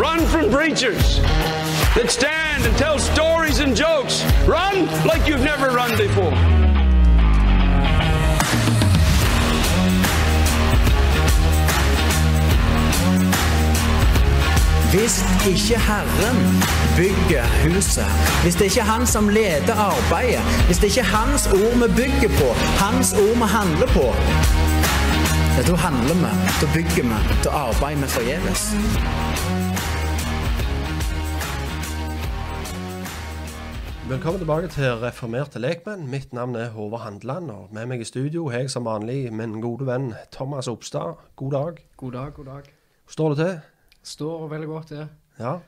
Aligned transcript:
Run 0.00 0.20
from 0.28 0.50
preachers 0.50 1.20
that 1.94 2.08
stand 2.08 2.64
and 2.64 2.74
tell 2.78 2.98
stories 2.98 3.58
and 3.60 3.76
jokes. 3.76 4.24
Run 4.46 4.86
like 5.04 5.26
you've 5.28 5.44
never 5.44 5.66
run 5.76 5.90
before. 5.98 6.32
Hvis 14.90 15.24
ikke 15.48 15.80
Herren 15.80 16.62
bygger 16.96 17.44
huset, 17.64 18.04
hvis 18.42 18.54
det 18.54 18.64
ikke 18.64 18.80
er 18.80 18.84
Han 18.84 19.06
som 19.06 19.28
leder 19.28 19.74
arbeidet, 19.74 20.42
hvis 20.66 20.78
det 20.78 20.84
ikke 20.84 21.00
er 21.00 21.04
Hans 21.04 21.46
ord 21.46 21.74
vi 21.74 21.94
bygger 21.96 22.28
på, 22.38 22.54
Hans 22.84 23.12
ord 23.12 23.36
vi 23.36 23.48
handler 23.58 23.86
på, 23.86 24.14
ja, 25.56 25.62
da 25.66 25.74
handler 25.76 26.14
vi, 26.14 26.30
da 26.60 26.66
bygger 26.74 27.02
vi, 27.02 27.18
da 27.44 27.50
arbeider 27.50 28.02
vi 28.02 28.08
forgjeves. 28.16 28.62
Velkommen 34.10 34.40
tilbake 34.40 34.68
til 34.68 34.96
Reformerte 34.98 35.60
lekmenn. 35.62 36.08
Mitt 36.10 36.32
navn 36.34 36.56
er 36.58 36.72
Håvard 36.74 37.04
Handeland, 37.04 37.50
og 37.50 37.68
med 37.74 37.86
meg 37.86 38.02
i 38.02 38.08
studio 38.08 38.48
har 38.50 38.64
jeg 38.64 38.72
som 38.72 38.88
vanlig 38.88 39.28
min 39.32 39.60
gode 39.62 39.86
venn 39.86 40.14
Thomas 40.34 40.68
Opstad. 40.68 41.20
God 41.36 41.52
dag. 41.54 41.84
God 41.96 42.12
dag, 42.12 42.32
god 42.34 42.44
dag. 42.44 42.72
Hvordan 43.04 43.14
står 43.14 43.34
det 43.34 43.38
til? 43.44 43.60
Står 44.02 44.48
veldig 44.48 44.68
godt, 44.68 44.88
det. 44.88 45.08
Ja, 45.38 45.58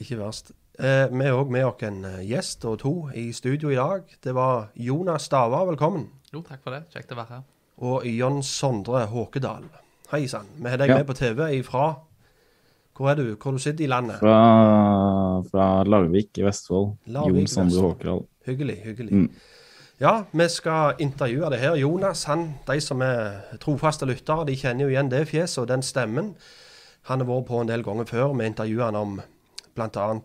ikke 0.00 0.18
verst. 0.20 0.52
Eh, 0.78 1.08
vi 1.12 1.24
har 1.24 1.36
òg 1.40 1.52
med 1.52 1.64
oss 1.64 1.84
en 1.88 2.04
eh, 2.04 2.22
gjest 2.28 2.64
og 2.68 2.78
to 2.84 2.94
i 3.16 3.30
studio 3.32 3.72
i 3.72 3.78
dag. 3.80 4.16
Det 4.24 4.34
var 4.34 4.68
Jonas 4.76 5.28
Stava. 5.28 5.64
velkommen. 5.64 6.08
Jo, 6.32 6.42
takk 6.42 6.60
for 6.64 6.76
det. 6.76 6.84
Kjekt 6.92 7.12
å 7.12 7.20
være 7.20 7.32
her. 7.34 7.44
Og 7.84 8.06
Jon 8.08 8.42
Sondre 8.42 9.04
Håkedal. 9.10 9.66
Hei 10.12 10.26
sann. 10.30 10.46
Vi 10.56 10.68
har 10.70 10.76
deg 10.78 10.88
Ja. 10.88 10.96
med 10.98 11.06
på 11.06 11.14
TV 11.14 11.50
ifra 11.60 11.96
Hvor 12.96 13.10
er 13.10 13.14
du? 13.14 13.36
Hvor 13.36 13.52
du 13.52 13.58
sitter 13.58 13.84
i 13.84 13.88
landet? 13.88 14.16
Fra, 14.20 15.42
fra 15.50 15.82
Larvik 15.84 16.38
i 16.38 16.42
Vestfold. 16.42 16.94
Larvik 17.06 17.36
Jon 17.36 17.46
Sondre. 17.46 17.80
Håkedal. 17.82 18.22
Hyggelig, 18.46 18.76
hyggelig. 18.84 19.12
Mm. 19.12 19.30
Ja, 20.00 20.22
vi 20.32 20.48
skal 20.48 20.94
intervjue 20.98 21.50
det 21.50 21.58
her. 21.58 21.74
Jonas, 21.76 22.24
han, 22.24 22.54
de 22.66 22.80
som 22.80 23.00
er 23.02 23.42
trofaste 23.60 24.06
lyttere, 24.06 24.46
de 24.46 24.56
kjenner 24.56 24.84
jo 24.84 24.88
igjen 24.88 25.10
det 25.10 25.28
fjeset 25.28 25.58
og 25.58 25.68
den 25.68 25.82
stemmen. 25.82 26.34
Han 27.02 27.20
har 27.20 27.26
vært 27.26 27.46
på 27.46 27.60
en 27.60 27.68
del 27.68 27.82
ganger 27.82 28.04
før. 28.04 28.32
Vi 28.38 28.46
intervjuer 28.46 28.84
han 28.84 28.96
om 28.96 29.20
bl.a. 29.74 30.20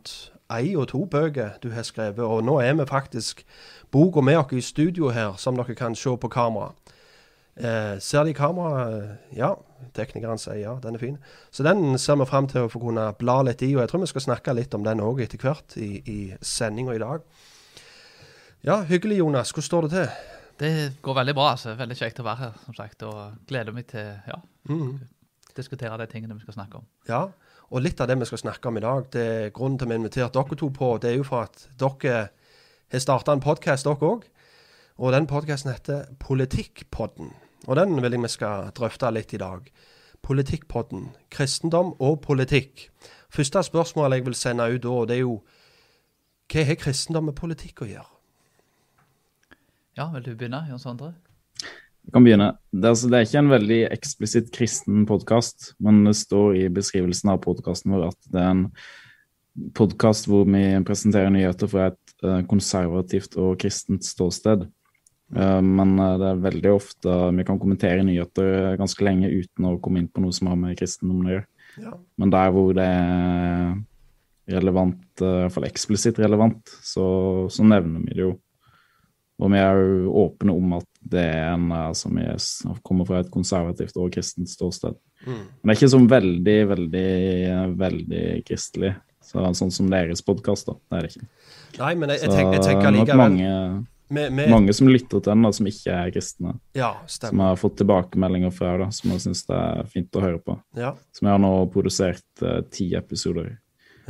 ei 0.51 0.75
og 0.75 0.88
to 0.88 1.06
bøker 1.06 1.59
du 1.62 1.69
har 1.72 1.83
skrevet. 1.83 2.19
Og 2.19 2.44
nå 2.44 2.59
er 2.62 2.73
vi 2.73 2.85
faktisk 2.85 3.44
boka 3.91 4.22
med 4.22 4.38
oss 4.38 4.53
i 4.53 4.62
studio 4.62 5.09
her, 5.09 5.33
som 5.38 5.56
dere 5.56 5.75
kan 5.75 5.95
se 5.95 6.16
på 6.18 6.29
kamera. 6.29 6.72
Eh, 7.61 7.99
ser 7.99 8.23
de 8.25 8.33
kameraet? 8.33 8.88
kamera? 8.88 9.11
Eh, 9.31 9.38
Ja. 9.38 9.55
Teknikeren 9.94 10.38
sier 10.38 10.59
ja, 10.61 10.75
den 10.79 10.95
er 10.95 10.99
fin. 11.01 11.17
Så 11.51 11.63
den 11.66 11.97
ser 11.97 12.16
vi 12.16 12.25
fram 12.29 12.47
til 12.47 12.61
å 12.61 12.69
få 12.69 12.79
kunne 12.79 13.07
bla 13.17 13.41
litt 13.41 13.61
i. 13.66 13.72
Og 13.75 13.81
jeg 13.81 13.89
tror 13.89 13.99
vi 14.03 14.07
skal 14.11 14.22
snakke 14.22 14.53
litt 14.55 14.73
om 14.77 14.83
den 14.85 14.99
òg 15.01 15.19
etter 15.23 15.38
hvert 15.41 15.73
i, 15.81 16.01
i 16.05 16.17
sendinga 16.41 16.94
i 16.95 17.00
dag. 17.01 17.21
Ja, 18.63 18.83
hyggelig, 18.85 19.17
Jonas. 19.17 19.51
Hvordan 19.51 19.66
står 19.67 19.81
det 19.88 19.91
til? 19.91 20.07
Det 20.61 20.71
går 21.01 21.16
veldig 21.17 21.33
bra. 21.35 21.47
altså. 21.55 21.73
Veldig 21.75 21.97
kjekt 21.97 22.19
å 22.21 22.23
være 22.27 22.38
her, 22.44 22.53
som 22.66 22.73
sagt. 22.77 23.03
Og 23.03 23.33
gleder 23.50 23.73
meg 23.73 23.88
til 23.88 24.13
ja, 24.27 24.38
Mhm. 24.69 25.00
diskutere 25.57 25.97
de 25.97 26.05
tingene 26.07 26.33
vi 26.38 26.41
skal 26.45 26.53
snakke 26.53 26.75
om. 26.77 26.85
Ja, 27.09 27.27
og 27.71 27.81
litt 27.81 28.00
av 28.01 28.07
det 28.07 28.19
vi 28.19 28.25
skal 28.25 28.38
snakke 28.38 28.67
om 28.67 28.77
i 28.77 28.81
dag, 28.85 29.09
det 29.11 29.21
er 29.45 29.50
grunnen 29.50 29.77
til 29.79 29.85
at 29.85 29.89
vi 29.89 29.94
har 29.95 30.00
invitert 30.00 30.33
dere 30.33 30.55
to 30.55 30.69
på, 30.69 31.00
det 31.01 31.11
er 31.11 31.17
jo 31.17 31.23
for 31.23 31.41
at 31.44 31.67
dere 31.77 32.29
har 32.91 33.00
starta 33.00 33.33
en 33.33 33.41
podkast, 33.41 33.83
dere 33.85 33.95
òg. 33.97 34.23
Og 35.00 35.11
den 35.11 35.25
podkasten 35.27 35.71
heter 35.73 36.05
Politikkpodden. 36.19 37.33
Og 37.67 37.77
den 37.77 37.97
vil 38.01 38.16
jeg 38.16 38.23
vi 38.23 38.31
skal 38.31 38.72
drøfte 38.77 39.11
litt 39.13 39.33
i 39.33 39.41
dag. 39.41 39.67
Politikkpodden. 40.25 41.09
Kristendom 41.33 41.94
og 41.99 42.22
politikk. 42.22 42.89
Første 43.31 43.63
spørsmål 43.63 44.17
jeg 44.17 44.25
vil 44.25 44.38
sende 44.38 44.67
ut 44.69 44.83
da, 44.83 44.95
det 45.07 45.19
er 45.19 45.25
jo 45.25 45.41
Hva 46.51 46.66
har 46.67 46.75
kristendom 46.75 47.29
med 47.29 47.38
politikk 47.38 47.85
å 47.85 47.88
gjøre? 47.88 48.09
Ja, 49.95 50.09
vil 50.11 50.25
du 50.25 50.33
begynne, 50.35 50.66
Jon 50.67 50.79
Sondre? 50.79 51.13
Jeg 52.01 52.16
kan 52.16 52.25
begynne. 52.25 52.50
Det, 52.71 52.83
er 52.83 52.89
altså, 52.89 53.07
det 53.11 53.17
er 53.17 53.27
ikke 53.27 53.44
en 53.44 53.53
veldig 53.53 53.79
eksplisitt 53.94 54.51
kristen 54.55 55.05
podkast, 55.07 55.71
men 55.79 56.01
det 56.07 56.16
står 56.19 56.57
i 56.59 56.66
beskrivelsen 56.73 57.31
av 57.31 57.39
podkasten 57.45 57.94
vår 57.94 58.09
at 58.09 58.31
det 58.33 58.41
er 58.41 58.51
en 58.55 58.66
podkast 59.77 60.27
hvor 60.31 60.47
vi 60.47 60.63
presenterer 60.88 61.31
nyheter 61.33 61.69
fra 61.71 61.89
et 61.91 62.16
eh, 62.25 62.41
konservativt 62.50 63.38
og 63.39 63.59
kristent 63.61 64.07
ståsted. 64.07 64.66
Eh, 65.36 65.62
men 65.62 65.96
eh, 66.00 66.18
det 66.19 66.28
er 66.28 66.44
veldig 66.46 66.74
ofte 66.74 67.16
vi 67.38 67.46
kan 67.47 67.59
kommentere 67.62 68.03
nyheter 68.08 68.75
ganske 68.80 69.06
lenge 69.06 69.31
uten 69.31 69.69
å 69.69 69.78
komme 69.84 70.03
inn 70.03 70.12
på 70.12 70.24
noe 70.24 70.36
som 70.36 70.52
har 70.52 70.59
med 70.59 70.78
kristendommen 70.80 71.30
å 71.30 71.36
gjøre. 71.38 71.47
Ja. 71.81 71.96
Men 72.19 72.34
der 72.34 72.53
hvor 72.56 72.72
det 72.75 72.86
er 72.86 73.75
relevant, 74.52 75.03
iallfall 75.24 75.69
eksplisitt 75.69 76.19
relevant, 76.19 76.74
så, 76.84 77.06
så 77.53 77.64
nevner 77.64 78.03
vi 78.03 78.18
det 78.18 78.25
jo. 78.25 78.34
Og 79.42 79.50
vi 79.50 79.58
er 79.58 79.80
jo 79.80 80.12
åpne 80.22 80.53
om 80.53 80.74
at 80.78 80.88
det 81.14 81.24
er 81.31 81.53
en 81.56 81.72
eh, 81.74 81.94
som 81.98 82.18
altså, 82.22 82.75
kommer 82.86 83.08
fra 83.09 83.22
et 83.24 83.31
konservativt 83.34 83.96
og 83.98 84.12
kristent 84.13 84.52
ståsted. 84.52 85.00
Mm. 85.25 85.38
Men 85.38 85.63
det 85.63 85.74
er 85.74 85.80
ikke 85.80 85.96
sånn 85.96 86.12
veldig, 86.12 86.59
veldig, 86.74 87.08
veldig 87.80 88.25
kristelig. 88.46 88.94
Så, 89.22 89.42
sånn 89.56 89.72
som 89.74 89.90
deres 89.90 90.24
podkast, 90.25 90.68
da. 90.68 90.75
Det 90.75 90.98
er 90.98 91.06
det 91.06 91.12
ikke. 91.13 91.28
Nei, 91.78 91.92
men 91.96 92.12
jeg, 92.12 92.24
jeg, 92.25 92.34
tenker, 92.36 92.56
jeg 92.58 92.66
tenker 92.68 92.96
likevel 92.98 93.22
mange, 93.22 93.52
med, 94.11 94.33
med, 94.35 94.51
mange 94.51 94.73
som 94.75 94.89
lytter 94.91 95.19
til 95.19 95.31
den, 95.31 95.45
da, 95.45 95.51
som 95.55 95.67
ikke 95.72 95.95
er 95.95 96.13
kristne. 96.13 96.53
Ja, 96.77 96.94
Som 97.07 97.41
har 97.44 97.59
fått 97.59 97.79
tilbakemeldinger 97.79 98.53
fra 98.53 98.75
da, 98.83 98.89
som 98.94 99.13
jeg 99.13 99.23
syns 99.25 99.45
det 99.47 99.57
er 99.57 99.89
fint 99.91 100.19
å 100.19 100.23
høre 100.23 100.41
på. 100.44 100.57
Ja, 100.77 100.94
Som 101.16 101.29
jeg 101.29 101.38
har 101.38 101.44
nå 101.44 101.51
produsert 101.73 102.45
eh, 102.45 102.61
ti 102.73 102.91
episoder 102.97 103.53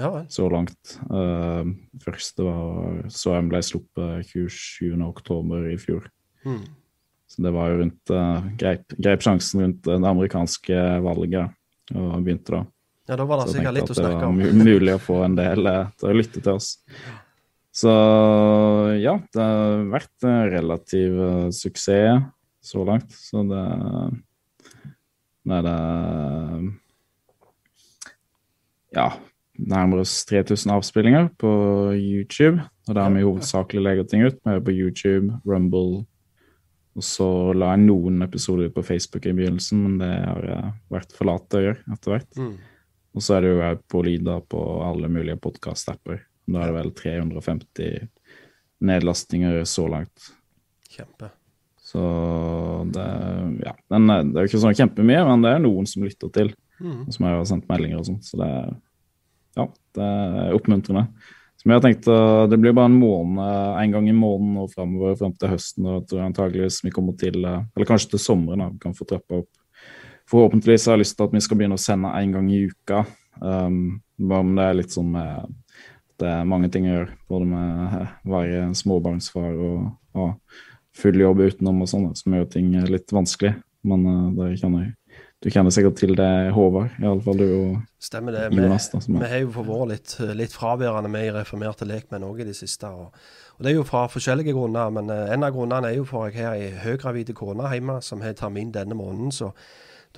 ja 0.02 0.26
så 0.30 0.50
langt. 0.50 1.00
Uh, 1.12 1.68
første 2.04 2.46
var 2.46 3.02
så 3.12 3.36
jeg 3.36 3.48
ble 3.52 3.64
sluppet 3.66 4.30
27. 4.32 4.96
oktober 5.06 5.68
i 5.72 5.78
fjor. 5.82 6.08
Mm. 6.46 6.64
Så 7.32 7.46
det 7.46 7.54
var 7.56 7.72
jo 7.72 7.82
rundt 7.84 8.14
uh, 8.14 8.48
greip, 8.60 8.96
greip 8.98 9.24
sjansen 9.24 9.66
rundt 9.66 9.88
det 9.88 10.00
amerikanske 10.00 10.86
valget 11.06 11.58
og 11.96 12.24
begynte 12.24 12.56
da. 12.56 12.64
Ja, 13.10 13.18
da 13.20 13.26
var 13.28 13.42
det 13.42 13.50
Så 13.50 13.58
sikkert 13.58 13.76
litt 13.76 13.90
tenkte 13.90 14.00
snakke 14.00 14.16
at 14.16 14.40
det 14.40 14.52
var 14.54 14.64
mulig 14.64 14.94
å 14.96 15.02
få 15.02 15.18
en 15.26 15.36
del 15.36 15.70
til 16.00 16.12
å 16.12 16.16
lytte 16.16 16.40
til 16.40 16.54
oss. 16.54 16.76
Så 17.72 17.92
ja, 19.00 19.16
det 19.32 19.48
har 19.48 19.86
vært 19.94 20.28
en 20.28 20.52
relativ 20.52 21.16
eh, 21.24 21.50
suksess 21.56 22.26
så 22.62 22.86
langt. 22.88 23.12
Så 23.16 23.46
det 23.48 23.66
Nå 25.42 25.56
er 25.58 25.64
det 25.66 25.78
Ja, 28.94 29.08
nærmere 29.58 30.04
oss 30.04 30.20
3000 30.30 30.76
avspillinger 30.76 31.32
på 31.40 31.52
YouTube. 31.96 32.62
Og 32.88 32.96
der 32.96 33.02
har 33.02 33.14
vi 33.16 33.24
hovedsakelig 33.24 33.82
legger 33.82 34.08
ting 34.10 34.26
ut. 34.28 34.38
Vi 34.44 34.52
er 34.52 34.62
på 34.62 34.76
YouTube, 34.76 35.40
Rumble, 35.48 36.04
og 36.92 37.06
så 37.08 37.28
la 37.56 37.72
jeg 37.72 37.86
noen 37.86 38.20
episoder 38.26 38.72
på 38.74 38.84
Facebook 38.84 39.26
i 39.26 39.34
begynnelsen, 39.36 39.80
men 39.86 39.98
det 40.02 40.12
har 40.12 40.50
eh, 40.58 40.72
vært 40.92 41.16
for 41.16 41.30
late 41.30 41.58
å 41.58 41.64
gjøre 41.64 41.96
etter 41.96 42.16
hvert. 42.16 42.30
Mm. 42.36 42.58
Og 43.16 43.24
så 43.24 43.38
er 43.38 43.44
det 43.44 43.54
jo 43.54 43.62
jeg 43.62 43.80
på 43.92 44.04
Lida 44.08 44.36
på 44.52 44.66
alle 44.84 45.10
mulige 45.12 45.40
podkast-apper. 45.42 46.20
Da 46.54 46.64
er 46.64 46.72
det 46.72 46.78
vel 46.80 46.92
350 46.98 48.08
nedlastinger 48.82 49.64
så 49.70 49.88
langt. 49.92 50.32
Kjempe. 50.92 51.32
Så 51.92 52.02
det 52.94 53.08
Ja, 53.66 53.76
den 53.92 54.08
det 54.08 54.38
er 54.38 54.46
jo 54.46 54.50
ikke 54.52 54.64
sånn 54.64 54.78
kjempemye, 54.78 55.26
men 55.28 55.44
det 55.44 55.52
er 55.56 55.60
noen 55.64 55.88
som 55.88 56.04
lytter 56.04 56.32
til. 56.32 56.54
og 57.08 57.14
som 57.14 57.26
har 57.26 57.44
sendt 57.46 57.68
meldinger 57.70 58.00
og 58.00 58.08
sånn. 58.08 58.22
Så 58.24 58.38
det 58.40 58.48
er, 58.48 58.76
ja, 59.60 59.68
det 59.94 60.02
er 60.08 60.56
oppmuntrende. 60.58 61.08
Som 61.62 61.70
jeg 61.70 61.78
har 61.78 61.84
tenkt 61.86 62.06
Det 62.50 62.58
blir 62.60 62.74
bare 62.74 62.90
en 62.90 63.00
måned, 63.00 63.38
en 63.84 63.92
gang 63.92 64.10
i 64.10 64.14
måneden 64.18 64.58
og 64.58 64.72
framover 64.72 65.16
fram 65.16 65.34
til 65.34 65.50
høsten. 65.50 65.86
og 65.86 66.02
jeg 66.02 66.08
tror 66.10 66.26
antageligvis 66.26 66.84
vi 66.84 66.90
kommer 66.90 67.18
til, 67.18 67.36
Eller 67.46 67.86
kanskje 67.86 68.12
til 68.12 68.20
sommeren. 68.20 68.60
da, 68.60 68.70
Vi 68.70 68.80
kan 68.80 68.94
få 68.94 69.06
trappa 69.06 69.36
opp. 69.36 69.50
Forhåpentligvis 70.28 70.86
har 70.86 70.94
jeg 70.94 71.00
lyst 71.06 71.18
til 71.18 71.26
at 71.26 71.34
vi 71.34 71.40
skal 71.40 71.58
begynne 71.58 71.78
å 71.78 71.78
sende 71.78 72.08
en 72.08 72.32
gang 72.32 72.50
i 72.50 72.66
uka. 72.66 73.06
Um, 73.42 74.02
bare 74.18 74.40
om 74.40 74.56
det 74.56 74.64
er 74.64 74.74
litt 74.74 74.92
sånn 74.92 75.12
med 75.12 75.54
det 76.22 76.30
er 76.30 76.48
mange 76.48 76.70
ting 76.74 76.88
å 76.88 76.94
gjøre. 76.96 77.18
Både 77.32 77.50
med 77.50 77.98
å 77.98 78.06
være 78.36 78.64
småbarnsfar 78.78 79.58
og 79.58 79.92
ha 80.18 80.32
full 80.98 81.20
jobb 81.22 81.44
utenom 81.48 81.84
og 81.84 81.90
sånn, 81.90 82.10
som 82.18 82.36
gjør 82.36 82.50
ting 82.52 82.74
litt 82.90 83.14
vanskelig. 83.16 83.56
Men 83.88 84.06
uh, 84.38 84.50
kjenner 84.60 84.92
du 85.42 85.50
kjenner 85.50 85.74
sikkert 85.74 85.98
til 85.98 86.12
det, 86.14 86.52
Håvard. 86.54 86.92
Iallfall 87.02 87.40
du 87.40 87.48
og 87.48 87.78
Stemmer 88.02 88.36
det. 88.36 88.44
Jonas. 88.54 88.92
da, 88.94 89.00
vi 89.08 89.30
har 89.30 89.40
jo 89.42 89.54
for 89.56 89.66
vår 89.66 89.88
litt, 89.90 90.14
litt 90.38 90.54
fraværende 90.54 91.10
med 91.10 91.32
i 91.32 91.32
reformerte 91.34 91.88
lekmenn 91.90 92.28
òg 92.28 92.44
i 92.44 92.48
det 92.52 92.54
siste. 92.60 92.90
Og, 92.94 93.10
og 93.58 93.64
Det 93.66 93.72
er 93.72 93.80
jo 93.80 93.88
fra 93.88 94.04
forskjellige 94.14 94.54
grunner, 94.54 94.94
men 94.94 95.10
uh, 95.10 95.34
en 95.34 95.48
av 95.48 95.56
grunnene 95.56 95.90
er 95.90 95.98
jo 95.98 96.06
for 96.06 96.30
at 96.30 96.38
jeg 96.38 96.46
har 96.46 96.60
ei 96.60 96.70
høygravid 96.84 97.34
kone 97.38 97.74
hjemme 97.74 97.98
som 98.06 98.22
har 98.22 98.38
termin 98.38 98.74
denne 98.76 98.98
måneden. 98.98 99.34
så 99.34 99.50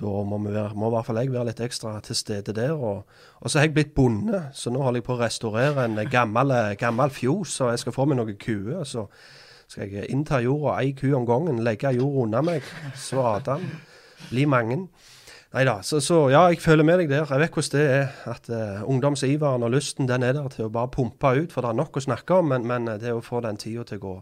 da 0.00 0.10
må, 0.26 0.38
være, 0.42 0.74
må 0.74 0.88
i 0.88 0.94
hvert 0.96 1.06
fall 1.06 1.20
jeg 1.22 1.30
være 1.30 1.48
litt 1.52 1.62
ekstra 1.62 1.94
til 2.02 2.18
stede 2.18 2.54
der. 2.56 2.74
Og, 2.74 3.04
og 3.40 3.50
så 3.50 3.60
har 3.60 3.68
jeg 3.68 3.74
blitt 3.76 3.94
bonde, 3.94 4.40
så 4.56 4.72
nå 4.74 4.82
holder 4.82 5.02
jeg 5.02 5.06
på 5.06 5.14
å 5.14 5.20
restaurere 5.22 5.86
en 5.86 6.00
gammel, 6.10 6.54
gammel 6.80 7.14
fjos. 7.14 7.60
Og 7.62 7.70
jeg 7.74 7.84
skal 7.84 7.94
få 7.94 8.08
meg 8.10 8.18
noen 8.18 8.38
kuer. 8.40 8.82
Så 8.88 9.06
skal 9.70 9.92
jeg 9.92 10.10
innta 10.10 10.42
jorda 10.42 10.80
ei 10.82 10.92
ku 10.98 11.08
om 11.16 11.26
gangen, 11.28 11.62
legge 11.64 11.94
jord 11.94 12.24
unna 12.26 12.42
meg, 12.44 12.66
svade 12.98 13.54
den, 13.54 13.70
bli 14.30 14.48
mange. 14.50 14.82
Nei 15.54 15.62
da. 15.68 15.76
Så, 15.86 16.00
så 16.02 16.24
ja, 16.32 16.48
jeg 16.50 16.58
føler 16.58 16.86
med 16.86 16.98
deg 16.98 17.12
der. 17.12 17.28
Jeg 17.30 17.44
vet 17.44 17.54
hvordan 17.54 17.78
det 17.78 17.84
er. 17.94 18.08
At 18.26 18.48
uh, 18.50 18.82
ungdomsiveren 18.90 19.62
og 19.62 19.70
lysten 19.70 20.10
den 20.10 20.26
er 20.26 20.34
der 20.34 20.48
til 20.50 20.66
å 20.66 20.72
bare 20.74 20.90
pumpe 20.90 21.30
ut. 21.38 21.54
For 21.54 21.62
det 21.62 21.70
er 21.70 21.78
nok 21.78 22.00
å 22.00 22.02
snakke 22.02 22.40
om, 22.42 22.50
men, 22.50 22.66
men 22.66 22.90
det 22.98 23.12
er 23.12 23.14
å 23.14 23.22
få 23.22 23.38
den 23.44 23.60
tida 23.62 23.86
til 23.86 24.02
å 24.02 24.02
gå, 24.02 24.14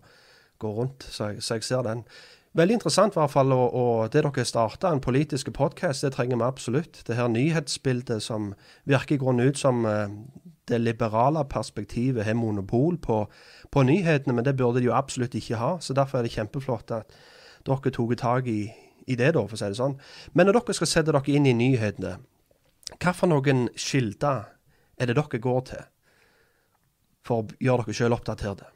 gå 0.61 0.73
rundt. 0.77 1.09
Så 1.09 1.31
så 1.41 1.57
jeg 1.57 1.65
ser 1.65 1.87
den. 1.89 2.05
Veldig 2.53 2.75
interessant 2.77 3.15
i 3.17 3.17
hvert 3.17 3.33
fall, 3.33 3.53
og, 3.57 3.69
og 3.73 4.13
det 4.13 4.21
dere 4.27 4.45
starta, 4.45 4.91
en 4.93 5.01
politisk 5.01 5.49
podkast, 5.57 6.05
det 6.05 6.11
trenger 6.13 6.37
vi 6.37 6.45
absolutt. 6.45 6.99
Det 7.09 7.17
her 7.17 7.31
nyhetsbildet 7.33 8.21
som 8.21 8.51
virker 8.85 9.17
i 9.17 9.23
grunnen 9.23 9.49
ut 9.49 9.57
som 9.57 9.87
eh, 9.89 10.13
det 10.69 10.83
liberale 10.83 11.47
perspektivet 11.49 12.27
har 12.27 12.37
monopol 12.37 12.99
på, 13.01 13.23
på 13.73 13.85
nyhetene, 13.89 14.37
men 14.37 14.45
det 14.45 14.59
burde 14.59 14.83
de 14.83 14.91
jo 14.91 14.97
absolutt 14.97 15.39
ikke 15.39 15.57
ha. 15.63 15.79
Så 15.81 15.97
derfor 15.97 16.21
er 16.21 16.29
det 16.29 16.35
kjempeflott 16.35 16.93
at 16.93 17.17
dere 17.65 17.95
tok 17.97 18.13
tak 18.21 18.51
i, 18.53 18.67
i 19.07 19.17
det, 19.17 19.33
da, 19.33 19.47
for 19.47 19.57
å 19.57 19.63
si 19.63 19.73
det 19.73 19.81
sånn. 19.81 19.97
Men 20.37 20.51
når 20.51 20.61
dere 20.61 20.77
skal 20.77 20.93
sette 20.93 21.09
dere 21.09 21.33
inn 21.33 21.49
i 21.49 21.57
nyhetene, 21.57 22.19
noen 23.33 23.65
kilder 23.81 24.45
er 25.01 25.09
det 25.09 25.17
dere 25.17 25.41
går 25.49 25.65
til 25.73 25.89
for 27.25 27.47
å 27.47 27.61
gjøre 27.65 27.89
dere 27.89 27.97
sjøl 27.97 28.21
oppdaterte? 28.21 28.72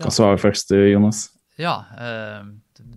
Du 0.00 0.08
svarer 0.08 0.38
svare 0.38 0.40
først, 0.40 0.72
Jonas. 0.90 1.26
Ja, 1.60 1.84
eh, 2.00 2.46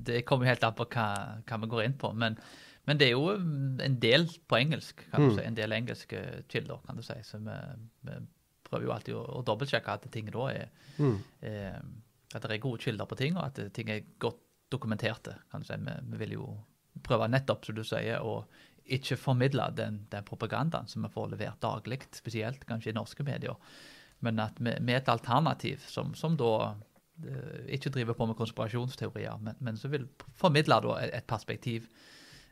det 0.08 0.24
kommer 0.28 0.48
helt 0.48 0.64
an 0.64 0.76
på 0.78 0.86
hva, 0.88 1.08
hva 1.44 1.58
vi 1.60 1.72
går 1.72 1.84
inn 1.84 1.98
på. 2.00 2.14
Men, 2.16 2.38
men 2.88 3.00
det 3.00 3.10
er 3.10 3.18
jo 3.18 3.34
en 3.84 3.98
del 4.00 4.30
på 4.48 4.60
engelsk, 4.62 5.04
kan 5.12 5.28
du 5.28 5.36
si. 5.36 5.44
En 5.44 5.58
del 5.58 5.76
engelske 5.76 6.22
kilder, 6.52 6.80
kan 6.88 7.00
du 7.00 7.04
si. 7.04 7.18
Så 7.28 7.42
vi, 7.44 7.58
vi 8.08 8.18
prøver 8.70 8.88
jo 8.88 8.96
alltid 8.96 9.18
å, 9.20 9.24
å 9.40 9.44
dobbeltsjekke 9.46 9.98
at 9.98 10.08
ting 10.14 10.32
da 10.32 10.50
er, 10.54 10.72
er 11.44 11.82
At 12.34 12.48
det 12.48 12.56
er 12.56 12.64
gode 12.64 12.82
kilder 12.82 13.06
på 13.06 13.20
ting, 13.20 13.36
og 13.38 13.46
at 13.46 13.60
ting 13.76 13.92
er 13.92 14.06
godt 14.18 14.40
dokumenterte. 14.74 15.36
kan 15.52 15.62
du 15.62 15.68
si. 15.68 15.76
Vi, 15.78 15.98
vi 16.14 16.22
vil 16.24 16.38
jo 16.40 16.48
prøve 17.04 17.28
nettopp, 17.28 17.66
som 17.66 17.76
du 17.76 17.84
sier, 17.84 18.24
å 18.24 18.46
ikke 18.84 19.18
formidle 19.20 19.70
den, 19.76 20.02
den 20.12 20.26
propagandaen 20.28 20.88
som 20.92 21.06
vi 21.06 21.12
får 21.12 21.30
levert 21.36 21.62
daglig, 21.64 22.02
spesielt 22.16 22.66
kanskje 22.68 22.92
i 22.92 22.96
norske 22.98 23.24
medier. 23.24 23.60
Men 24.24 24.40
at 24.40 24.60
vi, 24.60 24.72
er 24.72 25.00
et 25.02 25.12
alternativ 25.12 25.84
som, 25.88 26.14
som 26.16 26.36
da 26.40 26.52
eh, 26.72 26.82
ikke 27.70 27.92
driver 27.94 28.18
på 28.18 28.26
med 28.26 28.38
konspirasjonsteorier, 28.40 29.38
men, 29.42 29.56
men 29.60 29.78
som 29.78 29.92
vil 29.94 30.08
formidle 30.40 30.80
da 30.82 30.98
et, 31.06 31.28
perspektiv. 31.30 31.88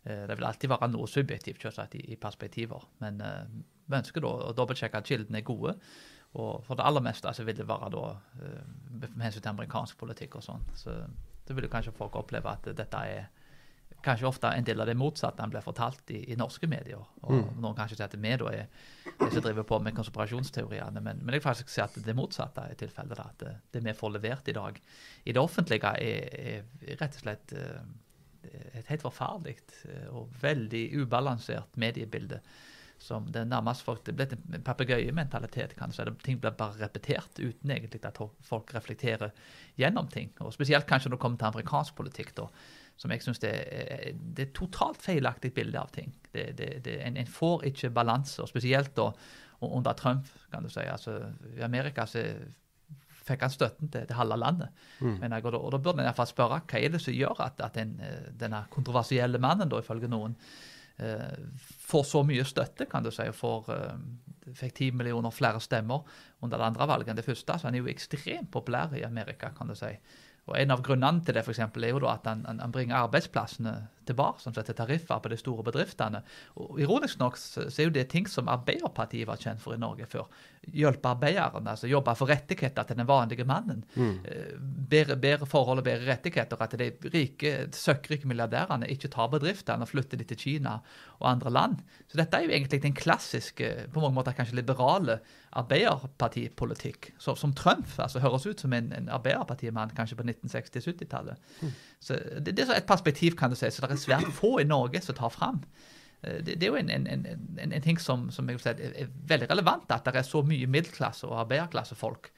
Eh, 0.03 0.27
det 0.29 0.37
vil 0.37 0.47
alltid 0.47 0.69
være 0.69 0.91
noe 0.93 1.09
subjektivt 1.09 1.61
selvsagt, 1.65 1.97
i, 1.97 2.03
i 2.13 2.19
perspektiver, 2.21 2.85
men 3.01 3.21
eh, 3.25 3.43
vi 3.87 3.97
ønsker 3.97 4.23
da 4.23 4.31
å 4.49 4.55
dobbeltsjekke 4.57 5.01
at 5.01 5.09
kildene 5.09 5.41
er 5.41 5.47
gode. 5.47 5.75
Og 6.39 6.61
for 6.63 6.79
det 6.79 6.85
aller 6.87 7.03
meste 7.03 7.33
så 7.35 7.43
vil 7.43 7.57
det 7.57 7.67
være 7.67 7.91
da 7.91 8.05
eh, 8.45 8.63
med 9.01 9.25
hensyn 9.25 9.41
til 9.41 9.51
amerikansk 9.51 9.99
politikk 9.99 10.39
og 10.39 10.45
sånn. 10.45 10.65
Så 10.77 10.95
det 11.47 11.57
vil 11.57 11.69
kanskje 11.71 11.95
folk 11.97 12.15
oppleve 12.15 12.53
at 12.53 12.69
dette 12.77 13.05
er 13.11 13.29
kanskje 14.03 14.27
ofte 14.27 14.51
en 14.51 14.65
del 14.67 14.81
av 14.81 14.89
det 14.89 14.97
motsatte 14.97 15.43
han 15.43 15.51
blir 15.53 15.63
fortalt 15.65 16.11
i, 16.13 16.23
i 16.33 16.37
norske 16.39 16.67
medier. 16.69 17.01
Og 17.27 17.53
noen 17.61 17.77
kanskje 17.77 17.97
sier 17.97 18.07
at 18.07 18.17
vi 18.17 18.35
da 18.41 18.51
er 18.53 18.67
de 19.21 19.29
som 19.31 19.43
driver 19.43 19.67
på 19.67 19.79
med 19.83 19.95
konspirasjonsteoriene, 19.97 21.03
men, 21.03 21.21
men 21.21 21.37
jeg 21.37 21.45
faktisk 21.45 21.69
ser 21.71 21.87
at 21.87 21.97
det 22.05 22.17
motsatte 22.17 22.65
er 22.65 22.79
tilfellet. 22.79 23.17
da, 23.17 23.27
At 23.29 23.43
det, 23.43 23.55
det 23.75 23.83
vi 23.85 23.97
får 23.97 24.15
levert 24.17 24.49
i 24.51 24.57
dag 24.57 24.81
i 25.23 25.35
det 25.35 25.41
offentlige, 25.41 25.93
er, 26.01 26.29
er 26.41 26.97
rett 27.01 27.17
og 27.19 27.25
slett 27.25 27.55
eh, 27.57 27.81
et 28.79 28.91
helt 28.91 29.05
forferdelig 29.05 29.57
eh, 29.89 30.09
og 30.09 30.29
veldig 30.41 30.85
ubalansert 31.01 31.79
mediebilde. 31.81 32.41
Som 33.01 33.31
det 33.33 33.47
nærmest 33.49 33.81
folk, 33.81 34.03
det 34.05 34.13
er 34.13 34.17
blitt 34.19 34.33
en 34.37 34.61
papegøyementalitet. 34.65 35.73
kan 35.77 35.89
du 35.89 35.95
si. 35.95 36.03
Ting 36.21 36.37
blir 36.41 36.53
bare 36.53 36.77
repetert 36.83 37.39
uten 37.39 37.71
egentlig 37.73 38.03
at 38.05 38.19
folk 38.45 38.73
reflekterer 38.75 39.31
gjennom 39.75 40.07
ting. 40.07 40.29
Og 40.39 40.53
Spesielt 40.53 40.85
kanskje 40.85 41.09
når 41.09 41.17
det 41.17 41.21
kommer 41.23 41.37
til 41.41 41.49
amerikansk 41.49 41.95
politikk. 41.97 42.35
da, 42.37 42.45
som 43.01 43.11
jeg 43.11 43.23
synes 43.25 43.41
det 43.41 43.51
det 44.37 44.43
er 44.45 44.51
totalt 44.53 45.01
feilaktig 45.01 45.53
bilde 45.57 45.79
av 45.79 45.89
ting. 45.95 46.11
Det, 46.31 46.51
det, 46.57 46.67
det, 46.85 46.99
en, 47.01 47.17
en 47.17 47.29
får 47.29 47.65
ikke 47.71 47.89
balanse, 47.95 48.41
og 48.43 48.49
spesielt 48.51 48.93
da 48.97 49.09
under 49.61 49.93
Trump. 49.93 50.27
kan 50.51 50.63
du 50.63 50.69
si. 50.69 50.81
Altså, 50.85 51.17
I 51.57 51.63
Amerika 51.65 52.05
så 52.09 52.23
fikk 53.21 53.45
han 53.45 53.53
støtten 53.53 53.91
til, 53.93 54.07
til 54.09 54.17
halve 54.17 54.37
landet. 54.39 54.69
Men 55.21 55.35
jeg, 55.35 55.45
og, 55.45 55.53
da, 55.53 55.61
og 55.61 55.73
da 55.73 55.79
burde 55.81 56.01
en 56.01 56.09
iallfall 56.09 56.29
spørre 56.29 56.61
hva 56.65 56.81
er 56.81 56.93
det 56.93 57.01
som 57.03 57.15
gjør 57.15 57.43
at, 57.45 57.61
at 57.63 57.77
en, 57.81 57.93
eh, 58.01 58.31
denne 58.37 58.63
kontroversielle 58.73 59.41
mannen, 59.41 59.69
da, 59.69 59.81
ifølge 59.81 60.09
noen, 60.11 60.35
uh, 61.01 61.37
får 61.91 62.03
så 62.09 62.23
mye 62.27 62.45
støtte, 62.47 62.89
kan 62.89 63.05
du 63.05 63.11
si, 63.13 63.27
og 63.29 63.37
får, 63.37 63.69
uh, 63.69 64.49
fikk 64.57 64.75
ti 64.77 64.89
millioner 64.95 65.33
flere 65.33 65.61
stemmer 65.61 66.01
under 66.41 66.57
det 66.57 66.67
andre 66.71 66.89
valget 66.89 67.13
enn 67.13 67.21
det 67.21 67.27
første. 67.27 67.57
Så 67.57 67.69
han 67.69 67.77
er 67.77 67.85
jo 67.85 67.93
ekstremt 67.93 68.51
populær 68.53 68.97
i 68.97 69.05
Amerika, 69.05 69.53
kan 69.57 69.69
du 69.69 69.77
si. 69.77 69.93
Og 70.49 70.57
En 70.59 70.73
av 70.73 70.81
grunnene 70.83 71.23
til 71.25 71.37
det 71.37 71.43
for 71.45 71.53
eksempel, 71.53 71.85
er 71.85 71.93
jo 71.93 72.07
at 72.09 72.25
han, 72.27 72.45
han, 72.47 72.59
han 72.59 72.73
bringer 72.73 73.03
arbeidsplassene 73.03 73.75
tilbake 74.07 74.51
til 74.51 74.75
tariffer 74.77 75.19
på 75.21 75.31
de 75.31 75.37
store 75.39 75.65
bedriftene. 75.67 76.21
Og 76.61 76.79
Ironisk 76.81 77.19
nok 77.19 77.37
så, 77.37 77.67
er 77.69 77.89
jo 77.89 77.95
det 77.95 78.07
ting 78.11 78.29
som 78.29 78.49
Arbeiderpartiet 78.51 79.27
var 79.27 79.39
kjent 79.41 79.61
for 79.61 79.75
i 79.75 79.81
Norge 79.81 80.07
før. 80.09 80.29
Hjelpe 80.71 81.09
arbeiderne, 81.09 81.73
altså 81.73 81.89
jobbe 81.89 82.13
for 82.17 82.29
rettigheter 82.29 82.85
til 82.87 82.99
den 82.99 83.07
vanlige 83.09 83.45
mannen. 83.49 83.83
Mm. 83.95 84.19
Bedre, 84.91 85.17
bedre 85.17 85.49
forhold 85.49 85.81
og 85.81 85.87
bedre 85.87 86.11
rettigheter. 86.11 86.61
At 86.61 86.77
de 86.77 86.91
rike, 87.13 87.53
søkkrike 87.73 88.29
milliardærene 88.29 88.89
ikke 88.91 89.11
tar 89.11 89.31
bedriftene 89.33 89.87
og 89.87 89.91
flytter 89.91 90.21
de 90.21 90.27
til 90.29 90.37
Kina 90.37 90.77
og 91.19 91.29
andre 91.31 91.53
land. 91.53 91.77
Så 92.07 92.19
dette 92.19 92.37
er 92.37 92.45
jo 92.45 92.55
egentlig 92.55 92.81
den 92.83 92.97
klassiske, 92.97 93.71
på 93.93 94.03
mange 94.03 94.17
måter 94.17 94.35
kanskje 94.37 94.59
liberale 94.59 95.19
arbeiderpartipolitikk. 95.51 97.11
Så, 97.19 97.35
som 97.35 97.53
Trump 97.57 97.87
altså 97.99 98.21
høres 98.23 98.45
ut 98.47 98.61
som 98.61 98.73
en, 98.73 98.91
en 98.95 99.09
arbeiderpartimann 99.11 99.91
kanskje 99.95 100.17
på 100.19 100.27
1960-70-tallet. 100.27 101.41
Så 102.01 102.17
det, 102.17 102.55
det 102.57 102.65
er 102.65 102.79
et 102.79 102.89
perspektiv 102.89 103.35
kan 103.37 103.51
du 103.51 103.57
si, 103.57 103.69
så 103.69 103.83
det 103.85 103.93
er 103.93 104.01
svært 104.01 104.31
få 104.33 104.55
i 104.61 104.67
Norge 104.67 105.03
som 105.05 105.17
tar 105.17 105.33
fram. 105.33 105.61
Eh, 106.23 106.39
Det, 106.41 106.57
det 106.57 106.65
er 106.65 106.73
jo 106.73 106.79
en, 106.79 106.89
en, 106.89 107.07
en, 107.07 107.71
en, 107.71 107.81
ting 107.81 107.99
som, 108.01 108.29
som 108.33 108.49
si, 108.49 108.69
er, 108.69 108.81
er 109.05 109.13
veldig 109.29 109.49
relevant, 109.51 109.91
at 109.91 110.05
det 110.05 110.15
er 110.15 110.27
så 110.27 110.41
mye 110.41 110.69
middelklasse- 110.69 111.29
og 111.29 111.39
arbeiderklassefolk 111.45 112.31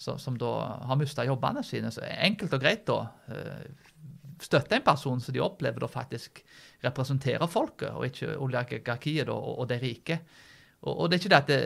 som, 0.00 0.18
som 0.18 0.38
da 0.40 0.52
har 0.88 0.96
mista 0.96 1.24
jobbene 1.28 1.62
sine. 1.64 1.92
Så 1.92 2.00
enkelt 2.00 2.56
og 2.56 2.62
greit 2.64 2.86
da 2.88 3.02
eh, 3.28 3.64
støtte 4.40 4.78
en 4.78 4.86
person 4.86 5.20
som 5.20 5.36
de 5.36 5.42
opplever 5.44 5.84
da 5.84 5.88
faktisk 5.90 6.40
representerer 6.84 7.50
folket, 7.50 7.92
og 7.92 8.06
ikke 8.08 8.38
oligarkiet 8.40 9.28
og, 9.28 9.58
og 9.60 9.68
de 9.68 9.76
rike. 9.82 10.20
Og, 10.80 11.10
det 11.10 11.18
er 11.18 11.20
ikke 11.20 11.28
det 11.28 11.36
at 11.42 11.50
det, 11.50 11.62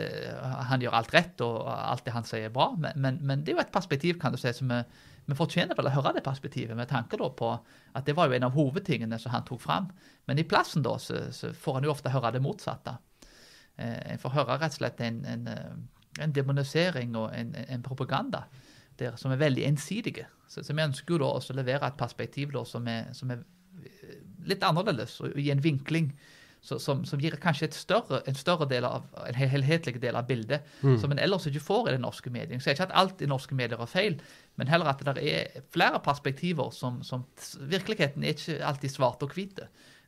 han 0.67 0.81
gjør 0.83 0.95
alt 0.99 1.13
rett 1.15 1.41
og 1.45 1.61
alt 1.71 2.03
det 2.03 2.11
han 2.11 2.25
sier 2.27 2.49
er 2.49 2.55
bra, 2.55 2.73
men, 2.75 2.97
men, 2.99 3.19
men 3.23 3.45
det 3.45 3.53
er 3.53 3.61
jo 3.61 3.63
et 3.63 3.71
perspektiv 3.71 4.17
kan 4.19 4.35
du 4.35 4.37
si, 4.41 4.51
som 4.51 4.67
vi, 4.67 4.81
vi 5.25 5.37
fortjener 5.37 5.77
vel 5.77 5.89
å 5.89 5.93
høre 5.95 6.13
det 6.17 6.23
perspektivet, 6.25 6.77
med 6.77 6.89
tanke 6.89 7.17
på 7.17 7.49
at 7.95 8.05
det 8.05 8.13
var 8.17 8.29
jo 8.29 8.37
en 8.37 8.45
av 8.45 8.53
hovedtingene 8.53 9.17
som 9.19 9.33
han 9.33 9.45
tok 9.47 9.61
fram. 9.61 9.89
Men 10.29 10.39
i 10.39 10.45
plassen 10.45 10.85
da 10.85 10.97
så, 11.01 11.31
så 11.33 11.53
får 11.53 11.79
han 11.79 11.87
jo 11.87 11.93
ofte 11.95 12.13
høre 12.13 12.35
det 12.35 12.43
motsatte. 12.45 12.97
Eh, 13.77 14.13
en 14.13 14.21
får 14.21 14.35
høre 14.37 14.59
rett 14.61 14.75
og 14.75 14.79
slett 14.79 15.01
en, 15.01 15.23
en, 15.25 15.47
eh, 15.49 16.21
en 16.23 16.35
demonisering 16.35 17.17
og 17.17 17.33
en, 17.33 17.55
en 17.65 17.83
propaganda 17.83 18.45
der, 18.99 19.17
som 19.19 19.33
er 19.33 19.41
veldig 19.41 19.65
ensidige. 19.67 20.27
Så, 20.47 20.63
så 20.63 20.75
vi 20.75 20.85
ønsker 20.85 21.15
jo 21.15 21.23
da 21.23 21.33
også 21.33 21.55
å 21.55 21.59
levere 21.59 21.89
et 21.89 21.99
perspektiv 21.99 22.53
da, 22.53 22.63
som, 22.67 22.85
er, 22.87 23.09
som 23.17 23.33
er 23.33 23.41
eh, 23.81 24.21
litt 24.47 24.63
annerledes, 24.63 25.17
og 25.25 25.35
gi 25.41 25.49
en 25.51 25.63
vinkling 25.63 26.13
så, 26.65 26.79
som, 26.81 27.03
som 27.05 27.21
gir 27.21 27.35
kanskje 27.41 27.69
større, 27.77 28.23
en 28.25 28.37
større 28.37 28.65
del 28.69 28.87
av, 28.87 29.05
en 29.21 29.37
helhetlig 29.37 29.99
del 30.01 30.17
av 30.17 30.25
bildet, 30.25 30.65
som 31.01 31.13
en 31.13 31.21
ellers 31.21 31.45
ikke 31.45 31.61
får 31.61 31.89
i 31.89 31.95
den 31.95 32.01
norske 32.01 32.31
medien. 32.33 32.61
Så 32.61 32.71
jeg 32.71 32.79
sier 32.79 32.87
ikke 32.87 32.93
at 32.93 33.01
alt 33.03 33.21
i 33.21 33.29
norske 33.29 33.57
medier 33.57 33.81
er 33.81 33.91
feil, 33.91 34.17
men 34.57 34.71
heller 34.71 34.89
at 34.89 35.03
det 35.05 35.21
er 35.29 35.67
flere 35.75 36.01
perspektiver 36.01 36.73
som, 36.73 37.03
som 37.05 37.27
Virkeligheten 37.69 38.25
er 38.25 38.33
ikke 38.33 38.57
alltid 38.65 38.95
svart 38.95 39.23
og 39.23 39.37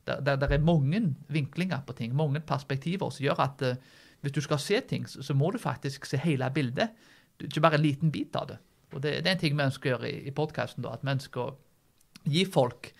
der, 0.08 0.36
der 0.36 0.48
er 0.48 0.58
mange 0.58 1.14
vinklinger 1.28 1.80
på 1.86 1.92
ting, 1.92 2.16
mange 2.16 2.40
perspektiver, 2.40 3.10
som 3.10 3.24
gjør 3.24 3.40
at 3.44 3.62
uh, 3.62 3.74
hvis 4.20 4.32
du 4.32 4.40
skal 4.40 4.58
se 4.58 4.80
ting, 4.80 5.08
så, 5.08 5.22
så 5.22 5.34
må 5.34 5.50
du 5.50 5.58
faktisk 5.58 6.06
se 6.06 6.16
hele 6.16 6.50
bildet. 6.54 6.88
Du, 7.40 7.44
ikke 7.46 7.60
bare 7.60 7.78
en 7.78 7.84
liten 7.84 8.12
bit 8.12 8.36
av 8.36 8.48
det. 8.48 8.58
Og 8.92 9.02
det, 9.02 9.18
det 9.24 9.26
er 9.26 9.36
en 9.36 9.42
ting 9.42 9.56
vi 9.56 9.66
ønsker 9.66 9.90
å 9.90 9.92
gjøre 9.92 10.10
i, 10.10 10.22
i 10.28 10.34
podkasten, 10.34 10.86
at 10.88 11.04
vi 11.04 11.12
ønsker 11.12 11.42
å 11.44 11.56
gi 12.28 12.44
folk 12.48 12.92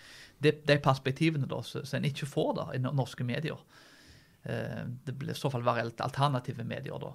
de, 0.42 0.52
de 0.66 0.78
perspektivene 0.83 1.49
da, 1.50 1.61
som 1.62 1.99
en 1.99 2.09
ikke 2.09 2.26
får 2.26 2.54
da, 2.59 2.66
i 2.75 2.80
norske 2.83 3.25
medier. 3.26 3.59
Eh, 4.45 4.85
Det 5.04 5.14
vil 5.18 5.30
i 5.30 5.37
så 5.37 5.50
fall 5.50 5.64
være 5.66 5.88
alternative 6.04 6.64
medier 6.64 6.99
da. 7.02 7.12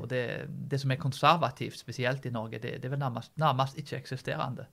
Og 0.00 0.08
det, 0.08 0.48
det 0.48 0.80
som 0.80 0.90
er 0.90 1.00
konservativt, 1.02 1.78
spesielt 1.78 2.26
i 2.26 2.32
Norge, 2.34 2.58
det, 2.58 2.78
det 2.80 2.88
er 2.88 2.94
vel 2.96 3.02
nærmest, 3.02 3.32
nærmest 3.36 3.78
ikke-eksisterende. 3.78 4.66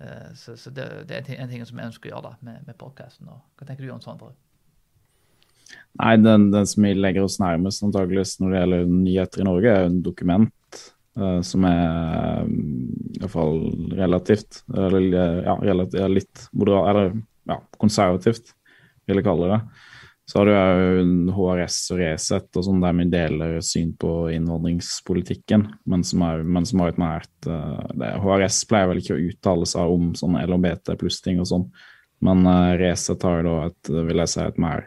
Eh, 0.00 0.32
Så, 0.34 0.56
så 0.56 0.70
det, 0.70 0.88
det 1.08 1.14
er 1.14 1.22
en 1.22 1.24
ting, 1.28 1.38
en 1.40 1.48
ting 1.48 1.66
som 1.66 1.78
jeg 1.78 1.92
ønsker 1.92 2.10
å 2.10 2.16
gjøre 2.16 2.30
da, 2.30 2.34
med, 2.40 2.66
med 2.66 2.76
podkasten. 2.76 3.28
Hva 3.30 3.66
tenker 3.66 3.84
du, 3.84 3.92
Jon 3.92 4.02
Sondre? 4.02 4.34
Nei, 6.00 6.16
den, 6.18 6.50
den 6.52 6.66
som 6.66 6.82
vi 6.82 6.90
legger 6.94 7.24
oss 7.24 7.38
nærmest 7.40 7.82
antageligvis 7.86 8.36
når 8.40 8.50
det 8.50 8.58
gjelder 8.60 8.90
nyheter 8.90 9.40
i 9.40 9.46
Norge, 9.46 9.70
er 9.70 9.84
jo 9.84 9.92
en 9.92 10.02
dokument 10.04 10.50
som 11.46 11.62
er 11.68 12.46
mm, 12.48 12.86
i 13.14 13.20
hvert 13.22 13.30
fall 13.30 13.60
relativt 13.94 14.64
eller, 14.74 15.42
ja, 15.46 15.54
relativt, 15.62 16.08
litt 16.10 16.46
moderat, 16.50 16.88
eller 16.90 17.12
ja, 17.46 17.60
konservativt, 17.78 18.50
vil 19.06 19.20
jeg 19.20 19.26
kalle 19.26 19.52
det. 19.52 19.60
Så 20.26 20.38
har 20.40 20.48
du 20.48 20.52
jo 20.54 21.32
HRS 21.36 21.78
og 21.92 21.98
Resett 22.00 22.56
og 22.56 22.64
sånn 22.64 22.80
der 22.80 22.94
vi 22.96 23.04
deler 23.12 23.58
syn 23.64 23.90
på 24.00 24.30
innvandringspolitikken, 24.32 25.66
men 25.84 26.04
som, 26.08 26.24
er, 26.24 26.44
men 26.48 26.64
som 26.68 26.80
har 26.80 26.94
et 26.94 27.00
nært 27.00 27.48
eh, 27.50 27.90
det, 28.00 28.14
HRS 28.24 28.62
pleier 28.70 28.88
vel 28.88 29.02
ikke 29.02 29.18
å 29.18 29.24
uttale 29.26 29.68
seg 29.68 29.96
om 29.96 30.14
sånn 30.16 30.38
LHBT 30.40 30.96
pluss-ting 31.00 31.42
og 31.44 31.50
sånn, 31.50 31.66
men 32.24 32.46
uh, 32.48 32.72
Resett 32.80 33.24
har 33.26 33.42
jo 33.42 33.50
da 33.50 33.56
et, 33.68 33.90
vil 34.08 34.22
jeg 34.22 34.32
si, 34.32 34.40
et 34.46 34.60
mer 34.64 34.86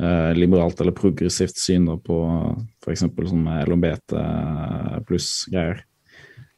eh, 0.00 0.32
liberalt 0.36 0.80
eller 0.80 0.96
progressivt 0.96 1.58
syn 1.60 1.88
da, 1.88 1.96
på 2.00 2.20
f.eks. 2.84 3.04
sånne 3.06 3.60
LHBT 3.66 4.16
pluss-greier. 5.08 5.84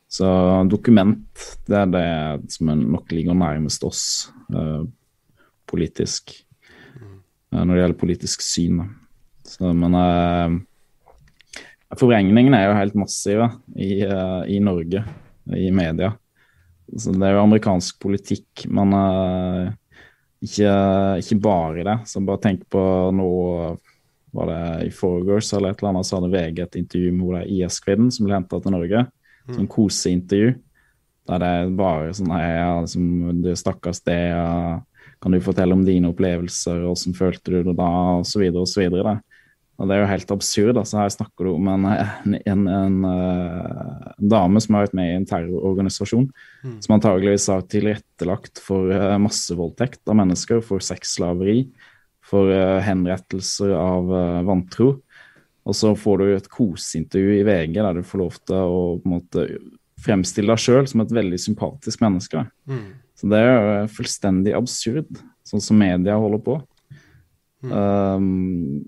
Så 0.09 0.29
dokument, 0.71 1.27
det 1.69 1.77
er 1.83 1.91
det 1.93 2.53
som 2.55 2.71
nok 2.73 3.11
ligger 3.13 3.37
nærmest 3.37 3.83
oss 3.85 4.05
eh, 4.49 4.87
politisk. 5.69 6.33
eh, 7.53 7.61
når 7.61 7.75
det 7.75 7.83
gjelder 7.83 8.01
politisk 8.01 8.45
syn. 8.45 8.81
Da. 8.81 8.89
Så, 9.49 9.73
men 9.77 9.97
eh, 10.01 10.57
forvrengningen 12.01 12.57
er 12.57 12.69
jo 12.69 12.79
helt 12.79 12.97
massive 12.97 13.51
i, 13.77 14.01
eh, 14.01 14.43
i 14.57 14.59
Norge, 14.65 15.05
i 15.57 15.69
media. 15.73 16.15
Så 16.97 17.13
det 17.13 17.29
er 17.29 17.37
jo 17.37 17.45
amerikansk 17.45 18.01
politikk, 18.01 18.65
men 18.73 18.97
eh, 18.97 19.77
ikke, 20.45 20.73
ikke 21.23 21.39
bare 21.43 21.85
det. 21.87 21.99
Så 22.11 22.23
bare 22.25 22.43
tenk 22.43 22.65
på 22.71 22.83
nå 23.15 23.29
var 24.37 24.51
det 24.51 24.89
i 24.89 24.91
forgårs 24.93 25.53
eller 25.57 25.73
et 25.73 25.81
eller 25.81 25.95
annet, 25.95 26.07
så 26.07 26.19
hadde 26.19 26.33
VG 26.35 26.59
et 26.63 26.77
intervju 26.83 27.13
med 27.17 27.27
hun 27.27 27.53
IS-kvinnen 27.57 28.11
som 28.13 28.27
ble 28.27 28.37
henta 28.37 28.61
til 28.61 28.75
Norge. 28.75 29.05
Sånn 29.49 29.71
koseintervju. 29.73 30.53
Der 31.29 31.41
det 31.43 31.49
er 31.49 31.73
bare 31.77 32.13
sånn 32.17 32.33
Hei, 32.33 32.51
liksom, 32.85 33.09
du 33.45 33.51
stakkars 33.57 34.01
det, 34.05 34.19
ja. 34.33 34.81
kan 35.21 35.35
du 35.35 35.41
fortelle 35.45 35.77
om 35.77 35.85
dine 35.85 36.13
opplevelser, 36.13 36.85
hvordan 36.85 37.17
følte 37.17 37.53
du 37.53 37.71
det 37.71 37.77
da, 37.81 37.89
og 38.21 38.29
så 38.29 38.43
videre 38.43 38.65
og 38.65 38.71
så 38.71 38.85
videre. 38.85 39.17
Da. 39.17 39.28
Og 39.79 39.87
det 39.87 39.95
er 39.95 40.03
jo 40.03 40.11
helt 40.11 40.33
absurd. 40.35 40.79
altså 40.81 40.99
Her 40.99 41.13
snakker 41.15 41.47
du 41.47 41.53
om 41.53 41.69
en, 41.71 41.85
en, 41.87 42.37
en, 42.51 42.63
en, 42.75 42.97
uh, 43.07 44.09
dame 44.19 44.63
som 44.63 44.75
har 44.75 44.89
vært 44.89 44.97
med 44.99 45.13
i 45.13 45.19
en 45.21 45.27
terrororganisasjon, 45.29 46.25
som 46.83 46.97
antageligvis 46.97 47.47
har 47.53 47.63
tilrettelagt 47.71 48.59
for 48.63 48.91
uh, 48.91 49.15
massevoldtekt 49.23 50.03
av 50.11 50.19
mennesker, 50.19 50.65
for 50.67 50.83
sexslaveri, 50.83 51.61
for 52.27 52.51
uh, 52.51 52.81
henrettelser 52.83 53.71
av 53.79 54.11
vantro. 54.49 54.97
Og 55.69 55.77
så 55.77 55.93
får 56.01 56.19
du 56.19 56.31
et 56.33 56.51
koseintervju 56.51 57.37
i 57.39 57.45
VG 57.47 57.79
der 57.79 58.01
du 58.01 58.07
får 58.07 58.23
lov 58.25 58.39
til 58.49 58.59
å 58.59 58.81
på 58.99 59.07
en 59.07 59.15
måte 59.15 59.47
fremstille 60.03 60.55
deg 60.55 60.63
sjøl 60.63 60.87
som 60.91 61.03
et 61.05 61.15
veldig 61.15 61.39
sympatisk 61.43 62.03
menneske. 62.03 62.43
Mm. 62.71 62.87
Så 63.19 63.31
det 63.31 63.41
er 63.43 63.49
jo 63.53 63.95
fullstendig 63.97 64.55
absurd, 64.57 65.23
sånn 65.47 65.63
som 65.63 65.79
media 65.79 66.17
holder 66.19 66.43
på. 66.43 66.59
Um, 67.67 68.79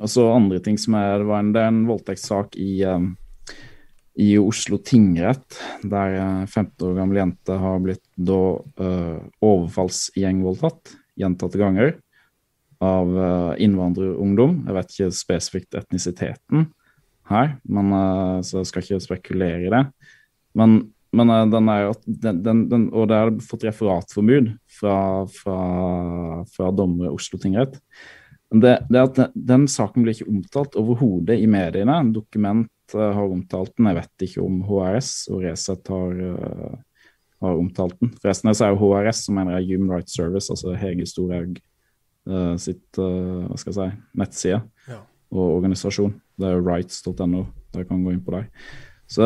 og 0.00 0.10
så 0.10 0.24
andre 0.32 0.58
ting 0.62 0.78
som 0.80 0.96
er 0.98 1.22
Det 1.22 1.36
en, 1.36 1.52
er 1.54 1.68
en 1.68 1.84
voldtektssak 1.86 2.56
i, 2.58 2.82
um, 2.88 3.12
i 4.18 4.34
Oslo 4.38 4.78
tingrett, 4.82 5.58
der 5.82 6.18
en 6.18 6.46
15 6.46 6.88
år 6.88 6.96
gammel 6.98 7.20
jente 7.20 7.58
har 7.58 7.82
blitt 7.82 8.02
da 8.16 8.40
uh, 8.58 9.20
overfallsgjengvoldtatt 9.42 10.96
gjentatte 11.20 11.60
ganger 11.60 11.94
av 12.82 13.12
uh, 13.14 13.52
innvandrerungdom. 13.62 14.64
Jeg 14.66 14.76
vet 14.78 14.96
ikke 14.96 15.14
spesifikt 15.14 15.78
etnisiteten 15.78 16.68
her, 17.30 17.54
men, 17.62 17.94
uh, 17.94 18.42
så 18.42 18.60
jeg 18.60 18.70
skal 18.70 18.84
ikke 18.84 19.06
spekulere 19.06 19.62
i 19.68 19.72
det. 19.72 19.84
Men, 20.58 20.76
men 21.14 21.30
uh, 21.30 21.44
den 21.50 21.70
er 21.70 21.86
jo 21.86 21.94
den, 22.04 22.42
den, 22.42 22.66
den, 22.72 22.90
Og 22.90 23.08
det 23.10 23.22
har 23.22 23.32
fått 23.46 23.66
referatforbud 23.70 24.52
fra, 24.80 24.98
fra, 25.38 25.58
fra 26.50 26.74
dommere 26.74 27.14
Oslo 27.14 27.38
tingrett. 27.38 27.78
Det, 28.50 28.74
det 28.90 29.00
at 29.00 29.18
den, 29.18 29.30
den 29.34 29.66
saken 29.70 30.04
blir 30.04 30.14
ikke 30.14 30.30
omtalt 30.30 30.76
overhodet 30.78 31.38
i 31.40 31.46
mediene. 31.50 31.96
En 31.98 32.12
dokument 32.14 32.70
uh, 32.94 33.10
har 33.16 33.24
omtalt 33.24 33.72
den. 33.76 33.88
Jeg 33.90 33.98
vet 33.98 34.26
ikke 34.28 34.44
om 34.44 34.60
HRS 34.68 35.12
og 35.32 35.42
Resett 35.46 35.90
har, 35.90 36.20
uh, 36.36 36.76
har 37.44 37.58
omtalt 37.60 37.98
den. 38.02 38.12
Forresten 38.22 38.54
så 38.54 38.68
er 38.68 38.74
jo 38.74 38.82
HRS, 38.84 39.24
som 39.26 39.40
mener 39.40 39.58
jeg 39.58 39.74
Human 39.74 39.96
Rights 39.96 40.16
Service, 40.16 40.52
altså 40.52 40.76
Hege 40.78 41.08
Storhaug 41.08 41.58
uh, 42.30 42.54
sitt 42.60 43.00
hva 43.00 43.58
skal 43.58 43.74
jeg 43.74 43.80
si, 43.80 44.06
nettside 44.22 44.62
Ja. 44.90 45.02
og 45.34 45.58
organisasjon. 45.58 46.14
Det 46.38 46.50
er 46.50 46.58
jo 46.58 46.66
rights.no. 46.66 47.46
Dere 47.74 47.88
kan 47.88 48.02
gå 48.04 48.14
inn 48.14 48.24
på 48.24 48.36
der. 48.36 48.50
Så 49.10 49.24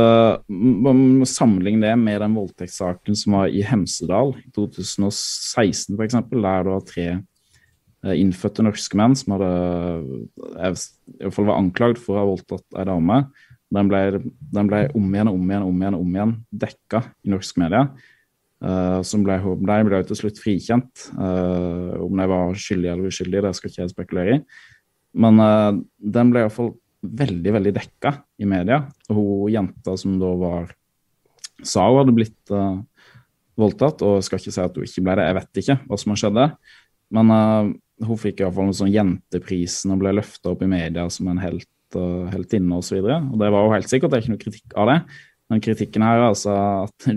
man 0.51 1.01
må 1.21 1.27
sammenligne 1.29 1.87
det 1.87 1.95
med 2.01 2.21
den 2.21 2.35
voldtektssaken 2.37 3.17
som 3.17 3.37
var 3.39 3.53
i 3.53 3.63
Hemsedal 3.65 4.35
i 4.41 4.49
2016 4.57 5.95
f.eks., 5.95 6.17
der 6.19 6.65
det 6.67 6.73
var 6.73 6.87
tre 6.89 7.09
innfødte 8.07 8.63
norske 8.63 8.99
menn 8.99 9.17
som 9.19 9.35
hadde 9.35 9.49
i 9.51 10.69
hvert 10.69 11.35
fall 11.35 11.49
var 11.49 11.59
anklagd 11.59 11.99
for 11.99 12.15
å 12.15 12.21
ha 12.21 12.29
voldtatt 12.29 12.79
ei 12.79 12.87
dame. 12.87 13.17
Den 13.75 13.91
ble, 13.91 14.23
den 14.55 14.71
ble 14.71 14.85
om 14.97 15.09
igjen 15.13 15.31
og 15.33 15.41
om 15.41 15.51
igjen 15.51 15.67
om 15.67 15.83
igjen 15.83 15.99
om 15.99 16.15
igjen 16.15 16.37
dekka 16.65 17.03
i 17.27 17.33
norsk 17.35 17.59
media. 17.61 17.89
Uh, 18.59 19.05
som 19.07 19.23
ble, 19.23 19.37
de 19.39 19.79
ble 19.87 20.01
til 20.07 20.19
slutt 20.19 20.41
frikjent. 20.43 21.09
Uh, 21.19 21.99
om 22.07 22.23
de 22.23 22.27
var 22.31 22.57
skyldige 22.59 22.95
eller 22.95 23.11
uskyldige, 23.11 23.45
det 23.45 23.55
skal 23.59 23.71
ikke 23.71 23.83
jeg 23.83 23.93
spekulere 23.93 24.39
i. 24.39 24.41
Men 25.19 25.43
uh, 25.43 25.77
den 25.99 26.33
ble 26.33 26.47
iallfall 26.47 26.73
veldig, 27.03 27.53
veldig 27.59 27.75
dekka 27.77 28.15
i 28.43 28.49
media. 28.51 28.85
Og 29.11 29.21
hun 29.21 29.53
jenta 29.55 29.95
som 30.01 30.17
da 30.23 30.33
var 30.39 30.73
sa 31.67 31.89
hun 31.89 32.03
hadde 32.03 32.15
blitt 32.17 32.53
eh, 32.55 32.79
voldtatt, 33.59 34.03
og 34.07 34.19
jeg 34.19 34.29
skal 34.29 34.41
ikke 34.41 34.55
si 34.55 34.63
at 34.63 34.79
hun 34.79 34.87
ikke 34.87 35.05
ble 35.07 35.19
det, 35.19 35.27
jeg 35.27 35.39
vet 35.39 35.63
ikke 35.63 35.79
hva 35.85 36.01
som 36.01 36.15
har 36.15 36.21
skjedd 36.23 36.39
der. 36.39 36.57
Men 37.19 37.35
eh, 37.35 37.71
hun 38.05 38.21
fikk 38.21 38.43
iallfall 38.43 38.71
sånn 38.77 38.93
Jenteprisen 38.93 39.95
og 39.95 40.03
ble 40.03 40.15
løfta 40.19 40.53
opp 40.53 40.63
i 40.65 40.71
media 40.71 41.07
som 41.13 41.31
en 41.33 41.41
helt, 41.43 41.71
uh, 41.97 42.29
heltinne 42.33 42.79
osv. 42.79 43.01
Og, 43.01 43.09
så 43.09 43.19
og 43.19 43.41
det 43.43 43.51
var 43.55 43.65
jo 43.65 43.75
helt 43.75 43.91
sikkert, 43.91 44.13
det 44.13 44.19
er 44.19 44.25
ikke 44.27 44.35
noe 44.35 44.45
kritikk 44.45 44.77
av 44.79 44.93
det. 44.93 44.99
Men 45.49 45.65
kritikken 45.65 46.05
her 46.05 46.21
er 46.21 46.29
altså 46.29 46.55
at 46.85 47.09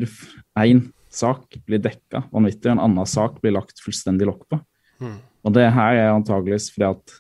én 0.64 0.86
sak 1.12 1.60
blir 1.68 1.82
dekka 1.84 2.24
vanvittig, 2.32 2.70
og 2.70 2.78
en 2.78 2.86
annen 2.88 3.10
sak 3.10 3.42
blir 3.44 3.58
lagt 3.58 3.82
fullstendig 3.84 4.30
lokk 4.30 4.46
på. 4.50 4.62
Og 5.42 5.56
det 5.58 5.68
her 5.74 5.98
er 5.98 6.14
antageligvis 6.14 6.70
fordi 6.72 6.88
at 6.88 7.16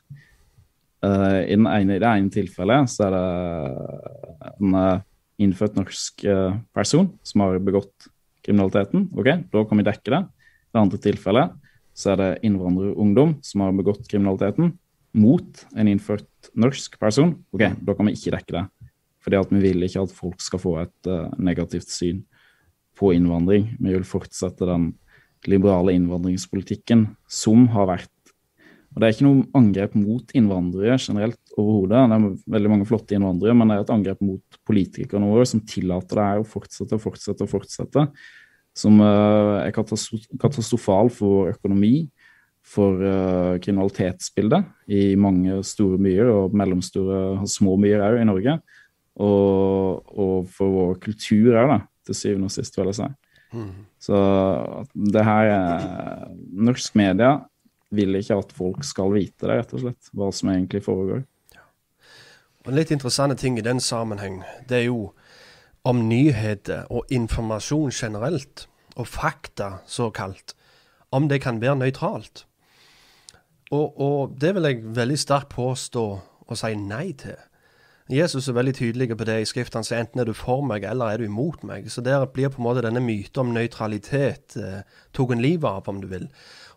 uh, 1.05 1.39
i, 1.41 1.57
ene, 1.57 1.79
i 1.81 1.99
det 1.99 2.07
ene 2.07 2.33
tilfellet 2.33 2.91
så 2.91 3.07
er 3.07 3.15
det 3.17 4.51
en 4.53 4.77
uh, 4.77 5.01
innfødt 5.41 5.79
norsk 5.79 6.25
uh, 6.29 6.59
person 6.77 7.09
som 7.25 7.43
har 7.43 7.57
begått 7.65 8.09
kriminaliteten. 8.45 9.09
Ok, 9.17 9.33
da 9.51 9.65
kan 9.67 9.81
vi 9.81 9.87
dekke 9.89 10.13
det. 10.13 10.21
I 10.21 10.71
det 10.71 10.83
andre 10.85 11.01
tilfellet 11.01 11.57
så 11.97 12.13
er 12.13 12.21
det 12.21 12.29
innvandrerungdom 12.47 13.37
som 13.45 13.65
har 13.65 13.75
begått 13.75 14.07
kriminaliteten 14.09 14.73
mot 15.17 15.65
en 15.75 15.89
innført 15.91 16.51
norsk 16.55 16.95
person. 17.01 17.35
Ok, 17.51 17.65
da 17.83 17.95
kan 17.97 18.07
vi 18.07 18.15
ikke 18.15 18.35
dekke 18.37 18.57
det. 18.57 18.65
Fordi 19.21 19.37
at 19.37 19.51
vi 19.53 19.61
vil 19.61 19.85
ikke 19.85 20.05
at 20.05 20.15
folk 20.15 20.41
skal 20.41 20.61
få 20.61 20.77
et 20.81 21.11
uh, 21.11 21.29
negativt 21.37 21.91
syn 21.91 22.23
på 22.97 23.11
innvandring. 23.15 23.67
Vi 23.77 23.93
vil 23.93 24.07
fortsette 24.07 24.65
den 24.67 24.93
liberale 25.49 25.93
innvandringspolitikken 25.97 27.09
som 27.29 27.67
har 27.75 27.89
vært 27.91 28.09
og 28.91 28.99
Det 28.99 29.07
er 29.07 29.13
ikke 29.15 29.23
noe 29.23 29.45
angrep 29.55 29.93
mot 29.95 30.33
innvandrere 30.35 30.97
generelt 30.99 31.53
overhodet. 31.55 32.01
Det 32.11 32.15
er 32.17 32.55
veldig 32.57 32.71
mange 32.73 32.87
flotte 32.89 33.15
innvandrere, 33.15 33.55
men 33.55 33.69
det 33.69 33.77
er 33.77 33.85
et 33.85 33.93
angrep 33.95 34.23
mot 34.27 34.57
politikerne 34.67 35.29
våre 35.31 35.45
som 35.47 35.61
tillater 35.63 36.19
det 36.19 36.25
her 36.27 36.41
å 36.41 36.47
fortsette 36.47 36.97
og 36.97 37.03
fortsette 37.05 37.45
og 37.45 37.53
fortsette. 37.53 38.03
Som 38.77 39.01
eh, 39.03 39.67
er 39.67 39.75
katastro- 39.75 40.23
katastrofal 40.41 41.11
for 41.13 41.51
økonomi, 41.51 42.09
for 42.61 43.01
eh, 43.03 43.55
kriminalitetsbildet 43.63 44.91
i 44.93 45.15
mange 45.19 45.59
store 45.65 45.97
byer 46.01 46.29
og 46.29 46.55
mellomstore 46.55 47.21
og 47.41 47.49
små 47.49 47.75
byer 47.81 48.05
òg 48.05 48.21
i 48.21 48.27
Norge. 48.29 48.59
Og, 49.21 50.11
og 50.13 50.51
for 50.53 50.71
vår 50.71 50.99
kultur 51.03 51.57
òg, 51.59 51.79
til 52.07 52.17
syvende 52.17 52.47
og 52.47 52.53
sist, 52.53 52.77
vil 52.77 52.89
jeg 52.91 53.01
si. 53.01 53.09
Så 53.99 54.17
det 54.95 55.23
her 55.27 55.49
er 55.51 56.29
Norsk 56.55 56.95
media 56.95 57.35
vil 57.91 58.15
ikke 58.15 58.37
at 58.39 58.53
folk 58.55 58.85
skal 58.87 59.11
vite 59.13 59.47
det, 59.47 59.57
rett 59.59 59.73
og 59.75 59.83
slett. 59.83 60.11
Hva 60.15 60.29
som 60.33 60.53
egentlig 60.53 60.83
foregår. 60.85 61.25
Og 62.61 62.69
En 62.71 62.77
litt 62.77 62.91
interessante 62.93 63.35
ting 63.35 63.57
i 63.57 63.65
den 63.65 63.81
sammenheng, 63.81 64.43
det 64.69 64.77
er 64.77 64.85
jo 64.87 65.11
om 65.83 66.07
nyheter 66.09 66.85
og 66.89 67.05
informasjon 67.09 67.91
generelt, 67.93 68.67
og 68.95 69.07
fakta 69.07 69.77
såkalt, 69.87 70.53
om 71.11 71.29
det 71.29 71.41
kan 71.41 71.61
være 71.61 71.75
nøytralt. 71.75 72.45
Og, 73.71 74.01
og 74.01 74.35
det 74.41 74.55
vil 74.55 74.67
jeg 74.67 74.83
veldig 74.95 75.19
sterkt 75.19 75.49
påstå 75.49 76.03
og 76.47 76.57
si 76.59 76.75
nei 76.75 77.13
til. 77.15 77.39
Jesus 78.11 78.49
er 78.49 78.57
veldig 78.57 78.73
tydelig 78.75 79.17
på 79.17 79.23
det 79.23 79.37
i 79.39 79.45
Skriften. 79.47 79.85
Sier 79.87 80.01
enten 80.03 80.19
er 80.19 80.27
du 80.27 80.33
for 80.35 80.65
meg, 80.67 80.83
eller 80.83 81.13
er 81.13 81.21
du 81.21 81.29
imot 81.29 81.63
meg. 81.63 81.87
Så 81.91 82.01
der 82.03 82.25
blir 82.25 82.51
på 82.51 82.59
en 82.59 82.65
måte 82.65 82.83
denne 82.83 82.99
myten 82.99 83.45
om 83.45 83.53
nøytralitet 83.55 84.57
eh, 84.59 84.81
tatt 85.15 85.35
livet 85.39 85.69
av, 85.69 85.87
om 85.87 86.01
du 86.01 86.09
vil. 86.11 86.27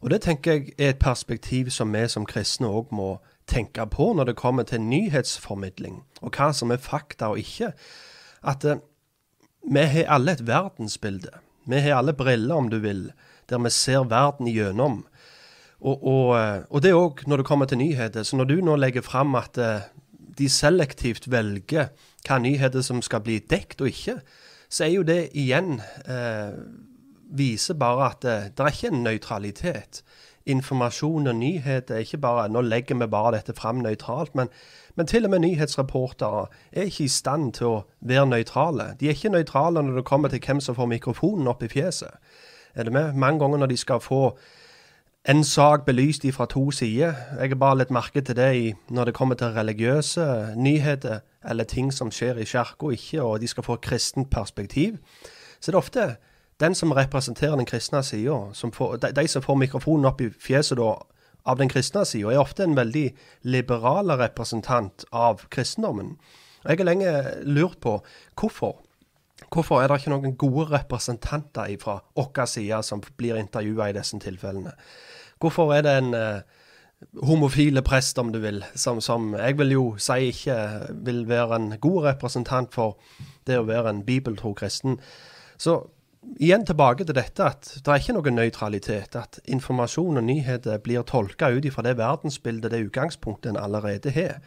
Og 0.00 0.12
det 0.12 0.22
tenker 0.22 0.52
jeg 0.52 0.74
er 0.78 0.92
et 0.92 1.02
perspektiv 1.02 1.72
som 1.74 1.90
vi 1.94 2.04
som 2.08 2.26
kristne 2.28 2.70
òg 2.70 2.92
må 2.94 3.16
tenke 3.50 3.86
på 3.90 4.12
når 4.14 4.30
det 4.30 4.36
kommer 4.38 4.62
til 4.68 4.84
nyhetsformidling, 4.84 6.04
og 6.22 6.36
hva 6.36 6.52
som 6.54 6.70
er 6.70 6.82
fakta 6.82 7.32
og 7.32 7.42
ikke. 7.42 7.72
At 8.44 8.64
eh, 8.64 8.78
vi 9.64 9.86
har 9.94 10.10
alle 10.12 10.34
et 10.36 10.44
verdensbilde. 10.46 11.32
Vi 11.64 11.80
har 11.80 11.98
alle 11.98 12.12
briller, 12.12 12.54
om 12.54 12.68
du 12.70 12.78
vil, 12.78 13.08
der 13.48 13.62
vi 13.64 13.70
ser 13.72 14.04
verden 14.10 14.48
igjennom. 14.48 15.04
Og, 15.84 16.00
og, 16.00 16.28
eh, 16.38 16.62
og 16.70 16.82
det 16.84 16.94
òg 16.96 17.24
når 17.28 17.42
det 17.42 17.48
kommer 17.48 17.68
til 17.68 17.80
nyheter. 17.80 18.24
Så 18.24 18.36
når 18.36 18.48
du 18.48 18.56
nå 18.64 18.76
legger 18.80 19.04
fram 19.04 19.36
at 19.36 19.58
eh, 19.60 19.86
de 20.38 20.48
selektivt 20.48 21.28
velger 21.32 21.92
hva 22.24 22.40
nyheter 22.40 22.84
som 22.84 23.02
skal 23.04 23.24
bli 23.24 23.38
dekt 23.50 23.84
og 23.84 23.92
ikke, 23.92 24.18
så 24.68 24.86
er 24.86 24.94
jo 24.96 25.06
det 25.06 25.20
igjen 25.36 25.78
eh, 26.08 26.56
Viser 27.34 27.74
bare 27.74 28.04
at 28.12 28.20
det, 28.22 28.34
det 28.54 28.62
er 28.62 28.74
ikke 28.76 28.90
en 28.92 29.00
nøytralitet. 29.02 30.02
Informasjon 30.46 31.26
og 31.26 31.36
nyheter 31.36 31.94
er 31.94 32.04
ikke 32.04 32.18
bare 32.20 32.48
Nå 32.52 32.60
legger 32.60 32.98
vi 33.00 33.06
bare 33.06 33.36
dette 33.36 33.54
fram 33.56 33.80
nøytralt. 33.84 34.34
Men, 34.34 34.48
men 34.94 35.06
til 35.06 35.24
og 35.24 35.30
med 35.30 35.44
nyhetsreportere 35.44 36.46
er 36.72 36.90
ikke 36.90 37.04
i 37.04 37.08
stand 37.08 37.52
til 37.58 37.66
å 37.66 37.78
være 38.00 38.26
nøytrale. 38.26 38.90
De 39.00 39.08
er 39.08 39.16
ikke 39.16 39.32
nøytrale 39.32 39.82
når 39.82 40.02
det 40.02 40.04
kommer 40.04 40.28
til 40.28 40.42
hvem 40.44 40.60
som 40.60 40.76
får 40.76 40.90
mikrofonen 40.92 41.48
opp 41.48 41.62
i 41.62 41.70
fjeset. 41.72 42.20
Er 42.74 42.84
det 42.84 42.92
med? 42.92 43.14
Mange 43.14 43.40
ganger 43.40 43.58
når 43.58 43.72
de 43.72 43.76
skal 43.76 44.00
få 44.00 44.36
en 45.28 45.44
sak 45.44 45.86
belyst 45.86 46.26
fra 46.32 46.46
to 46.46 46.70
sider. 46.70 47.14
Jeg 47.40 47.48
har 47.48 47.56
bare 47.56 47.78
litt 47.78 47.90
merke 47.90 48.20
til 48.20 48.36
det 48.36 48.74
når 48.90 49.04
det 49.04 49.14
kommer 49.14 49.34
til 49.34 49.56
religiøse 49.56 50.52
nyheter, 50.56 51.22
eller 51.48 51.64
ting 51.64 51.92
som 51.92 52.10
skjer 52.12 52.36
i 52.36 52.44
kirka, 52.44 52.90
ikke, 52.92 53.22
og 53.22 53.40
de 53.40 53.48
skal 53.48 53.64
få 53.64 53.78
et 53.78 53.80
kristent 53.80 54.30
perspektiv. 54.30 54.98
Så 55.60 55.70
det 55.70 55.74
er 55.74 55.80
ofte 55.80 56.06
den 56.60 56.74
som 56.74 56.92
representerer 56.92 57.56
den 57.56 57.66
kristne 57.66 58.02
sida, 58.02 58.38
de, 59.02 59.10
de, 59.16 59.26
som 59.28 59.42
får 59.42 59.58
mikrofonen 59.58 60.06
opp 60.06 60.20
i 60.20 60.30
fjeset 60.30 60.78
da, 60.78 60.94
av 61.44 61.58
den 61.58 61.68
kristne 61.68 62.04
sida, 62.08 62.32
er 62.32 62.40
ofte 62.40 62.64
en 62.64 62.76
veldig 62.76 63.08
liberal 63.42 64.12
representant 64.20 65.04
av 65.12 65.44
kristendommen. 65.50 66.16
Og 66.64 66.70
Jeg 66.70 66.78
har 66.78 66.88
lenge 66.88 67.14
lurt 67.44 67.80
på 67.80 67.98
hvorfor. 68.40 68.78
Hvorfor 69.52 69.82
er 69.82 69.90
det 69.90 70.00
ikke 70.00 70.14
noen 70.14 70.36
gode 70.38 70.70
representanter 70.70 71.74
fra 71.82 71.98
vår 72.16 72.46
side 72.48 72.82
som 72.82 73.02
blir 73.18 73.36
intervjua 73.36 73.90
i 73.90 73.96
disse 73.96 74.18
tilfellene? 74.18 74.72
Hvorfor 75.42 75.74
er 75.74 75.82
det 75.82 75.98
en 75.98 76.14
uh, 76.14 76.40
homofile 77.22 77.82
prest, 77.82 78.18
om 78.18 78.32
du 78.32 78.38
vil, 78.38 78.64
som, 78.74 79.00
som, 79.00 79.34
jeg 79.34 79.58
vil 79.58 79.74
jo 79.74 79.84
si 79.98 80.30
ikke 80.30 80.56
vil 81.06 81.24
være 81.28 81.56
en 81.56 81.68
god 81.80 82.04
representant 82.08 82.74
for 82.74 82.98
det 83.46 83.58
å 83.58 83.66
være 83.68 83.90
en 83.90 84.04
bibeltro 84.06 84.54
kristen. 84.56 84.98
Så 85.60 85.82
igjen 86.40 86.64
tilbake 86.66 87.04
til 87.06 87.16
dette 87.16 87.44
at 87.44 87.68
det 87.78 87.90
er 87.90 88.00
ikke 88.00 88.16
noen 88.16 88.38
nøytralitet. 88.38 89.16
At 89.18 89.40
informasjon 89.44 90.20
og 90.20 90.24
nyheter 90.26 90.80
blir 90.82 91.04
tolka 91.06 91.50
ut 91.54 91.64
ifra 91.64 91.84
det 91.86 91.96
verdensbildet, 91.98 92.70
det 92.72 92.86
utgangspunktet 92.88 93.52
en 93.52 93.60
allerede 93.60 94.10
har. 94.14 94.40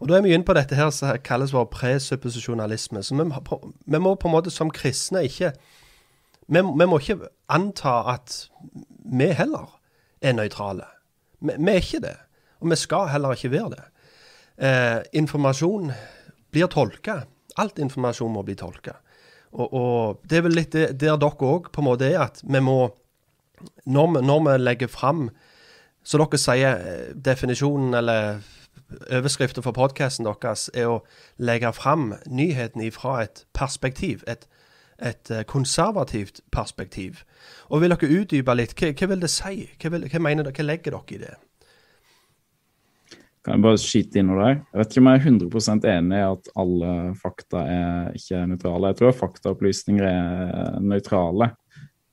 Og 0.00 0.08
Da 0.08 0.16
er 0.16 0.22
vi 0.22 0.32
inne 0.32 0.44
på 0.44 0.56
dette 0.56 0.74
her 0.74 0.90
som 0.90 1.18
kalles 1.24 1.50
for 1.52 1.64
presupposisjonalisme. 1.64 3.02
Så 3.02 3.14
vi, 3.14 3.26
vi, 3.86 3.98
må 3.98 4.14
på 4.14 4.28
en 4.28 4.32
måte 4.32 4.50
som 4.50 4.70
kristne 4.70 5.24
ikke 5.28 5.52
vi, 6.48 6.60
vi, 6.60 6.86
må 6.86 6.98
ikke 6.98 7.28
anta 7.48 8.00
at 8.14 8.48
vi 9.04 9.28
heller 9.36 9.68
er 10.22 10.32
nøytrale. 10.32 10.88
Vi, 11.40 11.52
vi, 11.58 11.70
er 11.70 11.84
ikke 11.84 12.00
det. 12.00 12.16
Og 12.60 12.70
vi 12.70 12.76
skal 12.76 13.08
heller 13.12 13.36
ikke 13.36 13.50
være 13.50 13.70
det. 13.70 13.84
Eh, 14.60 14.98
informasjon 15.12 15.92
blir 16.50 16.66
tolka. 16.66 17.22
Alt 17.56 17.78
informasjon 17.78 18.32
må 18.32 18.42
bli 18.42 18.56
tolka. 18.58 18.96
Og, 19.52 19.72
og, 19.74 20.20
det 20.30 20.38
er 20.38 20.46
vel 20.46 20.54
litt 20.54 20.74
der 20.74 20.94
dere 20.94 21.18
òg 21.26 21.70
på 21.74 21.82
en 21.82 21.88
måte 21.88 22.06
er, 22.06 22.20
at 22.28 22.42
vi 22.46 22.60
må 22.62 22.94
Når 23.84 24.06
vi, 24.12 24.26
når 24.26 24.40
vi 24.44 24.52
legger 24.58 24.88
fram 24.88 25.30
Så 26.02 26.18
dere 26.18 26.38
sier 26.38 26.78
eh, 26.78 27.14
definisjonen 27.14 27.94
eller 27.94 28.40
overskriften 29.10 29.62
for 29.62 29.72
podkasten 29.72 30.26
deres 30.26 30.70
er 30.74 30.88
å 30.88 31.02
legge 31.38 31.72
fram 31.72 32.14
nyheten 32.26 32.82
fra 32.90 33.20
et 33.22 33.44
perspektiv. 33.54 34.24
Et, 34.26 34.46
et 34.98 35.30
eh, 35.30 35.44
konservativt 35.44 36.40
perspektiv. 36.50 37.22
Og 37.68 37.82
Vil 37.82 37.94
dere 37.94 38.10
utdype 38.20 38.56
litt? 38.56 38.74
Hva, 38.74 38.90
hva 38.90 39.10
vil 39.12 39.22
det 39.22 39.30
si? 39.30 39.68
Hva, 39.78 39.92
vil, 39.94 40.08
hva 40.10 40.24
mener 40.24 40.48
dere? 40.48 40.56
Hva 40.56 40.66
legger 40.66 40.96
dere 40.96 41.14
i 41.14 41.22
det? 41.22 41.36
Kan 43.40 43.56
jeg 43.56 43.64
bare 43.64 43.80
skyte 43.80 44.20
inn 44.20 44.28
noe 44.28 44.42
der? 44.42 44.58
Jeg 44.68 44.80
vet 44.80 44.90
ikke 44.92 45.00
om 45.00 45.08
jeg 45.08 45.20
er 45.20 45.28
100 45.30 45.88
enig 45.94 46.18
i 46.18 46.26
at 46.26 46.50
alle 46.60 46.90
fakta 47.16 47.62
er 47.64 48.18
ikke 48.18 48.42
nøytrale. 48.50 48.90
Jeg 48.90 48.98
tror 48.98 49.16
faktaopplysninger 49.16 50.04
er 50.10 50.76
nøytrale, 50.84 51.48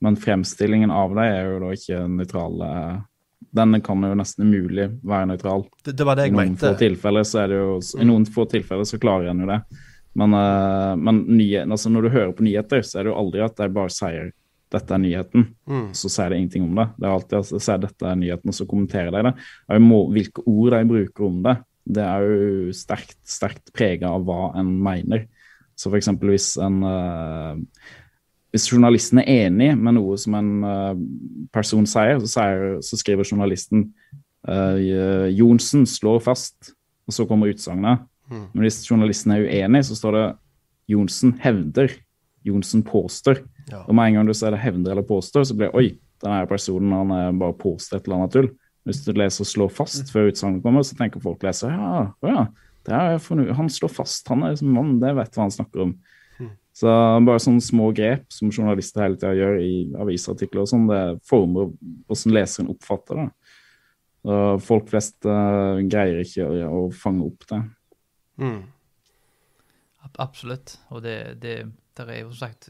men 0.05 0.19
fremstillingen 0.23 0.93
av 0.93 1.11
dem 1.11 1.23
er 1.25 1.49
jo 1.49 1.59
da 1.65 1.73
ikke 1.75 1.99
nøytrale. 2.13 2.71
Den 3.59 3.81
kan 3.83 4.07
jo 4.07 4.15
nesten 4.15 4.47
umulig 4.47 4.87
være 5.03 5.29
nøytral. 5.33 5.67
Det, 5.83 5.97
det 5.99 6.07
var 6.07 6.19
det 6.19 6.29
jeg 6.29 6.31
I 6.31 6.37
noen 6.37 6.53
mente. 6.53 6.63
Få 6.63 6.79
tilfeller 6.79 7.27
så 7.27 7.43
er 7.43 7.51
det 7.51 7.59
jo, 7.59 7.77
I 7.99 8.07
noen 8.07 8.27
få 8.31 8.47
tilfeller 8.51 8.87
så 8.87 8.99
klarer 9.01 9.31
en 9.33 9.43
jo 9.43 9.51
det. 9.51 9.61
Men, 10.17 10.33
uh, 10.33 10.95
men 10.95 11.25
nye, 11.27 11.65
altså 11.67 11.91
når 11.91 12.07
du 12.07 12.13
hører 12.15 12.35
på 12.37 12.47
nyheter, 12.47 12.87
så 12.87 13.01
er 13.01 13.05
det 13.05 13.11
jo 13.11 13.19
aldri 13.19 13.43
at 13.45 13.59
de 13.59 13.67
bare 13.73 13.93
sier 13.93 14.31
dette 14.73 14.93
er 14.93 14.99
nyheten, 14.99 15.45
Mm. 15.67 15.93
så 15.95 16.09
sier 16.11 16.29
de 16.29 16.39
ingenting 16.41 16.63
om 16.63 16.75
det. 16.75 16.87
Det 16.97 17.07
er 17.07 17.13
alltid 17.13 17.37
de 17.53 17.59
sier 17.63 17.77
dette 17.83 18.05
er 18.05 18.15
nyheten, 18.19 18.51
og 18.51 18.57
så 18.57 18.67
kommenterer 18.67 19.11
de 19.11 19.23
det. 19.29 19.33
Og 19.69 19.81
må, 19.81 19.99
hvilke 20.11 20.43
ord 20.45 20.75
de 20.75 20.83
bruker 20.89 21.27
om 21.27 21.41
det, 21.43 21.57
det 21.87 22.03
er 22.03 22.25
jo 22.27 22.73
sterkt, 22.75 23.17
sterkt 23.23 23.71
prega 23.73 24.11
av 24.11 24.25
hva 24.27 24.51
en 24.59 24.73
mener. 24.83 25.27
Så 25.77 25.89
for 25.91 25.99
eksempel 25.99 26.33
hvis 26.33 26.57
en 26.59 26.81
uh, 26.83 27.55
hvis 28.51 28.67
journalisten 28.71 29.21
er 29.21 29.47
enig 29.47 29.73
med 29.77 29.97
noe 29.97 30.17
som 30.19 30.35
en 30.39 30.51
uh, 30.63 30.95
person 31.53 31.85
sier, 31.87 32.17
så, 32.23 32.29
sier, 32.31 32.77
så 32.81 32.99
skriver 32.99 33.27
journalisten 33.27 33.89
uh, 34.47 35.29
Johnsen 35.35 35.85
slår 35.87 36.23
fast, 36.25 36.73
og 37.07 37.15
så 37.15 37.27
kommer 37.27 37.51
utsagnet. 37.53 38.03
Mm. 38.31 38.47
Men 38.53 38.65
hvis 38.65 38.81
journalisten 38.87 39.31
er 39.35 39.45
uenig, 39.45 39.85
så 39.87 39.95
står 39.95 40.17
det 40.17 40.25
Johnsen 40.91 41.35
hevder. 41.43 41.91
Johnsen 42.47 42.83
påstår. 42.87 43.43
Ja. 43.67 43.83
Og 43.83 43.95
med 43.95 44.09
en 44.09 44.19
gang 44.19 44.29
du 44.29 44.35
ser 44.37 44.53
det 44.55 44.61
hevder 44.63 44.93
eller 44.93 45.07
påstår, 45.07 45.43
så 45.47 45.57
blir 45.57 45.71
det 45.71 45.79
oi, 45.79 45.89
denne 46.23 46.47
personen 46.49 46.93
han 46.95 47.11
er 47.15 47.39
bare 47.39 47.57
påstår 47.59 47.99
et 47.99 48.07
eller 48.07 48.21
annet 48.21 48.35
tull. 48.37 48.51
Hvis 48.87 49.01
du 49.03 49.11
leser 49.11 49.43
'slår 49.43 49.73
fast' 49.75 50.13
før 50.13 50.29
utsagnet 50.31 50.63
kommer, 50.63 50.83
så 50.87 50.95
tenker 50.95 51.19
folk 51.19 51.43
leser 51.43 51.73
ja, 51.75 52.13
ja, 52.23 52.45
det 52.87 52.93
er 52.95 53.53
han 53.53 53.69
slår 53.69 53.91
fast, 53.91 54.27
han 54.31 54.43
er 54.47 54.55
som 54.55 54.71
mann, 54.71 54.99
det 55.01 55.11
vet 55.15 55.35
hva 55.35 55.43
han 55.43 55.51
snakker 55.51 55.83
om. 55.83 55.97
Så 56.77 56.87
bare 57.25 57.41
sånne 57.41 57.63
små 57.63 57.89
grep 57.95 58.27
som 58.29 58.51
journalister 58.53 59.01
hele 59.01 59.17
tida 59.17 59.33
gjør 59.33 59.55
i 59.63 59.71
avisartikler 59.97 60.61
og 60.61 60.69
sånn, 60.69 60.85
det 60.85 61.01
former 61.25 61.71
hvordan 62.05 62.35
leseren 62.35 62.69
oppfatter 62.69 63.17
det. 63.17 63.27
Så 64.21 64.35
folk 64.61 64.91
flest 64.91 65.25
uh, 65.25 65.81
greier 65.89 66.21
ikke 66.21 66.45
å, 66.45 66.67
å 66.69 66.81
fange 66.93 67.25
opp 67.25 67.47
det. 67.49 67.61
Mm. 68.43 68.59
Absolutt. 70.21 70.75
Og 70.93 71.01
det, 71.05 71.17
det 71.41 71.55
der 71.97 72.13
er 72.13 72.21
jo 72.21 72.29
som 72.29 72.43
sagt 72.45 72.69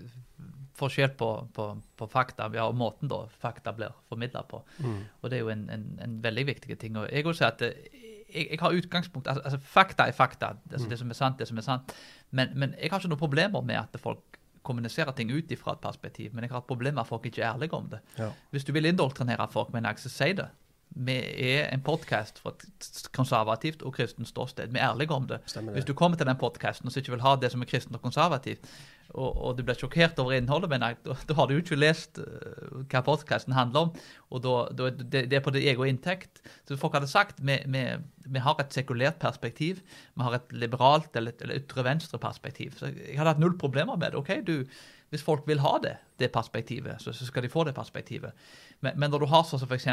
forskjell 0.77 1.13
på, 1.17 1.29
på, 1.53 1.67
på 1.97 2.07
fakta, 2.11 2.49
ja, 2.53 2.67
og 2.69 2.77
måten 2.77 3.09
da 3.11 3.23
fakta 3.41 3.73
blir 3.77 3.95
formidla 4.09 4.43
på. 4.49 4.61
Mm. 4.79 4.99
Og 5.21 5.29
det 5.31 5.39
er 5.39 5.45
jo 5.45 5.53
en, 5.53 5.65
en, 5.73 5.87
en 6.03 6.19
veldig 6.23 6.45
viktig 6.51 6.77
ting. 6.79 6.97
Og 6.97 7.09
jeg 7.11 7.25
vil 7.25 7.37
si 7.37 7.45
at 7.47 7.63
eh, 7.65 7.97
jeg, 8.27 8.47
jeg 8.51 8.59
har 8.61 8.75
utgangspunkt 8.75 9.27
altså, 9.27 9.43
altså 9.43 9.59
Fakta 9.63 10.07
er 10.07 10.17
fakta. 10.17 10.53
Altså, 10.71 10.89
Det 10.89 10.99
som 10.99 11.09
er 11.09 11.17
sant, 11.17 11.39
det 11.39 11.47
som 11.47 11.57
er 11.57 11.65
sant. 11.65 11.95
Men, 12.31 12.53
men 12.55 12.75
jeg 12.81 12.91
har 12.91 13.01
ikke 13.01 13.13
noen 13.13 13.25
problemer 13.25 13.65
med 13.65 13.79
at 13.81 13.99
folk 14.01 14.39
kommuniserer 14.67 15.15
ting 15.15 15.31
ut 15.31 15.51
fra 15.59 15.77
et 15.77 15.83
perspektiv, 15.83 16.33
men 16.33 16.43
jeg 16.43 16.51
har 16.51 16.63
et 16.63 16.69
problem 16.69 16.97
med 16.97 17.05
at 17.05 17.07
folk 17.07 17.25
ikke 17.25 17.41
er 17.41 17.53
ærlige 17.53 17.73
om 17.73 17.89
det. 17.91 17.99
Ja. 18.19 18.31
Hvis 18.51 18.67
du 18.67 18.73
vil 18.75 18.89
indoktrinere 18.89 19.47
folk 19.51 19.71
med 19.73 19.85
en 19.85 19.91
akse, 19.93 20.11
si 20.11 20.33
det. 20.35 20.49
Vi 20.89 21.15
er 21.53 21.67
en 21.75 21.81
podkast 21.83 22.39
for 22.39 22.55
et 22.55 23.09
konservativt 23.15 23.83
og 23.83 23.93
kristent 23.93 24.27
ståsted. 24.27 24.71
Vi 24.71 24.79
er 24.79 24.89
ærlige 24.89 25.11
om 25.11 25.27
det. 25.27 25.39
Det. 25.53 25.63
Hvis 25.75 25.85
du 25.85 25.93
kommer 25.93 26.17
til 26.17 26.27
den 26.27 26.39
podkasten 26.39 26.87
og 26.87 26.97
ikke 26.97 27.11
vil 27.11 27.21
ha 27.25 27.35
det 27.35 27.51
som 27.51 27.61
er 27.61 27.69
kristent 27.69 27.95
og 27.95 28.01
konservativt, 28.01 28.69
og, 29.17 29.37
og 29.41 29.57
du 29.57 29.63
blir 29.65 29.77
sjokkert 29.77 30.19
over 30.21 30.35
innholdet, 30.37 30.69
men 30.71 30.83
da, 30.83 31.35
har 31.37 31.47
du 31.49 31.55
jo 31.55 31.63
ikke 31.63 31.79
lest 31.79 32.21
uh, 32.21 32.83
hva 32.91 33.01
podkasten 33.05 33.55
handler 33.57 33.87
om. 33.87 34.03
Og 34.31 34.43
da, 34.45 34.55
da, 34.77 34.91
det, 34.97 35.25
det 35.31 35.39
er 35.39 35.45
på 35.45 35.53
din 35.55 35.65
egen 35.71 35.93
inntekt. 35.93 36.43
Så 36.67 36.77
folk 36.79 36.95
hadde 36.97 37.09
sagt 37.09 37.41
vi, 37.41 38.41
har 38.43 38.61
et 38.61 38.75
sekulært 38.75 39.19
perspektiv. 39.23 39.81
Vi 40.13 40.27
har 40.27 40.37
et 40.37 40.53
liberalt 40.53 41.17
eller, 41.17 41.35
eller 41.41 41.63
ytre 41.63 41.85
venstre-perspektiv. 41.87 42.77
Så 42.77 42.91
jeg 42.93 43.17
hadde 43.17 43.33
hatt 43.33 43.43
null 43.43 43.57
problemer 43.59 43.97
med 43.97 44.13
det. 44.13 44.21
OK, 44.21 44.33
du, 44.47 44.61
hvis 45.09 45.23
folk 45.23 45.45
vil 45.47 45.61
ha 45.63 45.77
det, 45.79 45.93
det 46.19 46.27
perspektivet, 46.35 46.99
så, 46.99 47.13
så 47.15 47.25
skal 47.25 47.45
de 47.45 47.49
få 47.49 47.63
det 47.63 47.73
perspektivet. 47.75 48.35
Men, 48.79 48.97
men 48.99 49.11
når 49.11 49.23
du 49.23 49.27
har 49.31 49.45
sånn 49.47 49.61
som 49.61 49.69
f.eks. 49.71 49.85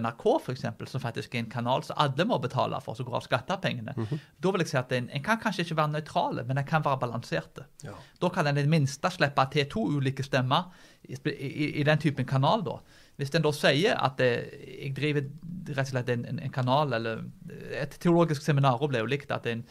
NRK, 0.00 0.24
for 0.24 0.52
eksempel, 0.54 0.88
som 0.88 1.02
faktisk 1.02 1.34
er 1.34 1.42
en 1.42 1.50
kanal 1.52 1.84
som 1.84 2.00
alle 2.00 2.24
må 2.28 2.38
betale 2.40 2.80
for, 2.80 2.96
som 2.96 3.06
går 3.08 3.18
av 3.18 3.26
skattepengene, 3.26 3.92
mm 3.96 4.06
-hmm. 4.06 4.24
da 4.40 4.50
vil 4.50 4.64
jeg 4.64 4.68
si 4.68 4.76
at 4.80 4.92
en, 4.92 5.10
en, 5.10 5.22
kan 5.22 5.40
kanskje 5.40 5.62
ikke 5.62 5.76
være 5.76 5.92
nøytrale, 5.92 6.44
men 6.44 6.58
en 6.58 6.64
kan 6.64 6.84
være 6.84 6.98
balanserte. 6.98 7.64
Ja. 7.84 7.92
Da 8.22 8.28
kan 8.28 8.46
en 8.46 8.58
i 8.58 8.62
det 8.62 8.70
minste 8.70 9.10
slippe 9.10 9.46
til 9.52 9.68
to 9.68 9.86
ulike 9.86 10.22
stemmer 10.22 10.72
i, 11.04 11.16
i, 11.30 11.80
i, 11.80 11.82
den 11.82 11.98
typen 11.98 12.26
kanal. 12.26 12.64
da. 12.64 12.78
Hvis 13.16 13.34
en 13.34 13.42
da 13.42 13.52
sier 13.52 13.94
at 13.94 14.18
det, 14.18 14.50
jeg 14.82 14.96
driver 14.96 15.22
rett 15.68 15.78
og 15.78 15.86
slett 15.86 16.08
en, 16.08 16.24
en, 16.24 16.38
en 16.38 16.50
kanal, 16.52 16.92
eller 16.92 17.24
et 17.72 17.90
teologisk 18.00 18.42
seminar 18.42 18.88
ble 18.88 18.98
jo 18.98 19.06
likt 19.06 19.30
at 19.30 19.46
en 19.46 19.64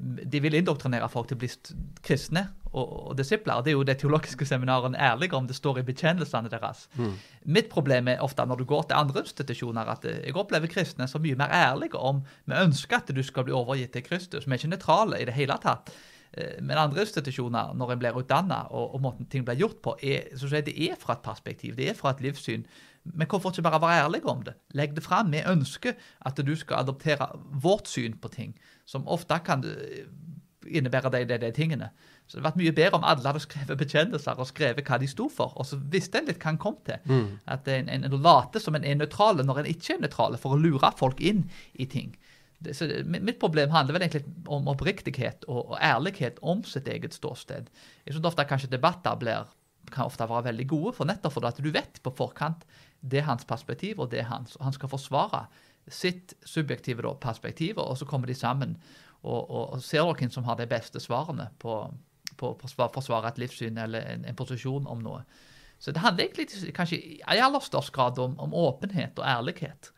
de 0.00 0.40
vil 0.40 0.54
indoktrinere 0.58 1.08
folk 1.10 1.28
til 1.28 1.38
å 1.38 1.42
bli 1.42 1.48
kristne 2.04 2.44
og, 2.72 3.08
og 3.10 3.16
disipler. 3.18 3.62
Det 3.62 3.72
er 3.72 3.78
jo 3.78 3.86
det 3.86 3.98
teologiske 4.00 4.46
seminaret 4.48 4.96
ærlige 4.98 5.36
om. 5.36 5.46
Det 5.46 5.56
står 5.56 5.80
i 5.80 5.86
bekjennelsene 5.88 6.50
deres. 6.52 6.86
Mm. 6.98 7.14
Mitt 7.58 7.70
problem 7.72 8.08
er 8.08 8.24
ofte 8.24 8.46
når 8.46 8.60
du 8.60 8.68
går 8.68 8.88
til 8.88 8.98
andre 8.98 9.24
institusjoner, 9.24 9.94
at 9.94 10.04
jeg 10.08 10.36
opplever 10.36 10.70
kristne 10.70 11.08
som 11.08 11.24
mye 11.24 11.38
mer 11.38 11.52
ærlige 11.54 11.96
om 11.98 12.22
Vi 12.44 12.54
ønsker 12.54 13.00
at 13.00 13.14
du 13.14 13.22
skal 13.22 13.44
bli 13.44 13.56
overgitt 13.56 13.92
til 13.92 14.04
Kristus. 14.06 14.46
Vi 14.46 14.52
er 14.52 14.60
ikke 14.60 14.74
nøytrale 14.74 15.22
i 15.22 15.26
det 15.28 15.36
hele 15.36 15.58
tatt. 15.62 15.92
Eh, 16.32 16.60
men 16.60 16.78
andre 16.78 17.00
institusjoner, 17.06 17.72
når 17.74 17.92
en 17.92 18.02
blir 18.02 18.20
utdanna 18.20 18.64
og, 18.68 18.94
og, 18.94 19.00
måten 19.00 19.28
ting 19.30 19.46
blir 19.46 19.58
gjort 19.58 19.80
på, 19.82 19.96
er, 20.02 20.28
så 20.36 20.50
det 20.60 20.76
er 20.76 20.98
fra 21.00 21.16
et 21.16 21.24
perspektiv, 21.24 21.76
det 21.76 21.90
er 21.90 21.98
fra 21.98 22.12
et 22.12 22.20
livssyn. 22.20 22.66
Men 23.04 23.26
hvorfor 23.30 23.50
ikke 23.50 23.62
bare 23.64 23.80
være 23.80 24.04
ærlig 24.04 24.24
om 24.28 24.42
det? 24.44 24.54
Legg 24.76 24.96
det 24.96 25.04
fram. 25.04 25.32
Vi 25.32 25.40
ønsker 25.46 25.96
at 26.26 26.36
du 26.36 26.54
skal 26.56 26.82
adoptere 26.82 27.30
vårt 27.62 27.88
syn 27.88 28.18
på 28.20 28.28
ting 28.28 28.58
som 28.88 29.08
ofte 29.08 29.38
kan 29.44 29.64
eh, 29.64 30.04
innebære 30.68 31.12
de, 31.14 31.24
de, 31.28 31.38
de 31.46 31.52
tingene. 31.52 31.90
Så 32.28 32.36
det 32.36 32.42
hadde 32.42 32.48
vært 32.50 32.60
mye 32.60 32.76
bedre 32.76 32.98
om 32.98 33.04
alle 33.08 33.24
hadde 33.24 33.40
skrevet 33.40 33.80
bekjennelser 33.80 34.40
og 34.40 34.48
skrevet 34.50 34.84
hva 34.84 34.98
de 35.00 35.06
sto 35.08 35.30
for. 35.32 35.54
Og 35.56 35.64
så 35.64 35.78
visste 35.92 36.20
en 36.20 36.28
litt 36.28 36.42
hva 36.42 36.52
en 36.52 36.60
kom 36.60 36.76
til. 36.84 37.00
Mm. 37.08 37.38
At 37.48 37.68
en, 37.72 37.88
en, 37.88 38.04
en 38.04 38.16
later 38.20 38.60
som 38.60 38.76
en 38.76 38.84
er 38.84 38.98
nøytral 39.00 39.40
når 39.40 39.62
en 39.62 39.70
ikke 39.70 39.94
er 39.94 40.02
nøytral, 40.02 40.36
for 40.40 40.52
å 40.52 40.60
lure 40.60 40.90
folk 40.98 41.22
inn 41.24 41.46
i 41.80 41.88
ting. 41.88 42.12
Det, 42.60 42.74
så 42.76 42.88
mitt 43.06 43.38
problem 43.40 43.72
handler 43.72 43.96
vel 43.96 44.04
egentlig 44.04 44.26
om 44.50 44.68
oppriktighet 44.68 45.46
og, 45.46 45.62
og, 45.70 45.76
ærlighet 45.80 46.42
om 46.42 46.60
sitt 46.68 46.90
eget 46.90 47.16
ståsted. 47.16 47.70
Jeg 48.04 48.16
synes 48.16 48.28
ofte 48.28 48.44
kanskje 48.50 48.72
debatter 48.74 49.16
blir, 49.16 49.48
kan 49.94 50.10
ofte 50.10 50.28
være 50.28 50.50
veldig 50.50 50.68
gode, 50.68 50.94
for 50.98 51.08
nettopp 51.08 51.38
fordi 51.38 51.52
at 51.52 51.62
du 51.64 51.70
vet 51.72 52.02
på 52.04 52.12
forkant 52.18 52.66
det 53.00 53.22
er 53.22 53.28
hans 53.28 53.46
perspektiv, 53.46 54.02
og 54.02 54.10
det 54.12 54.24
er 54.24 54.28
hans. 54.32 54.56
Og 54.58 54.66
han 54.66 54.74
skal 54.74 54.90
forsvare 54.90 55.46
sitt 55.88 56.34
subjektive 56.44 57.06
da, 57.06 57.14
perspektiv, 57.22 57.78
og 57.78 57.96
så 57.96 58.04
kommer 58.04 58.28
de 58.28 58.36
sammen 58.36 58.74
og, 59.22 59.50
og, 59.50 59.64
og 59.76 59.82
ser 59.82 60.10
hvem 60.18 60.30
som 60.30 60.44
har 60.46 60.58
de 60.58 60.66
beste 60.68 61.00
svarene 61.00 61.48
på, 61.62 61.78
på, 62.38 62.54
å 62.54 62.90
forsvare 62.94 63.32
et 63.32 63.40
livssyn 63.42 63.78
eller 63.78 64.06
en, 64.14 64.24
en, 64.28 64.38
posisjon 64.38 64.88
om 64.90 65.02
noe. 65.04 65.22
Så 65.78 65.94
det 65.94 66.02
handler 66.02 66.26
egentlig 66.26 66.72
kanskje 66.74 66.98
i 66.98 67.20
aller 67.22 67.62
størst 67.62 67.92
grad 67.94 68.18
om, 68.22 68.34
om 68.42 68.54
åpenhet 68.56 69.18
og 69.20 69.26
ærlighet. 69.26 69.92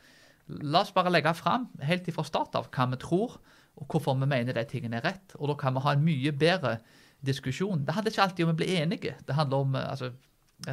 La 0.66 0.82
oss 0.82 0.92
bare 0.92 1.12
legge 1.12 1.32
fram 1.38 1.68
helt 1.86 2.08
fra 2.12 2.26
start 2.26 2.58
av 2.58 2.68
hva 2.74 2.88
vi 2.90 2.98
tror, 3.00 3.38
og 3.80 3.86
hvorfor 3.86 4.18
vi 4.18 4.28
mener 4.28 4.56
de 4.56 4.64
tingene 4.68 4.98
er 4.98 5.06
rett. 5.06 5.36
Og 5.38 5.52
da 5.52 5.56
kan 5.60 5.76
vi 5.76 5.84
ha 5.84 5.94
en 5.94 6.04
mye 6.04 6.32
bedre 6.36 6.78
diskusjon. 7.26 7.84
Det 7.86 7.94
handler 7.94 8.12
ikke 8.12 8.26
alltid 8.26 8.46
om 8.46 8.52
å 8.52 8.58
bli 8.58 8.74
enige. 8.80 9.14
Det 9.26 9.36
handler 9.36 9.64
om 9.64 9.76
altså, 9.78 10.10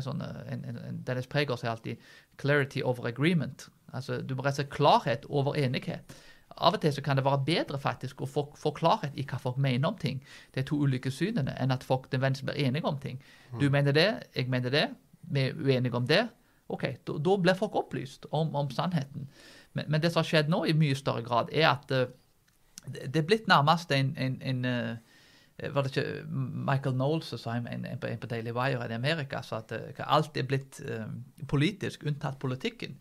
sånn, 0.03 0.23
en, 0.23 0.65
en, 0.71 1.01
Dennis 1.07 1.29
Preger 1.31 1.59
sier 1.59 1.71
alltid 1.71 2.01
'clarity 2.37 2.83
over 2.83 3.07
agreement'. 3.11 3.69
Altså, 3.93 4.21
Du 4.21 4.35
må 4.35 4.43
rett 4.43 4.59
og 4.59 4.69
klarhet 4.69 5.25
over 5.29 5.55
enighet. 5.55 6.15
Av 6.57 6.73
og 6.73 6.81
til 6.81 6.93
så 6.93 7.01
kan 7.05 7.17
det 7.17 7.25
være 7.25 7.43
bedre 7.45 7.79
faktisk 7.79 8.21
å 8.21 8.29
få, 8.29 8.43
få 8.57 8.71
klarhet 8.77 9.15
i 9.17 9.25
hva 9.27 9.39
folk 9.41 9.57
mener 9.61 9.89
om 9.89 9.97
ting, 9.97 10.23
Det 10.53 10.61
er 10.61 10.67
to 10.69 10.79
ulike 10.81 11.11
synene, 11.11 11.53
enn 11.59 11.71
at 11.71 11.83
folk 11.83 12.11
nødvendigvis 12.11 12.45
blir 12.45 12.65
enige 12.65 12.85
om 12.85 12.97
ting. 12.97 13.21
Du 13.59 13.67
mm. 13.67 13.71
mener 13.71 13.91
det, 13.91 14.07
jeg 14.35 14.49
mener 14.49 14.69
det, 14.69 14.87
vi 15.21 15.41
er 15.41 15.53
uenige 15.55 15.95
om 15.95 16.07
det. 16.07 16.27
OK, 16.69 16.83
da 17.05 17.37
blir 17.37 17.53
folk 17.53 17.75
opplyst 17.75 18.25
om, 18.31 18.55
om 18.55 18.69
sannheten. 18.69 19.29
Men, 19.73 19.85
men, 19.87 20.01
det 20.01 20.11
som 20.11 20.19
har 20.19 20.27
skjedd 20.27 20.49
nå 20.49 20.65
i 20.65 20.73
mye 20.73 20.95
større 20.95 21.23
grad, 21.23 21.49
er 21.51 21.69
at 21.69 21.91
uh, 21.91 22.07
det 22.87 23.21
er 23.21 23.27
blitt 23.27 23.47
nærmest 23.47 23.91
en, 23.91 24.15
en, 24.17 24.41
en 24.41 24.65
uh, 24.65 25.71
var 25.73 25.83
det 25.83 25.93
ikke 25.93 26.25
Michael 26.29 26.93
Knowles 26.95 27.31
som 27.31 27.39
sa 27.41 27.55
en, 27.57 27.85
en, 27.85 28.01
på 28.01 28.27
Daily 28.27 28.51
Wire 28.51 28.89
i 28.89 28.93
Amerika 28.93 29.41
sa 29.41 29.61
at 29.63 29.71
uh, 29.71 30.03
alt 30.05 30.37
er 30.37 30.43
blitt 30.47 30.81
politisk, 31.47 32.03
unntatt 32.03 32.39
politikken 32.39 32.97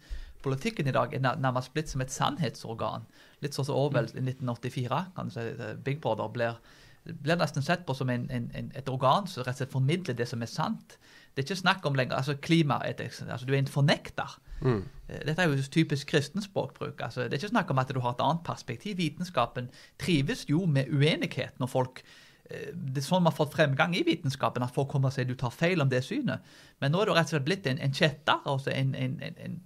politikken 0.46 0.86
i 0.88 0.94
dag 0.94 1.14
er 1.14 1.24
nærmest 1.40 1.72
blitt 1.74 1.90
som 1.90 2.02
et 2.04 2.12
sannhetsorgan. 2.12 3.06
Litt 3.44 3.56
sånn 3.56 3.68
som 3.68 3.78
Orwell 3.78 4.08
i 4.14 4.22
1984. 4.22 5.04
kan 5.16 5.28
du 5.28 5.34
si, 5.34 5.44
Big 5.84 6.00
Brother 6.00 6.28
blir, 6.32 6.58
blir 7.04 7.38
nesten 7.38 7.62
sett 7.62 7.86
på 7.86 7.94
som 7.94 8.10
en, 8.10 8.26
en, 8.30 8.72
et 8.74 8.88
organ 8.88 9.28
som 9.28 9.44
rett 9.44 9.54
og 9.56 9.62
slett 9.62 9.72
formidler 9.74 10.16
det 10.16 10.28
som 10.28 10.42
er 10.42 10.50
sant. 10.50 10.98
Det 11.34 11.42
er 11.42 11.50
ikke 11.50 11.60
snakk 11.60 11.86
om 11.86 11.96
lenger 11.98 12.16
altså 12.16 12.38
klima, 12.40 12.80
altså 12.80 13.44
Du 13.44 13.52
er 13.52 13.58
en 13.58 13.68
fornekter. 13.68 14.38
Mm. 14.62 14.84
Eh, 15.08 15.24
dette 15.28 15.42
er 15.42 15.52
jo 15.52 15.62
typisk 15.62 16.08
kristen 16.08 16.42
språkbruk. 16.42 17.00
altså 17.00 17.26
Det 17.26 17.34
er 17.34 17.42
ikke 17.44 17.54
snakk 17.54 17.70
om 17.70 17.78
at 17.78 17.92
du 17.92 18.00
har 18.00 18.16
et 18.16 18.24
annet 18.24 18.44
perspektiv. 18.44 18.96
Vitenskapen 18.96 19.68
trives 19.98 20.46
jo 20.48 20.64
med 20.66 20.88
uenighet 20.88 21.60
når 21.60 21.66
folk 21.66 22.02
Eh, 22.50 22.72
det 22.72 23.00
er 23.00 23.06
sånn 23.06 23.24
man 23.24 23.32
har 23.32 23.38
fått 23.38 23.54
fremgang 23.56 23.94
i 23.96 24.04
vitenskapen, 24.06 24.64
at 24.64 24.74
folk 24.74 24.90
kommer 24.92 25.10
og 25.10 25.16
sier 25.16 25.26
du 25.28 25.34
tar 25.38 25.54
feil 25.54 25.82
om 25.82 25.90
det 25.90 26.02
synet. 26.06 26.44
Men 26.82 26.92
nå 26.92 27.02
er 27.02 27.10
du 27.10 27.14
rett 27.16 27.30
og 27.30 27.34
slett 27.34 27.48
blitt 27.48 27.66
en, 27.70 27.80
en 27.82 27.96
kjetter, 27.96 28.42
altså 28.46 28.72
en, 28.74 28.94
en, 28.94 29.16
en, 29.26 29.56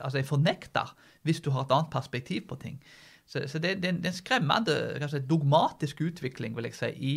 altså 0.00 0.20
jeg 0.20 0.28
fornekter, 0.28 0.94
hvis 1.22 1.40
du 1.40 1.50
har 1.54 1.64
et 1.64 1.74
annet 1.74 1.90
perspektiv 1.92 2.46
på 2.48 2.58
ting. 2.60 2.78
Så, 3.26 3.46
så 3.48 3.58
det, 3.58 3.78
det, 3.82 3.90
er 3.90 4.08
en 4.10 4.16
skremmende, 4.16 4.76
kanskje 5.00 5.24
dogmatisk 5.28 6.02
utvikling, 6.04 6.56
vil 6.56 6.68
jeg 6.68 6.76
si, 6.76 6.90
i 6.94 7.14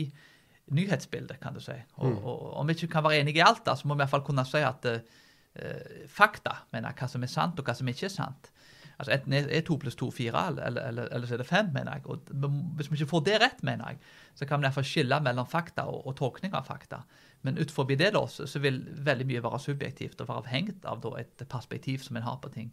nyhetsbildet, 0.75 1.39
kan 1.43 1.55
du 1.55 1.63
si. 1.63 1.75
Og, 1.95 2.11
mm. 2.11 2.19
og, 2.23 2.53
Om 2.61 2.67
vi 2.67 2.77
ikke 2.77 2.93
kan 2.97 3.03
være 3.03 3.21
enige 3.21 3.41
i 3.41 3.45
alt, 3.45 3.65
da, 3.65 3.75
så 3.75 3.87
må 3.87 3.95
vi 3.95 4.01
i 4.01 4.03
hvert 4.05 4.15
fall 4.15 4.27
kunne 4.27 4.45
si 4.47 4.61
at 4.63 4.87
uh, 4.87 6.05
fakta, 6.11 6.61
mener 6.75 6.95
hva 6.95 7.09
som 7.11 7.23
er 7.23 7.31
sant, 7.31 7.59
og 7.59 7.67
hva 7.67 7.75
som 7.75 7.91
ikke 7.91 8.07
er 8.07 8.13
sant. 8.13 8.51
Altså 8.97 9.13
Enten 9.13 9.35
er 9.37 9.61
to 9.61 9.77
pluss 9.77 9.95
to 9.95 10.09
fire, 10.11 10.47
eller, 10.49 10.81
eller, 10.89 11.09
eller, 11.13 11.27
så 11.29 11.35
er 11.35 11.43
det 11.43 11.49
fem, 11.49 11.69
mener 11.73 11.99
jeg. 11.99 12.05
Og 12.09 12.31
Hvis 12.79 12.91
vi 12.91 12.97
ikke 12.97 13.11
får 13.11 13.25
det 13.27 13.41
rett, 13.43 13.63
mener 13.63 13.93
jeg, 13.93 13.99
så 14.35 14.47
kan 14.49 14.59
vi 14.59 14.65
derfor 14.65 14.87
skille 14.87 15.19
mellom 15.21 15.47
fakta 15.47 15.85
og, 15.91 16.07
og 16.07 16.15
tolkning 16.17 16.55
av 16.57 16.65
fakta. 16.65 17.03
Men 17.45 17.57
utenfor 17.57 17.87
det 17.89 18.13
da, 18.15 18.23
så, 18.27 18.59
vil 18.59 18.81
veldig 19.05 19.27
mye 19.29 19.43
være 19.43 19.59
subjektivt 19.59 20.21
og 20.21 20.29
være 20.29 20.43
avhengig 20.43 20.77
av 20.89 21.01
da, 21.03 21.13
et 21.21 21.43
perspektiv 21.49 22.01
som 22.03 22.17
en 22.17 22.25
har 22.25 22.39
på 22.43 22.49
ting. 22.53 22.71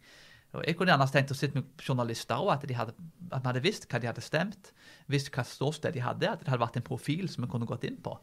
Og 0.54 0.62
Jeg 0.66 0.76
kunne 0.78 0.92
gjerne 0.92 1.06
tenkt 1.10 1.32
å 1.34 1.36
sitte 1.36 1.58
med 1.58 1.82
journalister 1.82 2.38
og 2.38 2.52
at 2.54 2.64
de 2.68 2.76
hadde, 2.78 2.94
vi 2.94 3.42
hadde 3.48 3.62
visst 3.64 3.88
hva 3.90 3.98
de 3.98 4.08
hadde 4.08 4.22
stemt, 4.22 4.70
visst 5.10 5.32
hva 5.34 5.42
ståsted 5.46 5.96
de 5.96 6.02
hadde, 6.04 6.30
at 6.30 6.44
det 6.44 6.52
hadde 6.52 6.62
vært 6.62 6.78
en 6.78 6.86
profil 6.86 7.28
som 7.28 7.44
vi 7.44 7.50
kunne 7.50 7.66
gått 7.66 7.86
inn 7.88 7.98
på. 8.02 8.14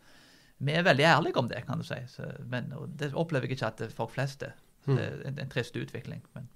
Vi 0.62 0.74
er 0.78 0.86
veldig 0.86 1.06
ærlige 1.10 1.42
om 1.42 1.50
det, 1.50 1.64
kan 1.68 1.82
du 1.82 1.86
si, 1.86 1.98
så, 2.08 2.30
men 2.48 2.70
det 3.00 3.12
opplever 3.18 3.50
jeg 3.50 3.58
ikke 3.58 3.72
at 3.74 3.96
folk 3.98 4.14
flest 4.16 4.46
er. 4.48 4.56
Det 4.86 4.98
er 4.98 5.24
en, 5.28 5.40
en 5.42 5.52
trist 5.52 5.78
utvikling. 5.78 6.24
men... 6.34 6.50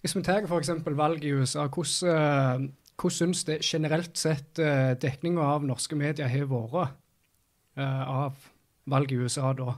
Hvis 0.00 0.12
vi 0.14 0.22
tar 0.22 0.44
f.eks. 0.46 0.70
valget 0.86 1.24
i 1.24 1.32
USA, 1.34 1.66
hvordan, 1.66 2.10
eh, 2.14 2.66
hvordan 3.00 3.16
syns 3.16 3.44
det 3.48 3.58
generelt 3.66 4.18
sett 4.18 4.58
eh, 4.62 4.92
dekninga 5.00 5.42
av 5.42 5.64
norske 5.66 5.96
medier 5.98 6.30
har 6.30 6.46
vært 6.46 6.94
eh, 7.76 8.02
av 8.06 8.38
valget 8.90 9.16
i 9.16 9.24
USA 9.24 9.52
da? 9.56 9.76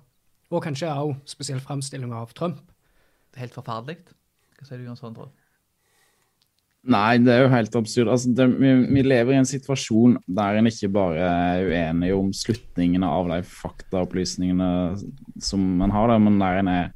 Og 0.51 0.63
kanskje 0.63 0.93
òg 0.93 1.17
spesielt 1.29 1.65
framstillinga 1.67 2.21
av 2.23 2.35
Trump? 2.37 2.63
Det 3.33 3.41
er 3.41 3.47
helt 3.47 3.59
forferdelig. 3.59 3.99
Hva 4.57 4.69
sier 4.69 4.81
du, 4.81 4.87
Jon 4.87 4.99
Sondre? 4.99 5.29
Nei, 6.87 7.19
det 7.19 7.33
er 7.35 7.41
jo 7.43 7.51
helt 7.51 7.75
absurd. 7.75 8.09
Altså, 8.13 8.31
det, 8.39 8.47
vi, 8.61 8.71
vi, 8.95 9.03
lever 9.03 9.35
i 9.35 9.41
en 9.41 9.49
situasjon 9.49 10.21
der 10.39 10.61
en 10.61 10.71
ikke 10.71 10.91
bare 10.95 11.19
er 11.27 11.67
uenig 11.67 12.13
om 12.15 12.29
slutningene 12.37 13.09
av 13.11 13.33
de 13.33 13.41
faktaopplysningene 13.51 14.69
som 15.43 15.65
en 15.83 15.95
har, 15.95 16.13
der, 16.13 16.23
men 16.23 16.39
der 16.39 16.61
en 16.61 16.71
er 16.71 16.93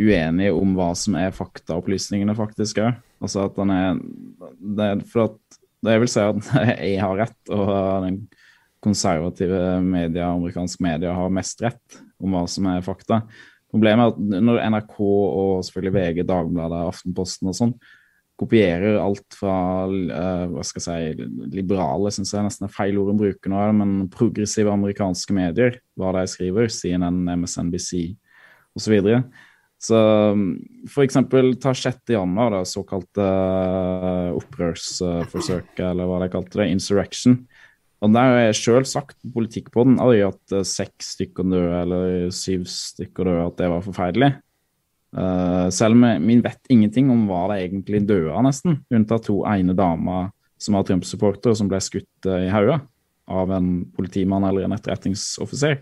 uenig 0.00 0.48
om 0.56 0.72
hva 0.78 0.94
som 0.96 1.18
er 1.20 1.36
faktaopplysningene, 1.36 2.36
faktisk 2.38 2.80
òg. 2.80 2.96
Altså 3.20 3.44
at 3.44 3.58
den 3.60 3.74
er 3.74 4.00
det, 4.80 4.90
For 5.12 5.28
at 5.28 5.60
det 5.84 5.96
jeg 5.96 6.04
vil 6.06 6.12
si 6.12 6.24
at 6.24 6.52
jeg 6.80 6.96
har 7.04 7.20
rett, 7.20 7.40
og 7.52 7.74
den 8.06 8.22
konservative 8.84 9.80
media, 9.84 10.30
amerikanske 10.32 10.84
media 10.84 11.14
har 11.16 11.32
mest 11.34 11.62
rett 11.64 12.00
om 12.20 12.36
hva 12.36 12.46
som 12.48 12.68
er 12.72 12.84
fakta. 12.84 13.22
Problemet 13.70 14.08
er 14.08 14.12
at 14.14 14.44
når 14.48 14.60
NRK 14.72 14.98
og 15.00 15.64
selvfølgelig 15.66 15.96
VG, 15.96 16.22
Dagbladet, 16.28 16.84
Aftenposten 16.90 17.50
og 17.52 17.58
sånn 17.58 17.74
kopierer 18.40 18.96
alt 18.96 19.36
fra 19.36 19.54
uh, 19.84 20.46
hva 20.48 20.64
skal 20.64 20.80
jeg 20.80 21.12
si, 21.18 21.28
liberale, 21.52 22.12
syns 22.14 22.32
jeg 22.32 22.46
nesten 22.46 22.66
er 22.66 22.72
feil 22.72 22.96
ord 23.02 23.12
å 23.12 23.18
bruke 23.18 23.52
nå, 23.52 23.60
men 23.76 23.92
progressive 24.12 24.72
amerikanske 24.72 25.36
medier, 25.36 25.76
hva 26.00 26.14
de 26.16 26.24
skriver, 26.30 26.70
CNN, 26.72 27.20
MSNBC 27.36 27.92
osv. 28.78 28.96
Så 29.80 29.98
f.eks. 30.88 31.18
ta 31.60 31.74
6. 31.76 32.00
januar, 32.16 32.56
det 32.56 32.64
såkalte 32.68 33.24
uh, 33.24 34.32
opprørsforsøket, 34.40 35.84
eller 35.92 36.08
hva 36.08 36.22
de 36.24 36.32
kalte 36.32 36.62
det, 36.62 36.70
insurrection. 36.72 37.42
Og 38.00 38.16
har 38.16 38.38
jeg 38.46 38.56
sjøl 38.56 38.86
sagt 38.88 39.18
politikk 39.34 39.68
på 39.74 39.84
den, 39.84 39.98
hatt 40.00 40.54
eh, 40.56 40.66
seks 40.66 41.14
stykker 41.16 41.44
døde 41.44 41.80
eller 41.82 42.30
syv 42.32 42.64
stykker 42.70 43.28
døde, 43.28 43.48
at 43.50 43.58
det 43.60 43.68
var 43.72 43.84
forferdelig. 43.84 44.30
Uh, 45.10 45.66
selv 45.74 45.96
om 45.98 46.04
vi 46.22 46.36
vet 46.38 46.68
ingenting 46.70 47.08
om 47.10 47.24
hva 47.26 47.48
det 47.50 47.64
egentlig 47.64 48.04
døde 48.06 48.30
av, 48.30 48.44
nesten. 48.46 48.78
Unntatt 48.94 49.26
to 49.26 49.40
ene 49.50 49.74
damer 49.76 50.30
som 50.60 50.76
var 50.76 50.86
Trump-supporter, 50.86 51.56
som 51.56 51.68
ble 51.70 51.80
skutt 51.82 52.28
eh, 52.28 52.46
i 52.46 52.52
hodet 52.52 52.78
av 53.30 53.52
en 53.54 53.68
politimann 53.96 54.44
eller 54.44 54.66
en 54.66 54.74
etterretningsoffiser. 54.76 55.80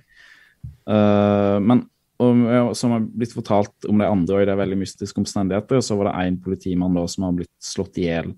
Uh, 0.88 1.58
men 1.62 1.84
og, 2.18 2.72
som 2.74 2.96
har 2.96 3.04
blitt 3.06 3.34
fortalt 3.34 3.86
om 3.86 4.00
de 4.00 4.06
andre 4.08 4.34
og 4.34 4.42
i 4.42 4.48
er 4.50 4.58
veldig 4.58 4.78
mystiske 4.80 5.20
omstendigheter, 5.22 5.82
så 5.84 5.94
var 5.98 6.08
det 6.08 6.26
én 6.26 6.38
politimann 6.42 6.96
da 6.98 7.04
som 7.10 7.28
har 7.28 7.36
blitt 7.36 7.52
slått 7.62 8.00
i 8.02 8.08
hjel 8.08 8.32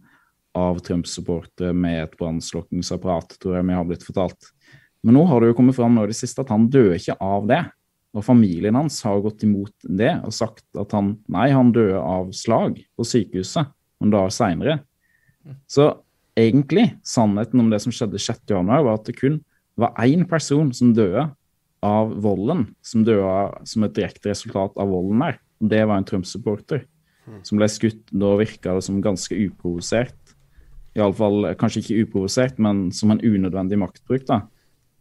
av 0.56 0.80
Trump-supportere 0.84 1.74
med 1.76 2.02
et 2.04 2.16
brannslukkingsapparat, 2.18 3.36
tror 3.38 3.58
jeg 3.58 3.68
vi 3.68 3.76
har 3.76 3.86
blitt 3.86 4.06
fortalt. 4.06 4.50
Men 5.06 5.16
nå 5.16 5.24
har 5.30 5.40
det 5.40 5.52
jo 5.52 5.58
kommet 5.60 5.76
fram 5.78 5.94
nå 5.96 6.04
i 6.04 6.10
det 6.10 6.18
siste 6.18 6.42
at 6.42 6.50
han 6.52 6.68
døde 6.72 6.98
ikke 6.98 7.16
av 7.22 7.46
det. 7.48 7.62
Og 8.16 8.26
familien 8.26 8.74
hans 8.74 8.98
har 9.06 9.22
gått 9.22 9.44
imot 9.46 9.86
det 9.86 10.16
og 10.26 10.34
sagt 10.34 10.64
at 10.78 10.92
han 10.96 11.14
nei, 11.30 11.48
han 11.54 11.70
døde 11.74 12.00
av 12.02 12.32
slag 12.34 12.80
på 12.98 13.06
sykehuset 13.06 13.70
noen 14.00 14.14
dager 14.14 14.34
seinere. 14.34 14.78
Så 15.70 15.92
egentlig, 16.38 16.90
sannheten 17.06 17.62
om 17.62 17.70
det 17.70 17.80
som 17.84 17.94
skjedde 17.94 18.20
6.1, 18.20 18.66
var 18.66 18.94
at 18.96 19.06
det 19.06 19.16
kun 19.18 19.38
var 19.80 19.94
én 20.02 20.26
person 20.28 20.72
som 20.76 20.92
døde 20.96 21.28
av 21.86 22.12
volden, 22.20 22.66
som 22.84 23.04
døde 23.06 23.66
som 23.68 23.86
et 23.86 23.94
direkte 23.96 24.32
resultat 24.32 24.76
av 24.80 24.90
volden 24.90 25.22
der. 25.24 25.38
Det 25.60 25.84
var 25.86 26.00
en 26.00 26.08
Trump-supporter 26.08 26.84
som 27.46 27.60
ble 27.60 27.68
skutt. 27.70 28.02
Da 28.10 28.34
virka 28.40 28.74
det 28.76 28.84
som 28.86 29.00
ganske 29.04 29.36
uprovosert. 29.46 30.19
Iallfall 30.98 31.52
kanskje 31.58 31.84
ikke 31.84 32.00
uprovosert, 32.04 32.58
men 32.62 32.88
som 32.94 33.12
en 33.12 33.22
unødvendig 33.22 33.78
maktbruk. 33.78 34.26
da. 34.28 34.42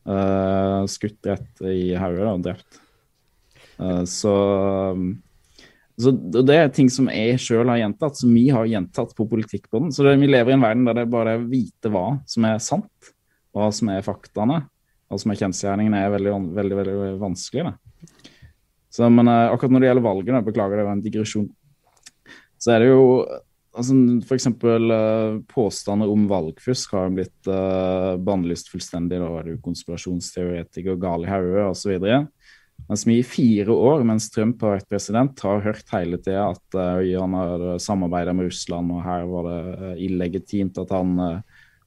Uh, 0.09 0.85
skutt 0.89 1.25
rett 1.27 1.63
i 1.69 1.91
hodet 1.97 2.29
og 2.29 2.45
drept. 2.45 2.79
Uh, 3.79 4.03
så, 4.09 4.33
så 5.99 6.13
det 6.13 6.55
er 6.55 6.71
ting 6.73 6.89
som 6.93 7.09
jeg 7.11 7.41
sjøl 7.41 7.69
har 7.69 7.81
gjentatt, 7.81 8.17
som 8.21 8.33
vi 8.33 8.47
har 8.53 8.69
gjentatt 8.69 9.15
på 9.17 9.27
politikk 9.29 9.67
på 9.69 9.83
den. 9.83 9.93
Så 9.93 10.05
det, 10.05 10.15
vi 10.21 10.29
lever 10.29 10.53
i 10.53 10.57
en 10.57 10.65
verden 10.65 10.87
der 10.89 11.01
det 11.01 11.09
bare 11.11 11.35
er 11.35 11.43
å 11.43 11.49
vite 11.49 11.91
hva 11.93 12.05
som 12.29 12.47
er 12.49 12.61
sant, 12.63 13.13
hva 13.55 13.69
som 13.75 13.91
er 13.93 14.05
faktaene, 14.05 14.63
hva 15.09 15.21
som 15.21 15.33
er 15.33 15.41
kjensgjerningene, 15.41 16.05
er 16.05 16.15
veldig, 16.15 16.35
veldig, 16.57 16.79
veldig 16.79 17.13
vanskelig. 17.21 17.69
Da. 17.69 18.15
Så, 18.93 19.09
men 19.13 19.29
akkurat 19.29 19.73
når 19.73 19.83
det 19.83 19.91
gjelder 19.91 20.05
valgene, 20.05 20.45
beklager 20.45 20.79
det 20.79 20.85
var 20.87 20.97
en 20.97 21.05
digresjon, 21.05 21.49
så 22.59 22.73
er 22.75 22.83
det 22.83 22.89
jo 22.91 23.03
altså, 23.79 23.95
F.eks. 24.25 24.47
Uh, 24.63 25.39
påstander 25.49 26.11
om 26.11 26.27
valgfusk 26.29 26.93
har 26.97 27.13
blitt 27.15 27.49
uh, 27.49 28.15
bannlyst 28.21 28.71
fullstendig. 28.71 29.19
Da 29.21 29.29
var 29.31 29.45
det 29.45 29.55
jo 29.55 29.63
konspirasjonsteoretiker, 29.65 30.99
gal 31.01 31.25
i 31.25 31.31
hodet 31.31 31.65
osv. 31.69 31.95
Mens 32.89 33.05
vi 33.05 33.19
i 33.19 33.27
fire 33.27 33.75
år, 33.75 34.05
mens 34.07 34.29
Trump 34.33 34.61
har 34.63 34.77
vært 34.77 34.91
president, 34.91 35.43
har 35.45 35.65
hørt 35.65 35.95
hele 35.95 36.19
tida 36.21 36.49
at 36.53 36.77
uh, 36.77 37.01
han 37.03 37.37
har 37.37 37.65
samarbeida 37.83 38.35
med 38.35 38.49
Russland, 38.49 38.93
og 38.95 39.03
her 39.05 39.27
var 39.29 39.49
det 39.49 39.95
illegitimt 40.05 40.79
at 40.81 40.95
han 40.95 41.15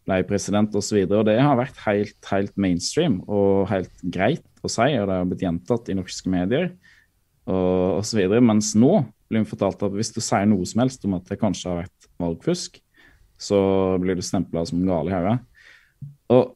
ble 0.02 0.22
president 0.26 0.74
osv. 0.74 1.05
Det 1.07 1.38
har 1.38 1.59
vært 1.59 1.78
helt, 1.87 2.18
helt, 2.33 2.57
mainstream 2.61 3.20
og 3.31 3.68
helt 3.70 3.92
greit 4.02 4.46
å 4.62 4.70
si, 4.70 4.88
og 4.98 5.07
det 5.09 5.18
har 5.18 5.28
blitt 5.31 5.44
gjentatt 5.46 5.90
i 5.90 5.98
norske 5.98 6.31
medier 6.31 6.72
og 7.50 8.00
osv. 8.00 8.22
Mens 8.42 8.72
nå 8.78 9.05
blir 9.33 9.45
vi 9.45 9.53
fortalt 9.55 9.83
at 9.83 9.95
hvis 9.97 10.12
du 10.14 10.21
sier 10.23 10.47
noe 10.49 10.66
som 10.68 10.85
helst 10.85 11.05
om 11.09 11.16
at 11.16 11.29
det 11.31 11.40
kanskje 11.40 11.71
har 11.71 11.85
vært 11.87 12.11
valgfusk, 12.23 12.77
så 13.40 13.61
blir 14.03 14.18
du 14.18 14.25
stempla 14.25 14.64
som 14.68 14.85
gal 14.87 15.09
i 15.11 15.16
hodet. 15.16 15.38
Og 16.33 16.53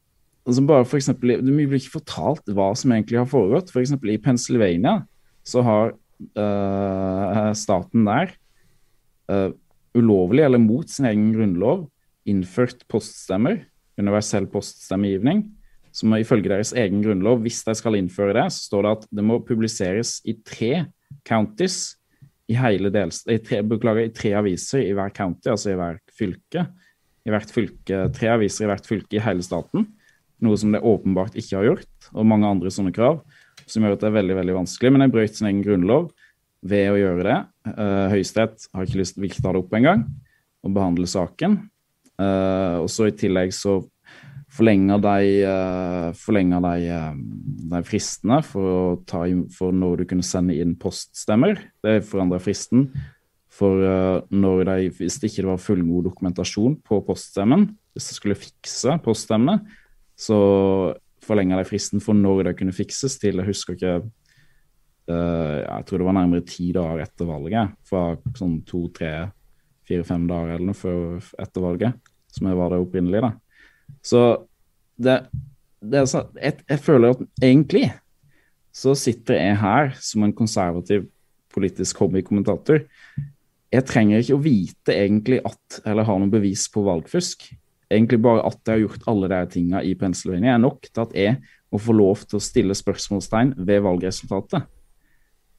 Altså 0.47 0.63
Du 1.11 1.51
blir 1.51 1.75
ikke 1.75 1.97
fortalt 1.99 2.47
hva 2.55 2.69
som 2.79 2.93
egentlig 2.95 3.19
har 3.19 3.27
foregått. 3.27 3.73
F.eks. 3.73 3.97
For 3.99 4.13
i 4.13 4.21
Pennsylvania 4.23 5.01
så 5.43 5.63
har 5.67 5.91
uh, 6.39 7.51
staten 7.59 8.07
der, 8.07 8.31
uh, 9.31 9.51
ulovlig 9.97 10.45
eller 10.45 10.63
mot 10.63 10.87
sin 10.91 11.09
egen 11.11 11.33
grunnlov, 11.35 11.89
innført 12.27 12.85
poststemmer, 12.91 13.65
universell 13.99 14.47
poststemmegivning, 14.51 15.49
som 15.91 16.15
ifølge 16.15 16.51
deres 16.53 16.75
egen 16.77 17.03
grunnlov, 17.03 17.41
hvis 17.43 17.63
de 17.67 17.75
skal 17.79 17.99
innføre 17.99 18.35
det, 18.37 18.47
så 18.53 18.69
står 18.69 18.87
det 18.87 18.95
at 18.99 19.07
det 19.19 19.25
må 19.25 19.41
publiseres 19.43 20.19
i 20.29 20.37
tre 20.47 20.85
counties 21.27 21.97
i 22.47 22.57
hele 22.59 22.93
delst, 22.95 23.27
i 23.31 23.41
tre, 23.43 23.63
beklager, 23.67 24.07
i 24.07 24.15
tre 24.15 24.33
aviser 24.39 24.85
i 24.87 24.95
hver 24.95 25.11
county, 25.15 25.51
altså 25.51 25.73
i 25.73 25.79
hvert 25.79 26.15
fylke. 26.15 26.67
I 27.27 27.33
hvert 27.35 27.51
fylke, 27.51 28.05
Tre 28.15 28.29
aviser 28.37 28.67
i 28.67 28.69
hvert 28.71 28.87
fylke 28.87 29.19
i 29.19 29.23
hele 29.25 29.43
staten 29.43 29.89
noe 30.45 30.59
som 30.61 30.75
det 30.75 30.85
åpenbart 30.85 31.37
ikke 31.39 31.59
har 31.59 31.67
gjort, 31.71 32.09
og 32.13 32.29
mange 32.29 32.49
andre 32.49 32.73
sånne 32.73 32.93
krav, 32.95 33.23
som 33.67 33.85
gjør 33.85 33.97
at 33.97 34.03
det 34.03 34.11
er 34.11 34.19
veldig 34.19 34.37
veldig 34.39 34.57
vanskelig. 34.59 34.93
Men 34.93 35.07
jeg 35.07 35.15
brøt 35.15 35.39
sin 35.39 35.49
egen 35.51 35.63
grunnlov 35.65 36.11
ved 36.67 36.91
å 36.93 36.99
gjøre 37.01 37.27
det. 37.27 37.39
Uh, 37.73 38.07
Høyesterett 38.13 38.69
har 38.75 38.87
ikke 38.87 39.01
lyst 39.01 39.17
til 39.17 39.27
å 39.27 39.33
ta 39.39 39.55
det 39.55 39.63
opp 39.63 39.77
engang 39.79 40.05
og 40.67 40.75
behandle 40.77 41.09
saken. 41.11 41.59
Uh, 42.21 42.85
og 42.85 42.91
så 42.93 43.09
i 43.09 43.17
tillegg 43.17 43.55
så 43.57 43.81
forlenger 44.57 45.01
de, 45.05 45.31
uh, 45.47 46.09
forlenger 46.17 46.63
de, 46.65 46.89
uh, 46.93 47.19
de 47.73 47.83
fristene 47.87 48.41
for, 48.47 49.01
ta, 49.09 49.25
for, 49.53 49.75
når 49.75 50.03
du 50.03 50.09
kunne 50.11 50.27
sende 50.27 50.57
inn 50.57 50.77
poststemmer. 50.81 51.61
Det 51.85 52.01
forandrer 52.09 52.43
fristen 52.45 52.89
for 53.57 53.81
når 54.37 54.67
de, 54.69 54.91
hvis 54.99 55.15
det 55.17 55.31
ikke 55.31 55.47
var 55.47 55.63
fullgod 55.65 56.11
dokumentasjon 56.11 56.75
på 56.85 56.99
poststemmen, 57.07 57.71
hvis 57.97 58.11
de 58.11 58.17
skulle 58.19 58.37
fikse 58.37 58.99
poststemmene, 59.01 59.63
så 60.13 60.37
forlenga 61.25 61.57
de 61.57 61.65
fristen 61.65 62.03
for 62.05 62.19
når 62.19 62.51
det 62.51 62.59
kunne 62.59 62.75
fikses, 62.77 63.17
til 63.17 63.41
jeg 63.41 63.49
husker 63.49 63.79
ikke 63.79 63.95
Jeg 65.09 65.87
tror 65.87 66.03
det 66.03 66.07
var 66.11 66.19
nærmere 66.19 66.45
ti 66.45 66.69
dager 66.75 67.01
etter 67.07 67.29
valget. 67.31 67.73
Fra 67.89 68.17
sånn 68.37 68.59
to, 68.69 68.89
tre, 68.93 69.31
fire, 69.87 70.05
fem 70.05 70.27
dager 70.29 70.57
eller 70.57 70.73
noe 70.73 70.77
før 70.77 71.33
etter 71.41 71.65
valget, 71.65 72.01
som 72.35 72.51
var 72.59 72.75
det 72.75 72.83
opprinnelig. 72.83 73.23
da. 73.23 73.33
Så 74.05 74.23
det, 74.97 75.21
det 75.85 76.01
er 76.01 76.09
sånn 76.11 76.31
jeg, 76.41 76.61
jeg 76.69 76.83
føler 76.83 77.15
at 77.15 77.23
egentlig 77.43 77.91
så 78.77 78.93
sitter 78.99 79.39
jeg 79.41 79.61
her 79.63 79.95
som 80.05 80.25
en 80.27 80.35
konservativ 80.37 81.07
politisk 81.57 82.03
hobbykommentator. 82.03 82.83
Jeg 83.73 83.87
trenger 83.89 84.21
ikke 84.21 84.37
å 84.37 84.45
vite 84.45 84.93
egentlig 84.93 85.39
at, 85.49 85.79
eller 85.89 86.05
ha 86.07 86.19
noe 86.21 86.33
bevis 86.33 86.67
på 86.73 86.85
valgfusk 86.85 87.49
egentlig 87.93 88.21
bare 88.23 88.45
at 88.47 88.59
jeg 88.67 88.75
har 88.75 88.83
gjort 88.85 89.07
alle 89.11 89.31
de 89.31 89.43
tingene 89.53 89.83
i 89.87 89.95
Pennsylvania, 89.99 90.55
er 90.55 90.63
nok 90.63 90.89
til 90.89 91.03
at 91.05 91.15
jeg 91.17 91.37
må 91.73 91.81
få 91.83 91.95
lov 91.97 92.25
til 92.27 92.39
å 92.39 92.43
stille 92.43 92.77
spørsmålstegn 92.77 93.55
ved 93.67 93.85
valgresultatet. 93.87 94.67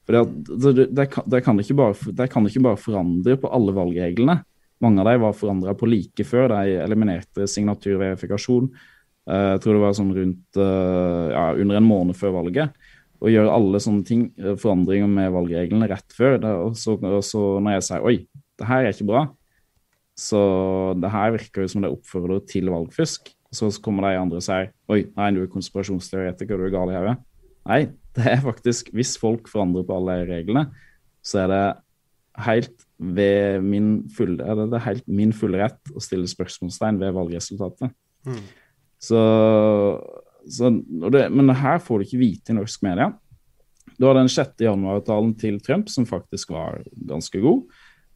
For 0.08 0.16
det, 0.16 0.88
det, 0.96 1.08
kan, 1.12 1.26
det, 1.28 1.42
kan 1.44 1.58
ikke 1.60 1.76
bare, 1.76 2.12
det 2.16 2.28
kan 2.32 2.46
ikke 2.48 2.64
bare 2.64 2.80
forandre 2.80 3.36
på 3.40 3.50
alle 3.52 3.74
valgreglene. 3.76 4.38
Mange 4.84 5.02
av 5.02 5.08
dem 5.10 5.24
var 5.24 5.34
forandra 5.34 5.74
på 5.74 5.88
like 5.90 6.26
før 6.26 6.52
de 6.52 6.76
eliminerte 6.84 7.48
signaturverifikasjon. 7.50 8.68
Eh, 9.28 9.48
jeg 9.54 9.62
tror 9.64 9.76
det 9.76 9.82
var 9.82 9.96
sånn 9.98 10.12
rundt 10.16 10.60
eh, 10.62 11.24
ja, 11.34 11.48
under 11.58 11.80
en 11.80 11.88
måned 11.88 12.18
før 12.18 12.36
valget. 12.38 12.76
Å 13.18 13.32
gjøre 13.32 13.54
alle 13.54 13.80
sånne 13.82 14.06
ting, 14.06 14.28
eh, 14.38 14.54
forandringer 14.60 15.10
med 15.10 15.34
valgreglene 15.34 15.90
rett 15.90 16.14
før. 16.14 16.38
og 16.68 16.78
så, 16.78 16.94
og 16.94 17.24
så 17.26 17.42
når 17.58 17.78
jeg 17.78 17.88
sier 17.88 18.06
oi, 18.06 18.16
det 18.58 18.68
her 18.68 18.84
er 18.84 18.94
ikke 18.94 19.10
bra, 19.10 19.24
så 20.18 20.40
det 20.98 21.10
her 21.14 21.34
virker 21.36 21.62
jo 21.62 21.72
som 21.74 21.84
det 21.84 21.92
oppfører 21.94 22.46
til 22.50 22.70
valgfusk. 22.74 23.32
Så 23.54 23.70
kommer 23.82 24.04
de 24.04 24.18
andre 24.20 24.40
og 24.40 24.44
sier 24.44 24.70
oi, 24.90 25.04
nei, 25.16 25.32
du 25.34 25.42
er 25.42 25.52
konspirasjonsteoretiker, 25.52 26.58
du 26.58 26.68
er 26.68 26.74
gal 26.74 26.92
i 26.92 26.98
hodet. 26.98 27.18
Nei, 27.68 27.82
det 28.16 28.24
er 28.32 28.40
faktisk 28.40 28.88
Hvis 28.96 29.18
folk 29.20 29.50
forandrer 29.50 29.84
på 29.86 29.98
alle 29.98 30.22
reglene, 30.28 30.68
så 31.22 31.44
er 31.44 31.52
det 31.52 31.62
helt 32.46 32.86
ved 32.98 33.62
min 33.62 33.90
fulle, 34.14 34.42
er 34.42 34.68
det 34.70 34.82
helt 34.84 35.04
min 35.06 35.34
fulle 35.36 35.60
rett 35.62 35.92
å 35.94 36.02
stille 36.02 36.28
spørsmålstegn 36.30 36.98
ved 37.00 37.14
valgresultatet. 37.16 37.94
Mm. 38.26 38.42
Så, 38.98 39.20
så 40.50 40.70
det, 41.14 41.28
Men 41.30 41.50
det 41.50 41.58
her 41.60 41.78
får 41.82 42.00
du 42.00 42.08
ikke 42.08 42.22
vite 42.22 42.52
i 42.52 42.58
norsk 42.58 42.82
media. 42.86 43.12
Du 43.98 44.06
har 44.06 44.18
den 44.18 44.30
6. 44.30 44.56
januar-talen 44.62 45.32
til 45.38 45.60
Trump, 45.64 45.90
som 45.90 46.06
faktisk 46.06 46.52
var 46.54 46.82
ganske 47.08 47.42
god 47.42 47.66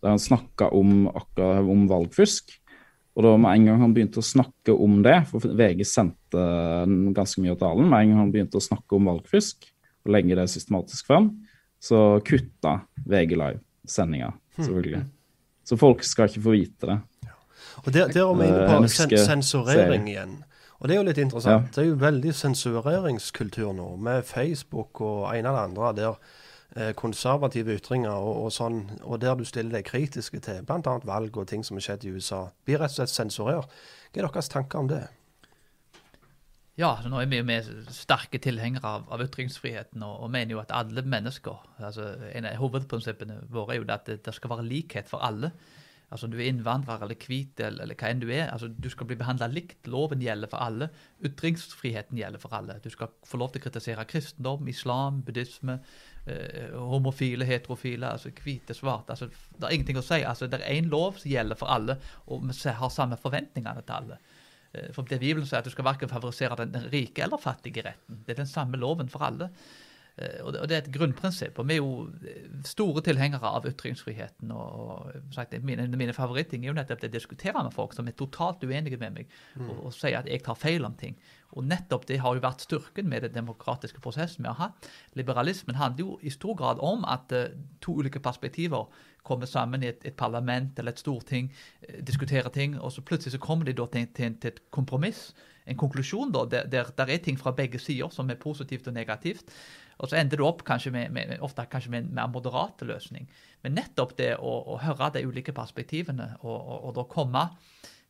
der 0.02 0.16
han 0.16 0.18
snakka 0.18 0.66
om, 0.74 1.06
om, 1.06 1.82
valgfusk. 1.86 2.50
Og 3.14 3.22
da 3.22 3.36
med 3.38 3.54
en 3.54 3.68
gang 3.68 3.82
han 3.84 3.92
begynte 3.94 4.18
å 4.18 4.26
snakke 4.26 4.74
om 4.74 4.96
det, 5.04 5.14
for 5.30 5.44
VG 5.46 5.84
sendte 5.86 6.46
ganske 7.14 7.42
mye 7.44 7.54
av 7.54 7.60
talen, 7.60 7.86
med 7.86 8.00
en 8.00 8.10
gang 8.10 8.22
han 8.24 8.32
begynte 8.34 8.58
å 8.58 8.64
snakke 8.64 8.98
om 8.98 9.10
valgfusk 9.12 9.68
og 10.02 10.14
legge 10.16 10.34
det 10.34 10.48
systematisk 10.50 11.06
fram, 11.06 11.28
så 11.78 12.18
kutta 12.26 12.80
VG 13.06 13.36
Live 13.38 13.62
sendinga, 13.88 14.32
hmm. 14.56 14.64
selvfølgelig. 14.64 15.02
Så 15.64 15.78
folk 15.78 16.02
skal 16.02 16.30
ikke 16.30 16.42
få 16.42 16.56
vite 16.56 16.86
det. 16.90 17.00
Og 17.82 17.92
Der, 17.94 18.08
der 18.12 18.26
er 18.26 18.34
vi 18.34 18.46
inne 18.46 18.66
på 18.68 18.88
sen 18.88 19.12
sensurering 19.18 20.08
igjen. 20.08 20.42
Og 20.82 20.88
det 20.88 20.96
er 20.96 20.98
jo 20.98 21.06
litt 21.06 21.18
interessant. 21.18 21.70
Ja. 21.70 21.70
Det 21.74 21.78
er 21.78 21.88
jo 21.88 21.98
veldig 21.98 22.34
sensureringskultur 22.34 23.72
nå, 23.72 23.96
med 23.96 24.22
Facebook 24.26 25.00
og 25.00 25.30
en 25.36 25.46
av 25.46 25.56
det 25.56 25.62
andre. 25.70 25.92
der 25.96 26.14
Eh, 26.76 26.92
konservative 26.96 27.74
ytringer 27.76 28.14
og, 28.14 28.46
og, 28.46 28.52
sånn, 28.54 28.78
og 29.04 29.18
der 29.20 29.34
du 29.36 29.44
stiller 29.44 29.74
deg 29.76 29.84
kritiske 29.90 30.38
til 30.40 30.62
bl.a. 30.64 30.94
valg 31.04 31.34
og 31.36 31.44
ting 31.50 31.60
som 31.68 31.76
har 31.76 31.84
skjedd 31.84 32.06
i 32.08 32.12
USA, 32.14 32.46
blir 32.64 32.80
rett 32.80 32.94
og 32.94 33.02
slett 33.02 33.12
sensurert. 33.12 33.74
Hva 34.08 34.22
er 34.22 34.28
deres 34.30 34.48
tanker 34.48 34.80
om 34.80 34.88
det? 34.88 35.02
Ja, 36.82 36.96
nå 37.06 37.20
er 37.20 37.28
vi 37.30 37.38
jo 37.38 37.46
med 37.46 37.68
sterke 37.94 38.40
tilhengere 38.42 38.88
av, 38.96 39.04
av 39.14 39.22
ytringsfriheten 39.22 40.02
og, 40.02 40.16
og, 40.24 40.30
mener 40.34 40.56
jo 40.56 40.62
at 40.62 40.72
alle 40.74 41.04
mennesker 41.06 41.60
altså 41.78 42.08
En 42.32 42.48
av 42.48 42.58
hovedprinsippene 42.58 43.36
våre 43.54 43.76
er 43.76 43.82
jo 43.82 43.86
at 43.92 44.08
det, 44.08 44.18
det 44.26 44.34
skal 44.34 44.50
være 44.56 44.66
likhet 44.66 45.10
for 45.10 45.22
alle. 45.22 45.52
Altså 46.12 46.26
du 46.28 46.34
er 46.40 46.48
innvandrer 46.50 47.04
eller 47.04 47.16
hvit 47.16 47.60
eller, 47.62 47.86
eller, 47.86 47.96
hva 47.96 48.10
enn 48.10 48.20
du 48.20 48.26
er. 48.32 48.50
altså 48.50 48.68
Du 48.68 48.90
skal 48.90 49.08
bli 49.08 49.16
behandla 49.20 49.46
likt. 49.52 49.86
Loven 49.88 50.24
gjelder 50.24 50.50
for 50.50 50.64
alle. 50.64 50.90
Ytringsfriheten 51.24 52.18
gjelder 52.18 52.42
for 52.42 52.58
alle. 52.58 52.80
Du 52.84 52.90
skal 52.92 53.14
få 53.24 53.40
lov 53.40 53.52
til 53.52 53.62
å 53.62 53.66
kritisere 53.68 54.08
kristendom, 54.10 54.66
islam, 54.68 55.22
buddhisme, 55.24 55.78
eh, 56.26 56.74
homofile, 56.74 57.46
heterofile, 57.48 58.10
altså 58.10 58.34
hvite, 58.42 58.76
svarte. 58.76 59.14
altså 59.14 59.30
Det 59.30 59.68
er 59.68 59.78
ingenting 59.78 60.02
å 60.02 60.04
si. 60.04 60.20
altså 60.20 60.50
Det 60.50 60.60
er 60.60 60.80
én 60.82 60.90
lov 60.90 61.22
som 61.22 61.30
gjelder 61.30 61.62
for 61.62 61.72
alle, 61.72 62.00
og 62.26 62.44
vi 62.50 62.76
har 62.82 62.92
samme 62.92 63.16
forventninger 63.22 63.80
til 63.86 64.00
alle. 64.02 64.20
Eh, 64.74 64.90
for 64.94 65.08
det 65.08 65.20
Bibelen 65.22 65.46
sier 65.46 65.60
at 65.60 65.68
du 65.68 65.74
skal 65.74 65.86
verken 65.88 66.10
favorisere 66.12 66.58
den, 66.62 66.74
den 66.74 66.90
rike 66.92 67.24
eller 67.24 67.40
fattige 67.40 67.84
retten. 67.86 68.22
Det 68.26 68.36
er 68.36 68.44
den 68.44 68.50
samme 68.50 68.80
loven 68.80 69.10
for 69.12 69.24
alle. 69.28 69.50
Eh, 70.16 70.40
og 70.44 70.52
det, 70.52 70.76
er 70.76 70.82
et 70.82 70.92
grunnprinsipp. 70.92 71.58
Og 71.58 71.68
vi 71.68 71.76
er 71.76 71.80
jo 71.80 72.06
eh, 72.28 72.48
store 72.68 73.04
tilhengere 73.04 73.48
av 73.48 73.66
ytringsfriheten. 73.68 74.52
og, 74.52 75.12
sagt, 75.32 75.56
Mine, 75.62 75.88
mine 75.96 76.16
favorittting 76.16 76.64
er 76.64 76.72
jo 76.72 76.76
nettopp 76.76 77.00
det 77.00 77.12
å 77.12 77.16
diskutere 77.16 77.62
med 77.62 77.72
folk 77.74 77.96
som 77.96 78.08
er 78.08 78.16
totalt 78.18 78.64
uenige 78.64 79.00
med 79.00 79.20
meg, 79.20 79.38
mm. 79.56 79.68
og, 79.68 79.86
og 79.88 79.96
sier 79.96 80.20
at 80.20 80.28
jeg 80.28 80.44
tar 80.44 80.58
feil 80.58 80.84
om 80.88 80.96
ting. 80.98 81.16
Og 81.52 81.66
nettopp 81.68 82.06
det 82.08 82.20
har 82.22 82.36
jo 82.36 82.42
vært 82.44 82.64
styrken 82.64 83.08
med 83.10 83.26
den 83.26 83.34
demokratiske 83.34 84.00
prosessen 84.04 84.44
vi 84.44 84.50
har 84.50 84.58
hatt. 84.60 84.88
Liberalismen 85.18 85.76
handler 85.76 86.04
jo 86.04 86.18
i 86.22 86.32
stor 86.32 86.56
grad 86.58 86.80
om 86.80 87.04
at 87.08 87.32
uh, 87.36 87.52
to 87.84 87.98
ulike 88.00 88.22
perspektiver 88.24 88.88
kommer 89.22 89.46
sammen 89.46 89.84
i 89.84 89.90
et, 89.92 90.02
et, 90.08 90.16
parlament 90.16 90.78
eller 90.78 90.96
et 90.96 91.02
storting, 91.02 91.52
uh, 91.84 92.00
diskuterer 92.00 92.48
ting, 92.54 92.78
og 92.80 92.92
så 92.92 93.04
plutselig 93.04 93.36
så 93.36 93.42
kommer 93.42 93.68
de 93.68 93.76
da 93.76 93.86
til, 93.92 94.08
til, 94.16 94.36
til 94.40 94.54
et 94.54 94.62
kompromiss, 94.74 95.30
en 95.66 95.78
konklusjon, 95.78 96.32
da, 96.34 96.44
der, 96.50 96.66
der, 96.66 96.90
der, 96.96 97.12
er 97.14 97.22
ting 97.22 97.38
fra 97.38 97.52
begge 97.54 97.78
sider 97.78 98.10
som 98.10 98.30
er 98.30 98.40
positivt 98.40 98.88
og 98.90 98.96
negativt. 98.96 99.52
Og 100.02 100.10
så 100.10 100.18
ender 100.18 100.40
det 100.40 100.46
opp 100.46 100.64
kanskje 100.66 100.90
med, 100.90 101.12
med, 101.14 101.36
ofte 101.46 101.62
kanskje 101.70 101.92
med 101.92 102.02
en 102.02 102.14
mer 102.16 102.30
moderat 102.32 102.82
løsning. 102.82 103.28
Men 103.62 103.76
nettopp 103.78 104.16
det 104.18 104.32
å, 104.40 104.56
å 104.74 104.80
høre 104.82 105.12
de 105.14 105.22
ulike 105.28 105.54
perspektivene 105.54 106.32
og, 106.40 106.56
og, 106.56 106.78
og 106.88 106.96
da 106.96 107.04
komme 107.12 107.44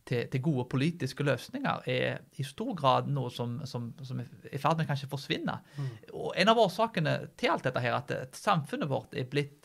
til, 0.09 0.27
til, 0.31 0.43
gode 0.43 0.65
politiske 0.71 1.25
løsninger 1.27 1.87
er 1.91 2.23
i 2.41 2.47
stor 2.47 2.75
grad 2.79 3.09
noe 3.11 3.31
som, 3.31 3.61
som, 3.69 3.91
som 4.03 4.21
er 4.23 4.29
i 4.51 4.61
ferd 4.61 4.81
med 4.81 4.89
kanskje 4.89 5.11
forsvinne. 5.11 5.59
Mm. 5.77 5.91
Og 6.13 6.33
En 6.43 6.53
av 6.53 6.61
årsakene 6.63 7.17
til 7.39 7.53
alt 7.53 7.67
dette 7.69 7.83
her, 7.85 7.97
at, 7.99 8.11
at 8.11 8.39
samfunnet 8.39 8.91
vårt 8.91 9.15
er 9.15 9.29
blitt 9.31 9.59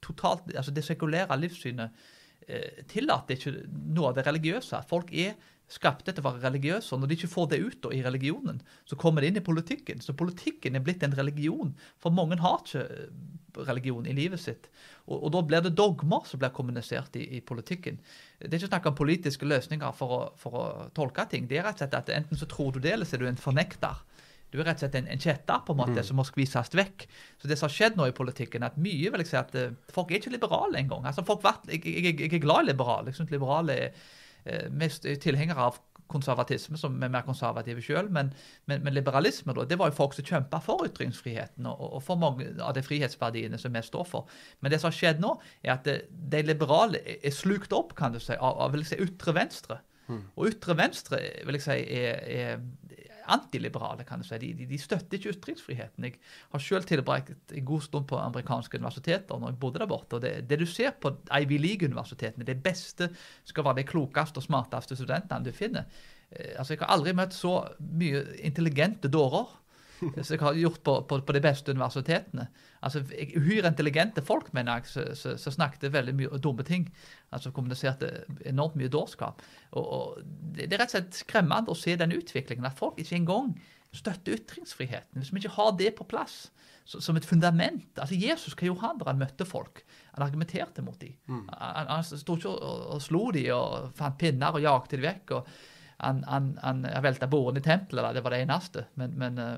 totalt 0.00 0.48
altså 0.56 0.72
Det 0.72 0.84
sekulære 0.84 1.36
livssynet 1.36 2.04
eh, 2.48 2.84
tillater 2.88 3.36
ikke 3.36 3.52
noe 3.68 4.10
av 4.10 4.16
det 4.16 4.24
religiøse. 4.26 4.80
Folk 4.88 5.12
er 5.12 5.34
skapte 5.74 6.12
til 6.12 6.22
å 6.22 6.28
være 6.28 6.44
religiøse. 6.44 6.94
og 6.94 7.02
Når 7.02 7.10
de 7.10 7.16
ikke 7.18 7.32
får 7.32 7.48
det 7.50 7.60
ut 7.64 7.78
da, 7.86 7.92
i 7.94 8.02
religionen, 8.04 8.60
så 8.88 8.98
kommer 9.00 9.22
det 9.22 9.32
inn 9.32 9.40
i 9.40 9.44
politikken. 9.44 10.02
Så 10.04 10.14
politikken 10.18 10.76
er 10.76 10.84
blitt 10.84 11.02
en 11.06 11.16
religion. 11.16 11.74
For 12.02 12.14
mange 12.14 12.38
har 12.42 12.62
ikke 12.62 12.84
eh, 12.84 13.10
religion 13.66 14.06
i 14.06 14.14
livet 14.16 14.42
sitt. 14.42 14.70
Og, 15.06 15.18
og 15.18 15.34
da 15.34 15.42
blir 15.46 15.64
det 15.64 15.74
dogmer 15.78 16.26
som 16.28 16.42
blir 16.42 16.54
kommunisert 16.54 17.18
i, 17.18 17.26
i, 17.38 17.42
politikken. 17.44 18.00
Det 18.38 18.52
er 18.52 18.62
ikke 18.62 18.72
snakk 18.72 18.90
om 18.90 18.98
politiske 18.98 19.48
løsninger 19.48 19.94
for 19.98 20.16
å, 20.16 20.22
for 20.40 20.58
å, 20.60 20.64
tolke 20.96 21.26
ting. 21.30 21.48
Det 21.50 21.60
er 21.60 21.68
rett 21.68 21.78
og 21.78 21.84
slett 21.84 22.00
at 22.02 22.12
enten 22.14 22.40
så 22.40 22.50
tror 22.50 22.74
du 22.74 22.82
det, 22.82 22.94
eller 22.94 23.08
så 23.08 23.18
er 23.18 23.24
du 23.24 23.30
en 23.32 23.46
fornekter. 23.46 24.02
Du 24.54 24.60
er 24.60 24.68
rett 24.68 24.78
og 24.78 24.84
slett 24.84 24.98
en, 25.00 25.08
en 25.10 25.22
kjetter 25.22 25.62
på 25.66 25.74
en 25.74 25.80
måte, 25.80 25.98
mm. 25.98 26.04
som 26.06 26.20
må 26.20 26.26
skvises 26.28 26.74
vekk. 26.78 27.08
Så 27.42 27.50
det 27.50 27.58
som 27.58 27.66
har 27.66 27.74
skjedd 27.74 27.96
nå 27.98 28.06
i 28.06 28.14
politikken, 28.14 28.66
at 28.66 28.76
mye 28.78 29.10
vil 29.10 29.24
jeg 29.24 29.32
si 29.32 29.40
at 29.40 29.56
uh, 29.58 29.72
folk 29.94 30.12
er 30.12 30.20
ikke 30.20 30.36
liberale 30.36 30.78
engang. 30.78 31.06
Altså, 31.10 31.26
folk, 31.26 31.42
jeg, 31.66 31.82
jeg, 31.82 32.12
jeg, 32.12 32.30
er 32.30 32.44
glad 32.44 32.62
i 32.62 32.70
liberale. 32.70 33.10
Jeg 33.10 33.18
synes 33.18 33.34
liberale 33.34 33.80
er 33.88 33.96
Eh, 33.98 34.22
mest 34.70 35.06
tilhengere 35.22 35.68
av 35.70 35.80
konservatisme, 36.10 36.78
som 36.78 36.96
er 37.02 37.12
mer 37.12 37.24
konservative 37.26 37.82
sjøl. 37.84 38.10
Men, 38.12 38.32
men, 38.68 38.82
men, 38.84 38.94
liberalisme 38.96 39.54
da, 39.56 39.64
det 39.68 39.78
var 39.80 39.90
jo 39.90 39.98
folk 39.98 40.16
som 40.16 40.26
kjempa 40.28 40.60
for 40.64 40.84
ytringsfriheten 40.88 41.68
og, 41.70 41.80
og, 41.88 42.02
for 42.04 42.20
mange 42.20 42.50
av 42.62 42.74
de 42.76 42.84
frihetsverdiene 42.84 43.60
som 43.60 43.74
vi 43.74 43.82
står 43.84 44.06
for. 44.10 44.30
Men 44.60 44.74
det 44.74 44.82
som 44.82 44.90
har 44.90 44.98
skjedd 44.98 45.24
nå, 45.24 45.34
er 45.64 45.76
at 45.76 45.88
de 45.88 46.44
liberale 46.44 47.00
er 47.14 47.34
slukt 47.34 47.74
opp 47.76 47.96
kan 47.98 48.14
du 48.14 48.20
si, 48.22 48.36
av, 48.36 48.60
av 48.60 48.74
vil 48.74 48.84
jeg 48.84 48.94
si, 48.94 49.02
ytre 49.08 49.36
venstre. 49.36 49.80
Mm. 50.04 50.20
Og 50.36 50.50
ytre 50.50 50.76
venstre 50.76 51.20
vil 51.46 51.56
jeg 51.56 51.64
si, 51.64 51.78
er, 51.96 52.24
er 52.28 52.64
antiliberale, 53.32 54.04
kan 54.04 54.20
du 54.20 54.26
si. 54.26 54.38
De, 54.40 54.50
de, 54.58 54.66
de, 54.70 54.78
støtter 54.80 55.18
ikke 55.18 55.34
ytringsfriheten. 55.34 56.04
Jeg 56.08 56.18
har 56.52 56.62
selv 56.62 56.88
tilbrakt 56.88 57.54
en 57.54 57.64
god 57.64 57.84
stund 57.86 58.08
på 58.10 58.18
amerikanske 58.20 58.78
universiteter 58.78 59.40
når 59.40 59.54
jeg 59.54 59.60
bodde 59.62 59.82
der 59.82 59.90
borte. 59.90 60.18
og 60.18 60.22
Det, 60.22 60.34
det 60.50 60.60
du 60.60 60.66
ser 60.66 60.94
på 61.00 61.14
Ivy 61.40 61.58
League-universitetene, 61.58 62.46
det 62.46 62.62
beste 62.62 63.10
skal 63.44 63.64
være 63.64 63.82
de 63.82 63.88
klokeste 63.88 64.42
og 64.42 64.46
smarteste 64.46 64.98
studentene 64.98 65.44
du 65.44 65.52
finner. 65.52 65.88
Eh, 66.30 66.54
altså, 66.58 66.74
Jeg 66.74 66.84
har 66.84 66.94
aldri 66.96 67.14
møtt 67.16 67.34
så 67.36 67.60
mye 67.78 68.24
intelligente 68.44 69.08
dårer 69.08 69.60
som 70.00 70.34
jeg 70.34 70.42
har 70.42 70.58
gjort 70.58 70.82
på, 70.84 70.94
på, 71.08 71.18
på, 71.26 71.36
de 71.36 71.42
beste 71.44 71.74
universitetene. 71.74 72.46
Altså, 72.84 73.02
Uhyre 73.36 73.70
intelligente 73.70 74.24
folk, 74.24 74.50
mener 74.56 74.82
jeg, 74.82 75.16
som 75.18 75.54
snakket 75.56 75.92
veldig 75.92 76.14
mye 76.18 76.40
dumme 76.42 76.66
ting. 76.66 76.88
altså 77.30 77.52
Kommuniserte 77.54 78.24
enormt 78.46 78.76
mye 78.80 78.92
dårskap. 78.92 79.42
Og, 79.72 79.84
og 79.84 80.18
Det 80.56 80.72
er 80.72 80.78
rett 80.78 80.90
og 80.92 80.98
slett 80.98 81.22
skremmende 81.24 81.72
å 81.72 81.78
se 81.78 81.96
den 82.00 82.16
utviklingen, 82.16 82.66
at 82.68 82.78
folk 82.78 82.98
ikke 83.00 83.18
engang 83.20 83.54
støtter 83.94 84.34
ytringsfriheten. 84.38 85.20
Hvis 85.20 85.30
vi 85.32 85.42
ikke 85.42 85.56
har 85.56 85.74
det 85.78 85.92
på 85.98 86.06
plass 86.10 86.48
så, 86.84 86.98
som 87.00 87.16
et 87.16 87.24
fundament 87.24 88.00
altså 88.00 88.16
Jesus, 88.18 88.56
hva 88.58 88.66
gjorde 88.66 88.82
han 88.82 88.98
da 89.00 89.06
han 89.08 89.20
møtte 89.20 89.46
folk? 89.48 89.84
Han 90.16 90.26
argumenterte 90.26 90.82
mot 90.84 90.98
dem. 91.00 91.14
Mm. 91.30 91.46
Han, 91.52 91.92
han 91.92 92.02
sto 92.04 92.36
ikke 92.36 92.50
og, 92.50 92.82
og 92.96 93.04
slo 93.04 93.28
dem 93.34 93.52
og 93.54 93.94
fant 93.96 94.18
pinner 94.20 94.56
og 94.58 94.66
jagte 94.66 94.98
dem 94.98 95.06
vekk. 95.06 95.38
og 95.38 95.54
han, 96.02 96.24
han, 96.26 96.50
han 96.62 96.84
velta 97.04 97.28
bordene 97.30 97.62
i 97.62 97.64
tempelet, 97.64 98.14
det 98.16 98.24
var 98.24 98.34
det 98.34 98.42
eneste. 98.44 98.86
Men, 99.00 99.14
men 99.20 99.38
uh, 99.40 99.56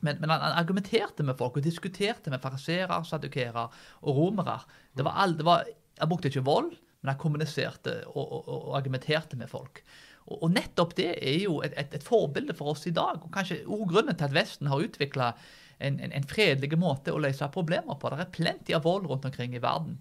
men, 0.00 0.18
men, 0.20 0.30
han 0.30 0.56
argumenterte 0.58 1.24
med 1.24 1.38
folk 1.38 1.56
og 1.56 1.64
diskuterte 1.64 2.32
med 2.32 2.42
fariserer, 2.42 3.04
sadukerer 3.06 3.70
og 4.02 4.18
romere. 4.18 4.58
Det 4.96 5.06
var 5.06 5.22
all, 5.22 5.36
det 5.38 5.46
var, 5.46 5.64
Han 5.98 6.08
brukte 6.08 6.28
ikke 6.28 6.44
vold, 6.44 6.74
men 7.00 7.12
han 7.12 7.20
kommuniserte 7.20 8.02
og, 8.12 8.24
og, 8.24 8.48
og 8.68 8.76
argumenterte 8.76 9.38
med 9.40 9.48
folk. 9.48 9.80
Og, 10.26 10.42
og, 10.42 10.50
nettopp 10.52 10.96
det 10.98 11.12
er 11.16 11.38
jo 11.44 11.60
et, 11.64 11.76
et, 11.78 11.94
et, 11.94 12.04
forbilde 12.04 12.54
for 12.58 12.74
oss 12.74 12.86
i 12.86 12.94
dag. 12.94 13.22
og 13.22 13.32
Kanskje 13.32 13.62
grunnen 13.64 14.16
til 14.16 14.28
at 14.28 14.34
Vesten 14.34 14.68
har 14.70 14.82
utvikla 14.82 15.32
en, 15.78 16.00
en, 16.00 16.12
en, 16.12 16.28
fredelig 16.28 16.78
måte 16.80 17.14
å 17.14 17.22
løse 17.22 17.48
problemer 17.54 17.98
på. 18.00 18.10
Det 18.10 18.26
er 18.26 18.34
plenty 18.34 18.76
av 18.76 18.84
vold 18.84 19.06
rundt 19.10 19.28
omkring 19.28 19.54
i 19.54 19.62
verden. 19.62 20.00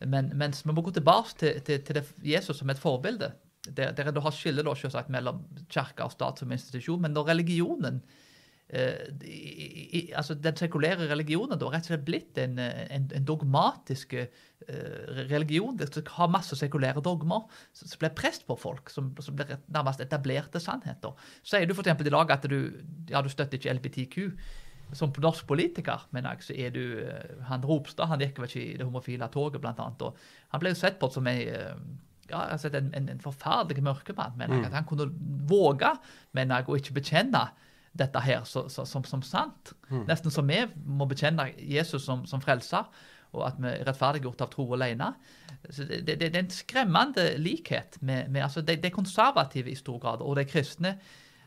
Men 0.00 0.30
mens 0.38 0.62
vi 0.64 0.72
må 0.72 0.84
gå 0.84 0.94
tilbake 0.96 1.36
til, 1.40 1.60
til, 1.66 1.82
til 1.84 2.00
Jesus 2.24 2.62
som 2.62 2.70
et 2.72 2.80
forbilde. 2.80 3.34
Der, 3.68 3.92
der 3.92 4.08
du 4.14 4.22
har 4.24 4.32
skille 4.32 4.64
mellom 5.12 5.42
kirke 5.68 6.06
og 6.06 6.14
stat 6.14 6.40
som 6.40 6.52
institusjon. 6.52 7.02
Men 7.02 7.12
når 7.12 7.34
religionen 7.34 8.00
i, 8.70 9.98
i, 9.98 10.00
altså 10.14 10.36
Den 10.38 10.56
sekulære 10.56 11.08
religionen 11.10 11.58
da 11.58 11.70
rett 11.72 11.88
og 11.88 11.90
slett 11.90 12.06
blitt 12.06 12.38
en, 12.38 12.58
en, 12.60 13.08
en 13.16 13.26
dogmatisk 13.26 14.14
uh, 14.14 14.26
religion. 15.30 15.76
Det 15.78 16.04
har 16.14 16.30
masse 16.30 16.56
sekulære 16.58 17.02
dogmer 17.02 17.48
som 17.74 17.98
blir 17.98 18.14
prest 18.14 18.46
på 18.46 18.54
folk, 18.60 18.92
som, 18.94 19.10
som 19.18 19.34
blir 19.38 19.56
nærmest 19.66 20.02
etablerte 20.04 20.62
sannheter. 20.62 21.16
Sier 21.42 21.66
du 21.66 21.74
f.eks. 21.74 21.90
i 21.90 22.14
dag 22.14 22.34
at 22.36 22.46
du, 22.50 22.60
ja, 23.10 23.22
du 23.22 23.30
støtter 23.32 23.58
ikke 23.58 23.74
LBTQ. 23.80 24.20
Som 24.94 25.12
norsk 25.22 25.46
politiker 25.46 26.06
mener 26.10 26.34
jeg, 26.34 26.46
så 26.48 26.54
er 26.58 26.70
du 26.74 26.82
uh, 27.02 27.42
Han 27.50 27.66
Ropstad 27.66 28.10
han 28.10 28.22
gikk 28.22 28.38
vel 28.38 28.50
ikke 28.50 28.62
i 28.62 28.78
det 28.78 28.86
homofile 28.86 29.30
toget, 29.30 29.62
blant 29.62 29.82
annet. 29.82 30.06
og 30.06 30.54
Han 30.54 30.62
ble 30.62 30.74
jo 30.74 30.78
sett 30.78 31.02
på 31.02 31.10
som 31.10 31.26
ei 31.30 31.48
ja, 32.30 32.44
altså 32.54 32.70
en, 32.70 32.92
en, 32.94 33.08
en 33.10 33.20
forferdelig 33.22 33.82
mørkemann. 33.82 34.38
mener 34.38 34.54
jeg, 34.54 34.62
mm. 34.62 34.70
At 34.70 34.78
han 34.78 34.86
kunne 34.86 35.10
våge 35.50 35.90
mener 36.38 36.60
jeg, 36.60 36.68
å 36.70 36.78
ikke 36.78 36.94
bekjenne 37.00 37.42
dette 37.92 38.20
her 38.22 38.44
så, 38.46 38.66
så, 38.70 38.84
som, 38.86 39.04
som, 39.04 39.22
sant. 39.22 39.72
Mm. 39.90 40.04
Nesten 40.08 40.32
som 40.34 40.48
vi 40.48 40.60
må 40.86 41.08
bekjenne 41.10 41.50
Jesus 41.58 42.04
som, 42.06 42.22
som 42.28 42.42
frelser, 42.42 42.86
og 43.30 43.46
at 43.46 43.58
vi 43.62 43.70
er 43.70 43.84
rettferdiggjort 43.86 44.44
av 44.44 44.50
tro 44.52 44.66
alene. 44.74 45.12
Så 45.68 45.84
det, 45.86 46.02
det, 46.06 46.18
det, 46.22 46.30
er 46.32 46.44
en 46.44 46.52
skremmende 46.54 47.26
likhet 47.38 47.98
med, 48.00 48.30
med 48.30 48.46
altså 48.46 48.62
de, 48.66 48.78
de, 48.80 48.90
konservative 48.94 49.70
i 49.70 49.78
stor 49.78 50.00
grad, 50.02 50.24
og 50.24 50.38
de 50.38 50.46
kristne. 50.48 50.96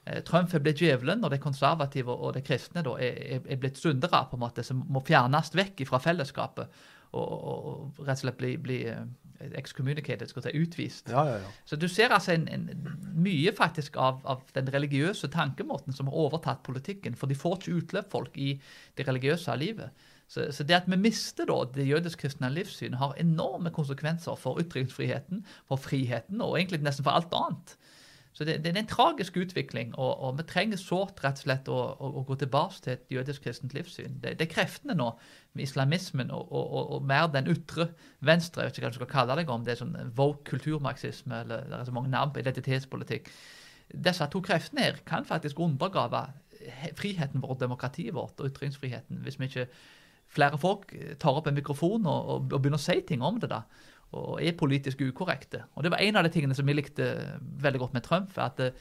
Eh, 0.06 0.22
Trump 0.28 0.54
er 0.54 0.64
blitt 0.64 0.84
djevelen, 0.84 1.24
og 1.24 1.32
de 1.34 1.42
konservative 1.44 2.14
og 2.14 2.36
de 2.38 2.44
kristne 2.46 2.84
da, 2.86 2.96
er, 3.00 3.40
er, 3.42 3.60
blitt 3.60 3.80
syndere, 3.80 4.26
på 4.30 4.40
en 4.40 4.46
måte, 4.46 4.64
som 4.64 4.84
må 4.88 5.04
fjernes 5.08 5.52
vekk 5.56 5.86
fra 5.90 6.00
fellesskapet 6.04 6.84
og, 7.14 7.24
og, 7.24 7.68
og 8.00 8.08
rett 8.08 8.18
og 8.18 8.24
slett 8.26 8.40
bli, 8.40 8.56
bli 8.62 8.80
eh, 8.92 9.04
excommunicated, 9.58 10.30
skal 10.30 10.46
si, 10.46 10.54
utvist. 10.62 11.10
Ja, 11.12 11.26
ja, 11.28 11.36
ja. 11.42 11.52
Så 11.66 11.78
du 11.80 11.88
ser 11.92 12.14
altså 12.16 12.36
en, 12.36 12.48
en, 12.48 12.70
mye 13.16 13.54
faktisk 13.56 13.98
av, 13.98 14.22
av, 14.30 14.44
den 14.56 14.72
religiøse 14.74 15.30
tankemåten 15.34 15.96
som 15.96 16.10
har 16.10 16.20
overtatt 16.26 16.64
politikken. 16.66 17.18
For 17.20 17.32
de 17.32 17.38
får 17.38 17.60
ikke 17.60 17.78
utløp, 17.82 18.12
folk, 18.12 18.38
i 18.38 18.56
det 18.98 19.08
religiøse 19.08 19.56
livet. 19.60 20.06
Så, 20.28 20.48
så 20.56 20.66
det 20.66 20.80
at 20.80 20.90
vi 20.90 20.98
mister 20.98 21.48
da, 21.50 21.60
det 21.76 21.88
jødisk-kristne 21.90 22.50
livssynet, 22.54 23.00
har 23.02 23.18
enorme 23.22 23.74
konsekvenser 23.74 24.40
for 24.40 24.62
ytringsfriheten, 24.64 25.44
for 25.70 25.82
friheten 25.82 26.42
og 26.42 26.58
egentlig 26.58 26.82
nesten 26.86 27.06
for 27.06 27.18
alt 27.18 27.36
annet. 27.38 27.76
Så 28.34 28.46
det, 28.48 28.58
det, 28.64 28.72
er 28.72 28.80
en 28.82 28.90
tragisk 28.90 29.38
utvikling, 29.38 29.92
og, 29.94 30.12
og 30.26 30.38
vi 30.40 30.46
trenger 30.50 30.80
sårt 30.82 31.22
rett 31.22 31.38
og 31.38 31.46
slett 31.46 31.68
å, 31.70 31.78
å, 31.78 32.08
å 32.18 32.24
gå 32.26 32.38
tilbake 32.42 32.82
til 32.82 32.94
et 32.96 33.12
jødisk-kristent 33.14 33.76
livssyn. 33.78 34.16
Det, 34.24 34.34
det, 34.40 34.48
er 34.48 34.54
kreftene 34.56 34.96
nå 34.98 35.12
med 35.54 35.68
islamismen 35.68 36.34
og, 36.34 36.48
og, 36.50 36.80
og, 36.98 37.06
mer 37.06 37.28
den 37.34 37.52
ytre 37.54 37.92
venstre, 38.26 38.64
jeg 38.64 38.72
vet 38.72 38.80
ikke 38.80 38.88
hva 38.88 38.94
du 38.96 39.00
skal 39.02 39.12
kalle 39.12 39.38
det, 39.38 39.46
om 39.54 39.68
det 39.68 39.76
er 39.76 39.84
sånn 39.84 39.98
woke 40.18 40.48
kulturmarxisme, 40.50 41.44
eller 41.46 41.68
det 41.70 41.78
er 41.78 41.92
så 41.92 41.94
mange 41.94 42.14
navn 42.14 42.34
på 42.34 42.42
identitetspolitikk. 42.42 43.30
disse 43.94 44.28
to 44.34 44.42
kreftene 44.42 44.88
her 44.88 45.02
kan 45.06 45.30
faktisk 45.30 45.60
undergrave 45.60 46.26
friheten 46.98 47.44
vår, 47.44 47.60
demokratiet 47.62 48.16
vårt 48.16 48.40
og 48.40 48.50
ytringsfriheten, 48.50 49.22
hvis 49.22 49.40
vi 49.40 49.52
ikke 49.52 49.68
flere 50.34 50.58
folk 50.58 50.94
tar 51.22 51.38
opp 51.38 51.48
en 51.48 51.58
mikrofon 51.58 52.08
og, 52.10 52.30
og, 52.34 52.54
begynner 52.56 52.82
å 52.82 52.86
si 52.86 53.02
ting 53.06 53.22
om 53.22 53.38
det. 53.42 53.52
da, 53.52 53.62
Og 54.14 54.42
er 54.46 54.58
politisk 54.58 55.02
ukorrekte. 55.02 55.64
Og 55.76 55.84
Det 55.84 55.92
var 55.92 56.04
en 56.04 56.16
av 56.20 56.24
de 56.24 56.34
tingene 56.34 56.56
som 56.56 56.68
jeg 56.68 56.78
likte 56.78 57.08
veldig 57.42 57.80
godt 57.80 57.94
med 57.94 58.06
Trump. 58.06 58.38
at 58.38 58.60
eh, 58.60 58.72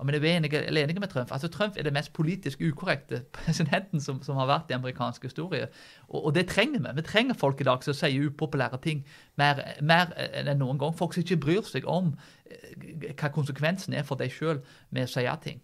om 0.00 0.08
jeg 0.08 0.24
er 0.24 0.36
enige, 0.36 0.66
eller 0.66 0.82
enige 0.82 1.00
med 1.00 1.08
Trump. 1.08 1.32
Altså 1.32 1.48
Trump 1.48 1.74
er 1.76 1.82
det 1.82 1.92
mest 1.92 2.12
politisk 2.12 2.60
ukorrekte 2.60 3.22
presidenten 3.32 4.00
som, 4.00 4.22
som 4.22 4.36
har 4.36 4.46
vært 4.46 4.70
i 4.70 4.72
amerikansk 4.72 5.22
historie. 5.22 5.68
Og, 6.08 6.24
og 6.24 6.34
det 6.34 6.48
trenger 6.48 6.80
vi. 6.80 6.88
Vi 6.96 7.02
trenger 7.02 7.34
folk 7.34 7.60
i 7.60 7.64
dag 7.64 7.84
som 7.84 7.94
sier 7.94 8.26
upopulære 8.26 8.80
ting 8.82 9.04
mer, 9.36 9.60
mer 9.82 10.14
enn 10.16 10.58
noen 10.58 10.80
gang. 10.80 10.96
Folk 10.96 11.14
som 11.14 11.24
ikke 11.24 11.36
bryr 11.44 11.68
seg 11.68 11.88
om 11.88 12.14
eh, 12.50 13.12
hva 13.12 13.28
konsekvensen 13.34 13.94
er 13.94 14.06
for 14.08 14.16
deg 14.16 14.32
sjøl 14.32 14.64
med 14.90 15.04
å 15.04 15.12
si 15.12 15.26
ting. 15.44 15.60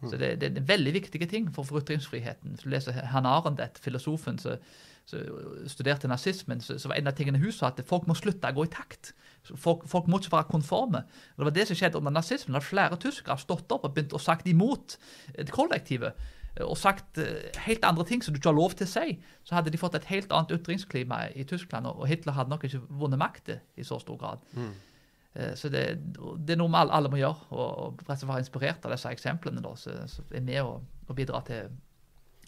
Så 0.00 0.16
det, 0.16 0.40
det 0.40 0.52
er 0.52 0.60
en 0.60 0.68
veldig 0.68 0.92
viktige 0.94 1.26
ting 1.26 1.48
for, 1.54 1.64
ytringsfriheten. 1.80 2.52
Hvis 2.54 2.62
du 2.62 2.68
leser 2.70 2.92
Hannah 2.92 3.32
Arendt, 3.40 3.78
filosofen 3.82 4.38
som 4.38 4.58
studerte 5.66 6.08
nazismen, 6.08 6.60
så, 6.60 6.78
så 6.78 6.90
var 6.90 6.98
en 6.98 7.06
av 7.10 7.16
tingene 7.16 7.40
hun 7.40 7.52
sa 7.52 7.70
at 7.72 7.80
folk 7.88 8.06
må 8.06 8.14
slutte 8.18 8.50
å 8.50 8.54
gå 8.58 8.66
i 8.68 8.72
takt. 8.72 9.14
Folk, 9.56 9.86
folk 9.88 10.08
må 10.10 10.18
ikke 10.20 10.34
være 10.34 10.50
konforme. 10.52 11.04
Og 11.34 11.40
Det 11.40 11.46
var 11.48 11.54
det 11.56 11.66
som 11.70 11.78
skjedde 11.80 11.98
under 11.98 12.12
nazismen. 12.12 12.56
at 12.58 12.66
Flere 12.66 12.98
tyskere 13.00 13.32
har 13.36 13.40
stått 13.42 13.72
opp 13.72 13.86
og 13.88 13.94
begynt 13.96 14.12
å 14.12 14.20
sagt 14.20 14.46
imot 14.46 14.98
det 15.36 15.50
kollektivet. 15.54 16.12
eh, 16.56 16.64
Og 16.66 16.76
sagt 16.76 17.18
eh, 17.18 17.48
helt 17.66 17.84
andre 17.84 18.04
ting 18.04 18.22
som 18.22 18.34
du 18.34 18.38
ikke 18.38 18.50
har 18.52 18.58
lov 18.60 18.76
til 18.76 18.86
å 18.86 18.90
si. 18.90 19.18
Så 19.44 19.54
hadde 19.56 19.70
de 19.72 19.78
fått 19.80 19.94
et 19.96 20.04
helt 20.12 20.30
annet 20.32 20.52
ytringsklima 20.60 21.30
i 21.34 21.44
Tyskland, 21.48 21.86
og 21.86 22.06
Hitler 22.06 22.32
hadde 22.36 22.50
nok 22.50 22.64
ikke 22.68 22.82
vunnet 22.90 23.18
makten 23.18 23.60
i 23.76 23.82
så 23.82 23.98
stor 23.98 24.16
grad. 24.20 24.38
Eh, 24.56 24.68
Så 25.54 25.68
det, 25.70 25.82
det 26.46 26.54
er 26.54 26.58
noe 26.58 26.72
vi 26.72 26.78
alle, 26.80 26.94
alle 26.96 27.10
må 27.12 27.18
gjøre, 27.20 27.50
og, 27.52 27.66
og 27.84 28.00
og 28.08 28.22
være 28.30 28.40
inspirert 28.42 28.86
av 28.88 28.94
disse 28.94 29.10
eksemplene 29.12 29.60
da, 29.62 29.74
som 29.78 30.08
så 30.10 30.24
er 30.34 30.42
med 30.42 30.64
å, 30.64 30.78
å 31.06 31.14
bidra 31.14 31.42
til 31.46 31.68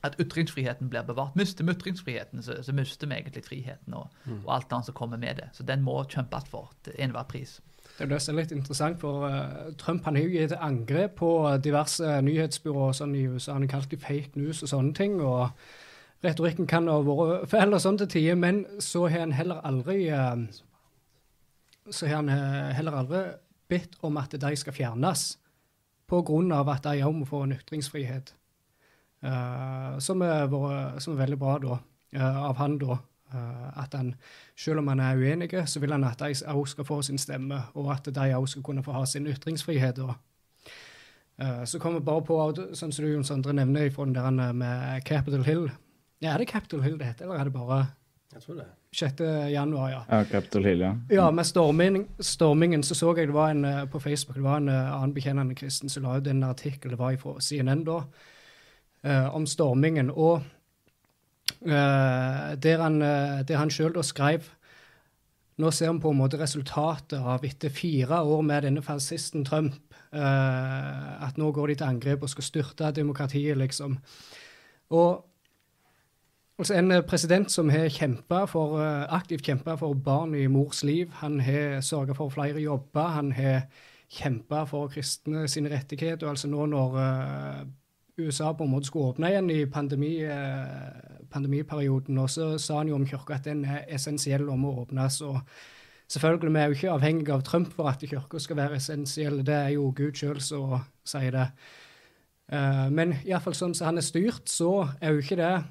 at 0.03 0.17
ytringsfriheten 0.19 0.89
blir 0.91 1.05
bevart. 1.07 1.37
Mister 1.37 1.65
vi 1.65 1.75
ytringsfriheten, 1.77 2.43
så, 2.43 2.63
så 2.63 2.73
mister 2.73 3.07
vi 3.07 3.19
egentlig 3.19 3.45
friheten 3.45 3.95
og, 3.95 4.15
og 4.45 4.55
alt 4.55 4.73
annet 4.73 4.89
som 4.89 4.97
kommer 4.97 5.21
med 5.21 5.37
det. 5.43 5.51
Så 5.53 5.67
den 5.69 5.85
må 5.85 5.99
kjempes 6.09 6.49
for 6.49 6.73
til 6.85 6.97
enhver 6.99 7.29
pris. 7.29 7.59
Det 7.99 8.07
er 8.09 8.15
også 8.17 8.33
er 8.33 8.39
litt 8.39 8.53
interessant, 8.57 9.01
for 9.01 9.27
eh, 9.29 9.75
Trump 9.79 10.05
han 10.09 10.17
har 10.17 10.25
jo 10.25 10.33
gitt 10.33 10.57
angrep 10.57 11.19
på 11.21 11.31
diverse 11.61 12.17
nyhetsbyråer 12.25 12.97
sånn 12.97 13.15
i 13.19 13.27
USA. 13.29 13.59
Han 13.59 13.67
har 13.67 13.75
kalt 13.75 13.93
det 13.93 14.01
fake 14.01 14.41
news 14.41 14.63
og 14.65 14.73
sånne 14.73 14.95
ting. 14.97 15.21
og 15.21 15.51
Retorikken 16.25 16.69
kan 16.69 16.89
ha 16.89 16.99
vært 17.05 17.49
feil 17.53 17.77
og 17.77 17.83
sånn 17.85 18.01
til 18.01 18.09
tider, 18.15 18.41
men 18.41 18.65
så 18.81 19.07
har 19.09 19.27
han 19.27 19.37
heller 19.37 19.61
aldri 19.69 20.07
eh, 20.09 20.47
så 21.91 22.07
har 22.07 22.21
han 22.21 22.29
eh, 22.33 22.73
heller 22.77 22.99
aldri 23.03 23.23
bedt 23.71 23.99
om 24.07 24.19
at 24.21 24.35
de 24.41 24.57
skal 24.59 24.75
fjernes, 24.77 25.37
av 26.11 26.69
at 26.73 26.89
de 26.89 27.05
òg 27.07 27.15
må 27.15 27.27
få 27.29 27.45
en 27.45 27.55
ytringsfrihet. 27.55 28.33
Uh, 29.21 29.99
som, 30.01 30.23
er, 30.25 30.47
vært- 30.49 30.97
som 31.05 31.13
er 31.13 31.21
veldig 31.27 31.37
bra 31.39 31.59
da, 31.61 31.77
uh, 32.17 32.39
av 32.49 32.57
han 32.59 32.79
da. 32.81 32.97
Uh, 33.31 33.69
at 33.79 33.95
han, 33.95 34.15
selv 34.59 34.81
om 34.81 34.89
han 34.91 35.03
er 35.05 35.21
uenig, 35.21 35.53
så 35.71 35.79
vil 35.79 35.93
han 35.95 36.07
at 36.09 36.19
de 36.19 36.33
òg 36.51 36.67
skal 36.67 36.89
få 36.89 36.99
sin 37.07 37.21
stemme, 37.21 37.61
og 37.79 37.93
at 37.95 38.09
de 38.11 38.33
òg 38.35 38.49
skal 38.51 38.65
kunne 38.67 38.83
få 38.83 38.97
ha 38.97 39.05
sin 39.07 39.29
ytringsfrihet. 39.31 40.01
da. 40.01 40.17
Så 41.65 41.79
kommer 41.81 42.03
bare 42.05 42.25
på, 42.27 42.37
sånn 42.77 42.91
som 42.93 43.05
du 43.05 43.13
Jons 43.15 43.31
Sondre 43.31 43.55
nevner, 43.57 43.87
fra 43.95 44.05
den 44.05 44.41
der 44.41 44.53
med 44.53 45.05
Capitol 45.09 45.45
Hill. 45.47 45.71
Ja, 46.21 46.35
er 46.35 46.43
det 46.43 46.51
Capitol 46.51 46.83
Hill 46.85 46.99
det 47.01 47.07
heter, 47.07 47.25
eller 47.25 47.41
er 47.41 47.49
det 47.49 47.55
bare 47.55 47.79
Jeg 48.31 48.43
tror 48.45 48.61
det. 48.61 48.67
6. 48.95 49.21
januar, 49.51 49.91
ja? 49.91 50.01
Ja, 50.09 50.25
Capitol 50.25 50.65
Hill, 50.65 50.85
ja. 50.85 50.93
Ja, 51.11 51.31
med 51.35 51.47
storming, 51.47 52.05
stormingen 52.23 52.83
så 52.87 52.95
så 52.95 53.11
jeg 53.19 53.27
det 53.27 53.35
var 53.35 53.51
en 53.51 53.65
eh, 53.65 53.87
på 53.91 53.99
Facebook, 53.99 54.37
det 54.37 54.45
var 54.45 54.57
en 54.57 54.69
eh, 54.69 54.93
annen 54.95 55.15
bekjennende 55.15 55.55
kristen 55.59 55.91
som 55.91 56.07
la 56.07 56.17
ut 56.19 56.27
en 56.31 56.45
artikkel, 56.47 56.91
det 56.91 56.99
var 56.99 57.17
fra 57.19 57.41
CNN 57.41 57.85
da, 57.85 58.03
eh, 59.05 59.35
om 59.35 59.47
stormingen. 59.47 60.11
Og 60.11 60.43
eh, 61.67 62.55
der 62.63 62.83
han, 62.83 63.03
uh, 63.03 63.43
der 63.43 63.57
han 63.57 63.71
sjøl 63.71 63.93
da 63.95 64.03
skrev 64.03 64.47
Nå 65.61 65.71
ser 65.71 65.91
vi 65.93 66.01
på 66.01 66.11
en 66.15 66.17
måte 66.17 66.39
resultatet 66.41 67.19
av 67.21 67.43
etter 67.45 67.69
fire 67.69 68.23
år 68.25 68.43
med 68.43 68.63
denne 68.65 68.81
fascisten 68.83 69.45
Trump. 69.45 69.75
eh, 70.13 71.25
at 71.27 71.37
nå 71.39 71.51
går 71.53 71.67
de 71.67 71.75
til 71.75 71.87
angrep 71.87 72.23
og 72.23 72.31
skal 72.33 72.47
styrte 72.47 72.93
demokratiet, 72.97 73.59
liksom. 73.59 73.99
Og 74.91 75.30
Altså 76.61 76.75
En 76.77 76.93
eh, 76.93 77.01
president 77.01 77.49
som 77.51 77.71
har 77.73 77.87
kjempa 77.89 78.43
for, 78.45 78.83
eh, 78.85 79.07
aktivt 79.17 79.47
kjempa 79.47 79.79
for 79.81 79.95
barn 79.95 80.35
i 80.35 80.47
mors 80.47 80.83
liv. 80.85 81.09
Han 81.23 81.41
har 81.41 81.81
sørga 81.81 82.13
for 82.13 82.29
flere 82.29 82.61
jobber. 82.61 83.07
Han 83.15 83.33
har 83.33 83.63
kjempa 84.13 84.67
for 84.69 84.89
kristne 84.89 85.49
sine 85.49 85.71
rettigheter. 85.71 86.29
altså 86.29 86.49
Nå 86.49 86.67
når 86.67 86.99
eh, 87.01 87.65
USA 88.19 88.53
på 88.53 88.65
en 88.65 88.71
måte 88.71 88.87
skulle 88.87 89.15
åpne 89.15 89.31
igjen 89.31 89.51
i 89.51 89.65
pandemi, 89.65 90.21
pandemiperioden, 91.31 92.29
så 92.29 92.59
sa 92.59 92.77
han 92.77 92.89
jo 92.89 92.95
om 92.95 93.07
kirka 93.07 93.35
at 93.35 93.45
den 93.45 93.65
er 93.65 93.87
essensiell 93.89 94.51
og 94.51 94.59
må 94.59 94.75
åpnes. 94.83 95.21
og 95.23 95.41
Selvfølgelig, 96.09 96.53
vi 96.53 96.59
er 96.59 96.65
jo 96.65 96.71
ikke 96.71 96.91
avhengige 96.91 97.33
av 97.33 97.43
Trump 97.43 97.73
for 97.73 97.89
at 97.89 98.01
kirka 98.01 98.39
skal 98.39 98.57
være 98.57 98.77
essensiell. 98.77 99.47
Det 99.47 99.55
er 99.55 99.69
jo 99.69 99.95
Gud 99.97 100.13
sjøl 100.13 100.41
som 100.41 100.81
sier 101.05 101.31
det. 101.31 101.49
Men 102.91 103.15
iallfall 103.25 103.55
sånn 103.55 103.75
som 103.75 103.87
han 103.87 103.97
er 103.99 104.03
styrt, 104.03 104.49
så 104.49 104.89
er 105.01 105.13
jo 105.13 105.19
ikke 105.19 105.37
det 105.37 105.65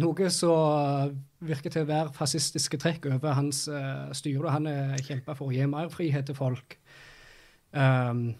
noe 0.00 0.30
som 0.32 1.14
virker 1.44 1.70
til 1.70 1.84
å 1.84 1.90
være 1.90 2.14
fascistiske 2.16 2.78
trekk 2.82 3.08
over 3.12 3.36
hans 3.36 3.64
uh, 3.70 4.10
styre. 4.16 4.52
Han 4.54 4.66
har 4.70 5.02
kjempa 5.04 5.36
for 5.38 5.50
å 5.50 5.54
gi 5.54 5.66
mer 5.70 5.90
frihet 5.92 6.26
til 6.28 6.38
folk. 6.38 6.78
Um, 7.74 8.32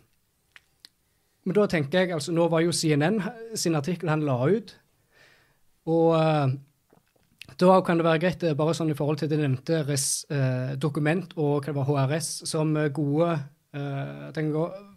men 1.45 1.57
da 1.59 1.67
tenker 1.69 2.05
jeg, 2.05 2.15
altså 2.17 2.33
Nå 2.33 2.47
var 2.53 2.63
jo 2.65 2.73
CNN 2.73 3.19
sin 3.59 3.77
artikkel 3.77 4.11
han 4.11 4.25
la 4.25 4.39
ut. 4.49 4.73
Og 5.93 6.15
uh, 6.17 6.55
da 7.61 7.77
kan 7.85 8.01
det 8.01 8.07
være 8.07 8.23
greit, 8.23 8.43
eh, 8.43 8.57
bare 8.57 8.73
sånn 8.75 8.91
i 8.91 8.97
forhold 8.97 9.21
til 9.21 9.29
det 9.29 9.39
nevnte 9.43 9.83
res, 9.85 10.25
uh, 10.33 10.73
dokument 10.81 11.37
og 11.37 11.59
hva 11.61 11.69
det 11.69 11.77
var 11.77 11.91
HRS, 11.91 12.31
som 12.49 12.73
gode 12.97 13.35
jeg, 13.75 14.94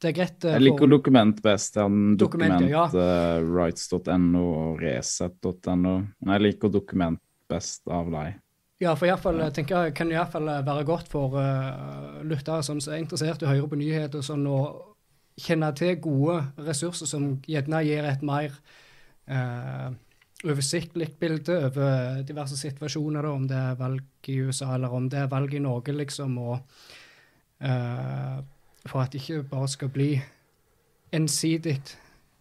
Det 0.00 0.10
er 0.10 0.16
greit 0.16 0.44
uh, 0.46 0.54
Jeg 0.56 0.64
liker 0.64 0.84
for- 0.86 0.94
dokument 0.94 1.42
best. 1.44 1.76
Har 1.76 1.90
Dokument, 2.16 2.68
ja. 2.70 2.86
rights.no 3.44 4.44
og 4.44 4.80
resett.no. 4.80 5.96
Jeg 6.32 6.44
liker 6.46 6.72
dokument 6.72 7.20
best 7.50 7.88
av 7.90 8.08
deg. 8.14 8.38
Ja, 8.80 8.94
for 8.96 9.04
i 9.04 9.10
hvert 9.12 9.20
fall, 9.20 9.40
tenker 9.52 9.84
jeg, 9.90 9.94
kan 9.98 10.08
iallfall 10.08 10.46
være 10.64 10.84
godt 10.88 11.10
for 11.12 11.34
uh, 11.36 12.22
lyttere 12.24 12.62
som 12.64 12.78
er 12.80 13.02
interessert 13.02 13.42
i 13.42 13.48
å 13.48 13.50
høre 13.52 13.68
på 13.68 13.76
nyheter 13.76 14.24
sånn, 14.24 14.46
og 14.48 14.86
kjenne 15.40 15.68
til 15.76 15.98
gode 16.00 16.38
ressurser 16.64 17.08
som 17.08 17.26
gjerne 17.48 17.82
gir 17.84 18.08
et 18.08 18.22
mer 18.24 18.54
uh, 19.28 19.90
oversiktlig 20.46 21.10
bilde 21.20 21.58
over 21.66 22.22
diverse 22.24 22.56
situasjoner, 22.56 23.20
da, 23.28 23.34
om 23.36 23.44
det 23.50 23.58
er 23.60 23.76
valg 23.76 24.32
i 24.32 24.38
USA 24.46 24.70
eller 24.78 24.96
om 24.96 25.10
det 25.12 25.20
er 25.26 25.28
valg 25.32 25.52
i 25.52 25.60
Norge, 25.60 25.92
liksom, 26.00 26.38
og 26.40 26.56
uh, 27.60 28.40
for 28.86 29.02
at 29.02 29.12
det 29.12 29.20
ikke 29.22 29.42
bare 29.50 29.68
skal 29.68 29.88
bli 29.92 30.10
ensidig 31.12 31.78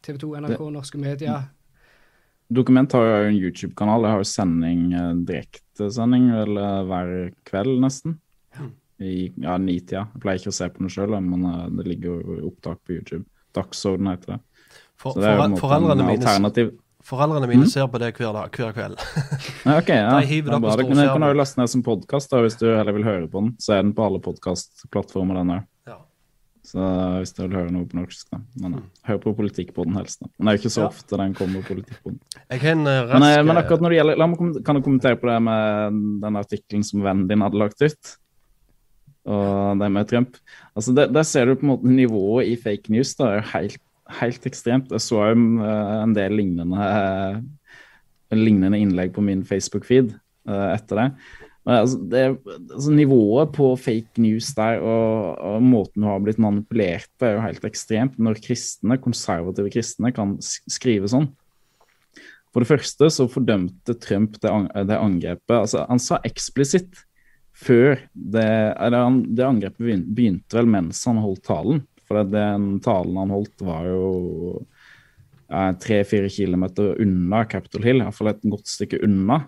TV 0.04 0.18
2, 0.22 0.34
NRK, 0.40 0.62
norske 0.72 0.98
medier. 1.02 1.48
Dokument 2.50 2.92
har 2.98 3.06
jo 3.06 3.16
en 3.30 3.38
YouTube-kanal. 3.38 4.06
Jeg 4.08 4.12
har 4.16 4.22
jo 4.24 4.30
sending, 4.30 4.94
eh, 4.94 5.14
direktesending 5.28 6.32
vel, 6.34 6.58
eh, 6.58 6.84
hver 6.90 7.32
kveld, 7.46 7.80
nesten. 7.84 8.20
I 9.00 9.32
ja, 9.40 9.58
nitida. 9.58 10.08
Jeg 10.14 10.22
pleier 10.22 10.40
ikke 10.42 10.52
å 10.52 10.58
se 10.58 10.68
på 10.70 10.82
den 10.84 10.90
sjøl, 10.92 11.14
men 11.24 11.46
eh, 11.46 11.68
det 11.78 11.86
ligger 11.88 12.20
jo 12.20 12.40
opptak 12.50 12.82
på 12.84 12.98
YouTube. 12.98 13.26
Dagsorden 13.56 14.10
heter 14.12 14.34
det. 14.36 14.40
For, 15.00 15.14
Så 15.14 15.22
det 15.22 15.30
er 15.30 15.36
jo 15.36 15.38
for, 15.38 15.46
en 15.46 15.52
måte 15.54 15.62
foreldrene, 15.62 16.00
en 16.02 16.10
mine, 16.10 16.26
alternativ. 16.26 16.72
foreldrene 17.04 17.48
mine 17.48 17.64
Mm. 17.64 17.70
ser 17.72 17.88
på 17.88 18.00
det 18.00 18.14
hver, 18.18 18.34
dag, 18.34 18.52
hver 18.52 18.74
kveld. 18.74 18.98
Ja, 19.66 19.78
ok, 19.78 19.90
ja. 19.90 20.20
De 20.20 20.42
Det 20.42 20.44
bra. 20.62 20.76
Det 20.76 20.88
kan, 20.88 21.22
du 21.22 21.28
jo 21.28 21.34
laste 21.34 21.58
ned 21.62 21.70
som 21.70 21.84
podkast 21.84 22.30
hvis 22.32 22.58
du 22.60 22.66
heller 22.76 22.92
vil 22.92 23.04
høre 23.04 23.28
på 23.30 23.40
den. 23.40 23.56
Så 23.60 23.74
er 23.78 23.84
den 23.84 23.94
på 23.94 24.04
alle 24.04 24.20
podkastplattformer, 24.20 25.36
den 25.36 25.54
òg. 25.60 25.64
Ja. 26.70 26.80
Så 26.80 26.86
hvis 27.18 27.34
du 27.34 27.42
vil 27.44 27.56
høre 27.58 27.74
noe 27.74 27.88
på 27.90 27.98
norsk, 27.98 28.28
da. 28.30 28.40
Men 28.62 28.78
eh, 28.78 28.88
hør 29.10 29.20
på 29.24 29.34
politikk 29.38 29.72
på 29.74 29.86
den 29.88 29.96
helst, 29.98 30.20
da. 30.22 30.30
Men 30.38 30.46
det 30.46 30.52
er 30.52 30.58
jo 30.58 30.62
ikke 30.64 30.76
så 30.76 30.84
Ja. 30.84 30.90
ofte 30.92 31.18
den 31.18 31.34
kommer 31.34 31.66
politikk 31.66 32.00
på 32.04 32.12
den. 32.14 32.20
En 32.50 32.88
eh, 32.88 33.06
Men, 33.14 33.24
eh, 33.24 33.44
men 33.44 33.58
akkurat 33.58 33.82
når 33.82 33.90
det 33.90 33.98
gjelder, 34.00 34.18
la 34.22 34.28
meg, 34.28 34.64
kan 34.66 34.76
du 34.76 34.82
kommentere 34.86 35.20
på 35.20 35.30
det 35.32 35.42
med 35.42 36.00
den 36.22 36.36
artikkelen 36.36 36.86
som 36.86 37.02
vennen 37.02 37.28
din 37.28 37.42
hadde 37.42 37.58
lagt 37.58 37.82
ut? 37.82 38.16
Og 39.26 39.80
det 39.80 39.92
med 39.92 40.08
Trump. 40.08 40.38
Altså 40.76 40.94
det, 40.96 41.12
Der 41.14 41.24
ser 41.24 41.46
du 41.46 41.56
på 41.56 41.66
en 41.66 41.74
måte 41.74 41.86
nivået 41.90 42.48
i 42.48 42.56
fake 42.56 42.90
news. 42.90 43.16
Det 43.16 43.26
er 43.26 43.36
jo 43.42 43.50
helt, 43.54 43.82
helt 44.22 44.46
ekstremt. 44.46 44.90
Jeg 44.92 45.00
så 45.02 45.34
jo 45.34 45.34
en 45.34 46.14
del 46.14 46.32
lignende, 46.32 47.44
lignende 48.32 48.80
innlegg 48.80 49.14
på 49.14 49.22
min 49.22 49.44
Facebook-feed 49.44 50.16
etter 50.48 50.96
det. 50.96 51.12
Men, 51.68 51.76
altså, 51.76 52.00
det. 52.12 52.24
Altså, 52.72 52.94
nivået 52.96 53.52
på 53.56 53.74
fake 53.80 54.24
news 54.24 54.54
der 54.58 54.80
og, 54.80 55.36
og 55.38 55.66
måten 55.66 56.04
du 56.04 56.08
har 56.10 56.24
blitt 56.24 56.40
manipulert 56.42 57.10
på, 57.20 57.28
er 57.28 57.36
jo 57.36 57.44
helt 57.46 57.68
ekstremt. 57.68 58.18
Når 58.22 58.42
kristne, 58.46 59.00
konservative 59.04 59.72
kristne 59.74 60.14
kan 60.16 60.38
skrive 60.42 61.12
sånn. 61.12 61.30
For 62.50 62.64
det 62.64 62.72
første 62.72 63.12
så 63.14 63.28
fordømte 63.30 63.94
Trump 64.02 64.40
det, 64.42 64.50
det 64.90 64.98
angrepet. 64.98 65.56
altså 65.60 65.86
Han 65.90 66.02
sa 66.02 66.18
eksplisitt 66.26 67.04
før 67.60 68.00
det, 68.14 68.50
eller 68.80 69.20
det 69.28 69.46
angrepet 69.46 70.08
begynte 70.16 70.58
vel 70.58 70.70
mens 70.72 71.04
han 71.06 71.20
holdt 71.22 71.44
talen. 71.46 71.84
For 72.10 72.26
den 72.26 72.80
talen 72.82 73.20
han 73.20 73.34
holdt, 73.36 73.62
var 73.62 73.86
jo 73.86 74.64
tre-fire 75.82 76.30
kilometer 76.34 76.98
unna 77.02 77.44
Capitol 77.50 77.86
Hill, 77.86 78.04
iallfall 78.04 78.32
et 78.32 78.44
godt 78.50 78.70
stykke 78.70 79.02
unna. 79.06 79.44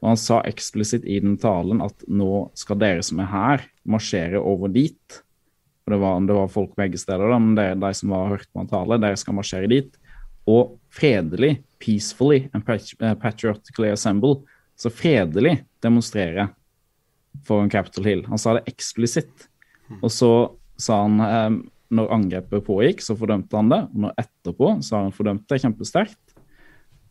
Og 0.00 0.12
han 0.12 0.20
sa 0.20 0.40
eksplisitt 0.48 1.04
i 1.04 1.18
den 1.20 1.36
talen 1.40 1.82
at 1.84 2.06
nå 2.08 2.46
skal 2.56 2.78
dere 2.80 3.02
som 3.04 3.20
er 3.20 3.28
her, 3.30 3.64
marsjere 3.84 4.40
over 4.40 4.72
dit. 4.72 5.18
Og 5.84 5.92
det 5.92 5.98
var, 6.00 6.20
det 6.24 6.36
var 6.36 6.52
folk 6.52 6.76
begge 6.78 7.00
steder, 7.00 7.26
da, 7.28 7.40
men 7.40 7.56
det 7.58 7.66
er 7.68 7.82
de 7.82 7.90
som 7.96 8.14
var 8.14 8.30
hørt 8.32 8.48
på 8.48 8.62
han 8.62 8.70
tale, 8.70 9.00
dere 9.02 9.18
skal 9.20 9.36
marsjere 9.36 9.68
dit. 9.70 9.98
Og 10.48 10.78
fredelig, 10.94 11.58
peacefully 11.82 12.46
and 12.54 12.64
patriotically 12.64 13.92
assemble. 13.92 14.40
Så 14.80 14.88
fredelig 14.88 15.58
demonstrere 15.84 16.48
foran 17.44 17.70
Capitol 17.70 18.08
Hill. 18.08 18.24
Han 18.32 18.40
sa 18.40 18.56
det 18.56 18.64
eksplisitt. 18.72 19.48
Og 20.00 20.08
så 20.12 20.32
sa 20.80 21.02
han 21.04 21.20
eh, 21.24 21.60
når 21.90 22.12
angrepet 22.14 22.64
pågikk, 22.66 23.02
så 23.04 23.16
fordømte 23.18 23.58
han 23.58 23.70
det. 23.72 23.80
Og 23.90 24.04
når 24.06 24.16
etterpå 24.22 24.72
så 24.86 24.96
har 24.96 25.08
han 25.08 25.16
fordømt 25.16 25.46
det 25.50 25.60
kjempesterkt. 25.64 26.20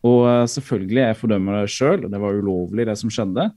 Og 0.06 0.20
uh, 0.24 0.44
selvfølgelig, 0.48 1.02
jeg 1.02 1.18
fordømmer 1.20 1.60
det 1.60 1.72
sjøl. 1.74 2.06
Det 2.08 2.20
var 2.22 2.38
ulovlig, 2.38 2.86
det 2.88 2.96
som 3.00 3.12
skjedde. 3.12 3.50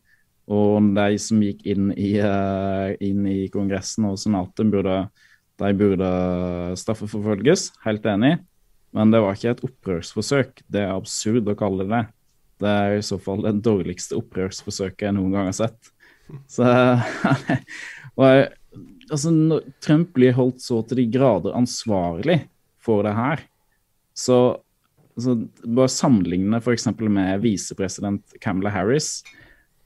Og 0.51 0.89
de 0.97 1.19
som 1.23 1.43
gikk 1.43 1.61
inn 1.71 1.91
i, 1.95 2.15
uh, 2.19 2.91
inn 3.03 3.27
i 3.31 3.45
Kongressen 3.53 4.09
og 4.09 4.17
Senatet, 4.19 4.67
burde, 4.71 4.97
de 5.63 5.75
burde 5.79 6.09
straffeforfølges. 6.79 7.69
Helt 7.85 8.09
enig. 8.11 8.35
Men 8.93 9.13
det 9.13 9.23
var 9.23 9.37
ikke 9.37 9.55
et 9.55 9.63
opprørsforsøk. 9.65 10.65
Det 10.69 10.83
er 10.83 10.93
absurd 10.93 11.47
å 11.49 11.57
kalle 11.57 11.87
det 11.89 12.03
det. 12.63 12.73
Er 12.73 12.97
i 12.97 13.05
så 13.05 13.19
fall 13.21 13.43
det 13.45 13.61
dårligste 13.65 14.17
opprørsforsøket 14.19 15.07
jeg 15.07 15.15
noen 15.17 15.33
gang 15.35 15.49
har 15.49 15.57
sett. 15.57 15.91
Så, 16.51 16.65
og 18.19 18.27
altså, 19.11 19.33
Trump 19.83 20.13
blir 20.15 20.35
holdt 20.37 20.63
så 20.63 20.81
til 20.87 21.03
de 21.03 21.07
grader 21.13 21.57
ansvarlig 21.57 22.43
for 22.83 23.05
det 23.05 23.15
her, 23.15 23.43
så 24.13 24.37
altså, 25.15 25.37
Bare 25.63 25.91
sammenligne 25.91 26.59
f.eks. 26.61 26.89
med 26.99 27.41
visepresident 27.43 28.37
Camilla 28.41 28.73
Harris. 28.73 29.23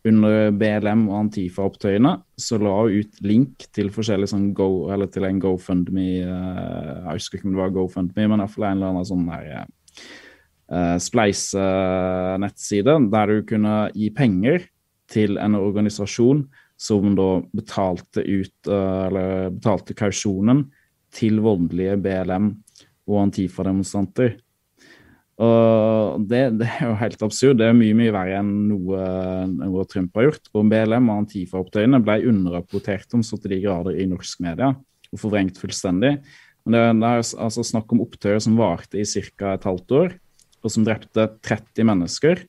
Under 0.07 0.53
BLM 0.55 1.07
og 1.09 1.17
Antifa-opptøyene 1.25 2.13
så 2.39 2.59
la 2.61 2.75
hun 2.77 3.01
ut 3.01 3.17
link 3.25 3.65
til 3.75 3.89
forskjellige 3.91 4.31
sånn 4.31 4.51
go, 4.55 4.87
eller 4.93 5.09
til 5.11 5.25
en 5.27 5.41
GoFundMe 5.43 6.05
uh, 6.23 7.09
Jeg 7.09 7.17
husker 7.17 7.39
ikke 7.39 7.49
om 7.49 7.57
det 7.57 7.63
var 7.63 7.73
GoFundMe, 7.75 8.27
men 8.29 8.43
iallfall 8.43 8.69
en 8.69 8.77
eller 8.77 8.93
annen 8.93 9.09
sånn 9.09 9.25
der 9.27 9.49
uh, 10.71 10.95
spleise-nettside 11.01 12.95
der 13.11 13.33
du 13.33 13.43
kunne 13.49 13.75
gi 13.97 14.11
penger 14.15 14.69
til 15.11 15.41
en 15.41 15.57
organisasjon 15.59 16.45
som 16.77 17.15
da 17.17 17.29
betalte 17.57 18.21
ut 18.21 18.69
eller 18.69 19.49
betalte 19.55 19.95
kausjonen 19.97 20.67
til 21.15 21.39
voldelige 21.41 21.97
BLM 22.03 22.51
og 23.07 23.21
Antifa-demonstranter. 23.23 24.35
Og 25.37 26.23
det, 26.25 26.41
det, 26.57 26.65
er 26.65 26.89
jo 26.89 26.97
helt 26.97 27.23
absurd. 27.27 27.59
Det 27.59 27.67
er 27.67 27.77
mye 27.77 27.95
mye 27.97 28.13
verre 28.13 28.39
enn 28.39 28.51
noe, 28.71 29.01
noe 29.53 29.85
Trump 29.89 30.15
har 30.17 30.31
gjort. 30.31 30.49
Og 30.57 30.69
BLM 30.71 31.11
og 31.11 31.23
Antifa-opptøyene 31.23 32.01
ble 32.01 32.19
underrapportert 32.31 33.13
om 33.13 33.25
så 33.25 33.37
til 33.41 33.53
de 33.53 33.61
grader 33.65 33.99
i 34.01 34.07
norsk 34.09 34.41
media 34.45 34.71
og 34.73 35.21
forvrengt 35.21 35.59
fullstendig. 35.61 36.17
Men 36.65 36.75
det, 36.75 36.81
det 37.03 37.09
er 37.09 37.21
altså 37.45 37.63
snakk 37.63 37.93
om 37.93 38.01
opptøyer 38.03 38.41
som 38.43 38.57
varte 38.59 38.99
i 38.99 39.05
ca. 39.05 39.53
et 39.53 39.67
halvt 39.67 39.93
år, 39.99 40.17
og 40.65 40.73
som 40.73 40.87
drepte 40.87 41.29
30 41.45 41.85
mennesker, 41.87 42.41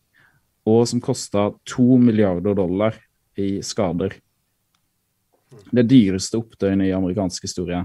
og 0.68 0.80
som 0.90 1.02
kosta 1.04 1.50
2 1.70 2.00
milliarder 2.02 2.56
dollar 2.56 2.96
i 3.38 3.60
skader. 3.64 4.16
Det 5.70 5.84
dyreste 5.88 6.40
opptøyene 6.40 6.88
i 6.88 6.96
amerikansk 6.96 7.46
historie. 7.46 7.84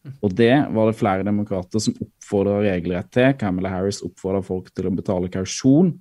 Og 0.00 0.32
det 0.32 0.54
var 0.72 0.88
det 0.88 0.96
flere 0.96 1.24
demokrater 1.26 1.82
som 1.82 1.96
oppfordra 2.00 2.60
regelrett 2.64 3.10
til. 3.12 3.34
Camilla 3.40 3.72
Harris 3.72 4.00
oppfordra 4.04 4.40
folk 4.44 4.70
til 4.72 4.88
å 4.88 4.94
betale 4.96 5.32
kausjon. 5.32 5.92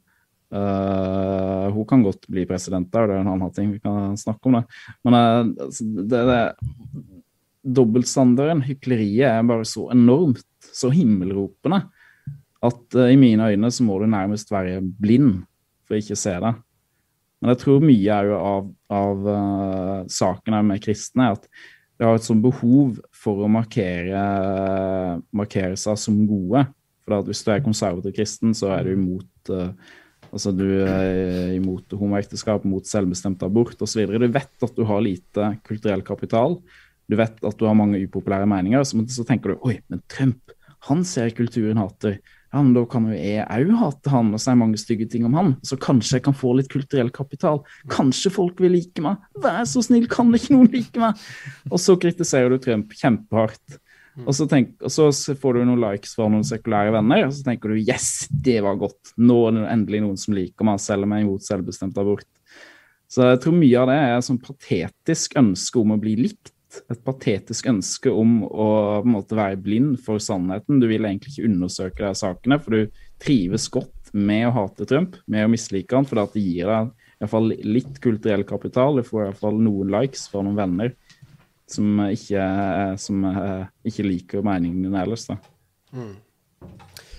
Uh, 0.49 1.69
hun 1.75 1.85
kan 1.85 2.01
godt 2.01 2.23
bli 2.31 2.41
president 2.49 2.87
der, 2.89 3.05
det 3.05 3.17
er 3.19 3.21
en 3.21 3.31
annen 3.35 3.51
ting 3.53 3.67
vi 3.69 3.81
kan 3.83 4.15
snakke 4.17 4.49
om 4.49 4.57
det. 4.57 4.63
Men 5.05 5.17
uh, 5.17 5.67
det, 6.09 6.21
det 6.31 6.39
dobbeltstandarden, 7.77 8.63
hykleriet, 8.65 9.27
er 9.29 9.45
bare 9.45 9.67
så 9.67 9.89
enormt, 9.93 10.47
så 10.73 10.89
himmelropende, 10.93 11.83
at 12.65 12.97
uh, 12.97 13.11
i 13.11 13.19
mine 13.19 13.51
øyne 13.51 13.69
så 13.71 13.85
må 13.85 13.99
du 13.99 14.07
nærmest 14.09 14.49
være 14.53 14.79
blind 14.81 15.43
for 15.85 15.97
å 15.97 16.01
ikke 16.01 16.17
se 16.17 16.33
det. 16.41 16.55
Men 17.39 17.53
jeg 17.53 17.61
tror 17.61 17.85
mye 17.85 18.15
er 18.15 18.31
jo 18.31 18.39
av, 18.39 18.71
av 18.91 19.29
saken 20.11 20.57
med 20.67 20.81
kristne 20.83 21.29
at 21.37 21.45
de 21.99 22.07
har 22.07 22.15
et 22.15 22.23
sånt 22.23 22.43
behov 22.43 22.99
for 23.11 23.43
å 23.43 23.49
markere, 23.51 24.19
markere 25.35 25.75
seg 25.79 25.97
som 25.99 26.19
gode. 26.29 26.63
For 27.03 27.25
hvis 27.27 27.41
du 27.43 27.49
er 27.51 27.65
konservativ 27.65 28.15
kristen, 28.15 28.53
så 28.55 28.71
er 28.71 28.87
du 28.87 28.93
imot 28.93 29.51
uh, 29.51 29.73
altså 30.29 30.53
du 30.55 30.65
er 30.85 31.55
imot 31.57 31.91
homoekteskap, 31.99 32.63
mot 32.69 32.87
selvbestemt 32.87 33.43
abort 33.43 33.81
osv. 33.83 34.05
Du 34.07 34.29
vet 34.31 34.67
at 34.69 34.77
du 34.77 34.85
har 34.87 35.03
lite 35.03 35.51
kulturell 35.67 36.05
kapital. 36.07 36.59
Du 37.09 37.17
vet 37.19 37.43
at 37.43 37.59
du 37.59 37.67
har 37.67 37.77
mange 37.77 37.99
upopulære 38.05 38.47
meninger. 38.47 38.85
Så, 38.87 39.01
så 39.11 39.25
tenker 39.27 39.55
du 39.55 39.67
oi, 39.67 39.79
men 39.91 40.03
Trump, 40.11 40.55
han 40.87 41.03
ser 41.07 41.33
kulturen 41.35 41.81
hater 41.81 42.19
ja, 42.49 42.61
men 42.63 42.71
da 42.73 42.81
kan 42.89 43.05
jo 43.05 43.13
jeg 43.13 43.43
òg 43.45 43.75
hate 43.77 44.09
han 44.09 44.31
og 44.33 44.41
si 44.41 44.53
mange 44.57 44.79
stygge 44.81 45.05
ting 45.11 45.27
om 45.27 45.35
han. 45.37 45.51
Så 45.65 45.77
kanskje 45.81 46.17
jeg 46.17 46.25
kan 46.25 46.37
få 46.37 46.55
litt 46.57 46.71
kulturell 46.71 47.11
kapital. 47.13 47.61
Kanskje 47.93 48.31
folk 48.33 48.61
vil 48.63 48.73
like 48.73 49.03
meg. 49.05 49.19
Vær 49.43 49.61
så 49.69 49.83
snill, 49.85 50.07
kan 50.09 50.33
ikke 50.33 50.55
noen 50.55 50.71
like 50.73 51.01
meg? 51.01 51.21
Og 51.69 51.77
så 51.81 51.93
kritiserer 52.01 52.49
du 52.49 52.57
Trump 52.63 52.95
kjempehardt. 52.97 53.79
Og 54.25 54.35
så, 54.35 54.47
tenk, 54.49 54.73
og 54.83 54.91
så, 54.91 55.07
får 55.11 55.55
du 55.55 55.61
noen 55.63 55.79
likes 55.79 56.15
fra 56.17 56.25
noen 56.31 56.43
sekulære 56.43 56.91
venner, 56.91 57.27
og 57.27 57.35
så 57.35 57.45
tenker 57.45 57.71
du 57.71 57.79
yes, 57.79 58.25
det 58.29 58.57
var 58.65 58.79
godt. 58.81 59.13
Nå 59.21 59.37
er 59.47 59.55
det 59.55 59.69
endelig 59.71 60.01
noen 60.03 60.19
som 60.19 60.35
liker 60.35 60.67
meg, 60.67 60.81
selv 60.83 61.05
om 61.05 61.13
jeg 61.13 61.23
er 61.23 61.27
imot 61.27 61.45
selvbestemt 61.45 62.01
abort. 62.01 62.27
Så 63.09 63.25
jeg 63.25 63.39
tror 63.45 63.55
mye 63.57 63.81
av 63.81 63.89
det 63.89 63.99
er 64.05 64.25
sånn 64.25 64.41
patetisk 64.41 65.37
ønske 65.39 65.79
om 65.81 65.95
å 65.95 66.01
bli 66.01 66.17
likt 66.19 66.51
et 66.89 67.01
patetisk 67.05 67.67
ønske 67.71 68.11
om 68.13 68.43
å 68.45 68.69
måte 69.07 69.37
være 69.37 69.57
blind 69.61 69.97
for 70.05 70.21
sannheten. 70.21 70.81
Du 70.81 70.87
vil 70.89 71.07
egentlig 71.07 71.33
ikke 71.33 71.49
undersøke 71.49 72.03
de 72.03 72.11
sakene, 72.17 72.59
for 72.61 72.75
du 72.75 73.01
trives 73.21 73.67
godt 73.73 74.13
med 74.13 74.47
å 74.47 74.55
hate 74.55 74.87
Trump, 74.89 75.17
med 75.29 75.45
å 75.45 75.51
mislike 75.51 75.95
han, 75.95 76.07
fordi 76.09 76.27
det 76.35 76.45
gir 76.45 76.71
deg 76.71 76.91
i 77.19 77.23
hvert 77.23 77.33
fall 77.33 77.49
litt 77.51 77.99
kulturell 78.03 78.45
kapital. 78.47 78.99
Du 78.99 79.07
får 79.07 79.21
i 79.21 79.27
hvert 79.27 79.41
fall 79.41 79.59
noen 79.59 79.91
likes 79.91 80.27
fra 80.31 80.43
noen 80.45 80.59
venner 80.59 80.93
som 81.69 81.99
ikke, 82.07 82.45
som 83.01 83.25
eh, 83.29 83.65
ikke 83.89 84.05
liker 84.07 84.45
meningen 84.45 84.87
din 84.87 84.97
ellers. 84.97 85.27
Da. 85.29 85.37
Mm. 85.93 86.15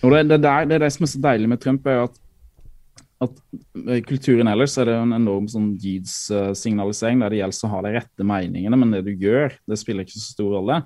Og 0.01 0.14
det, 0.14 0.22
det, 0.30 0.40
der, 0.42 0.66
det, 0.66 0.78
er 0.78 0.84
det 0.86 0.92
som 0.94 1.07
er 1.07 1.12
så 1.12 1.22
deilig 1.22 1.51
med 1.53 1.62
Trump, 1.62 1.86
er 1.86 2.07
at 2.07 2.16
at 3.21 3.41
I 3.97 4.01
kulturen 4.07 4.49
ellers 4.49 4.79
er 4.81 4.89
det 4.89 4.97
en 4.97 5.12
enorm 5.12 5.47
sånn 5.51 5.75
signalisering 5.77 7.21
der 7.21 7.35
det 7.35 7.43
gjelder 7.43 7.68
å 7.68 7.73
ha 7.75 7.85
de 7.85 7.95
rette 7.99 8.27
meningene, 8.27 8.79
men 8.81 8.95
det 8.95 9.05
du 9.09 9.12
gjør, 9.12 9.53
det 9.68 9.79
spiller 9.81 10.07
ikke 10.07 10.16
så 10.16 10.33
stor 10.33 10.55
rolle. 10.57 10.81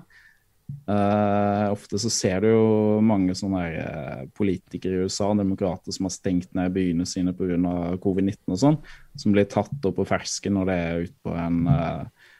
Uh, 0.89 1.69
ofte 1.69 1.97
så 2.01 2.09
ser 2.09 2.41
du 2.41 2.47
jo 2.49 2.65
mange 3.05 3.35
sånne 3.37 3.63
uh, 3.77 4.21
politikere 4.37 4.97
i 4.97 5.05
USA, 5.05 5.29
demokrater, 5.37 5.93
som 5.93 6.07
har 6.09 6.13
stengt 6.13 6.49
ned 6.57 6.73
byene 6.73 7.05
sine 7.09 7.35
pga. 7.37 7.57
covid-19 8.01 8.53
og 8.53 8.61
sånn, 8.61 8.79
som 9.17 9.35
blir 9.35 9.45
tatt 9.49 9.85
opp 9.85 9.99
på 9.99 10.07
fersken 10.09 10.57
når 10.57 10.69
det 10.69 10.77
er 10.81 11.03
ute 11.05 11.17
på 11.25 11.35
en, 11.37 11.59
uh, 11.69 12.31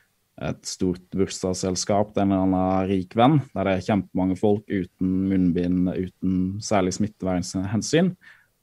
et 0.49 0.65
stort 0.67 1.05
bursdagsselskap 1.15 2.15
til 2.15 2.25
en 2.25 2.33
eller 2.33 2.47
annen 2.47 2.89
rik 2.89 3.13
venn, 3.17 3.39
der 3.53 3.69
det 3.69 3.75
er 3.75 3.85
kjempemange 3.91 4.39
folk 4.41 4.65
uten 4.73 5.13
munnbind, 5.29 5.93
uten 5.93 6.39
særlig 6.65 6.97
smittevernhensyn. 6.97 8.15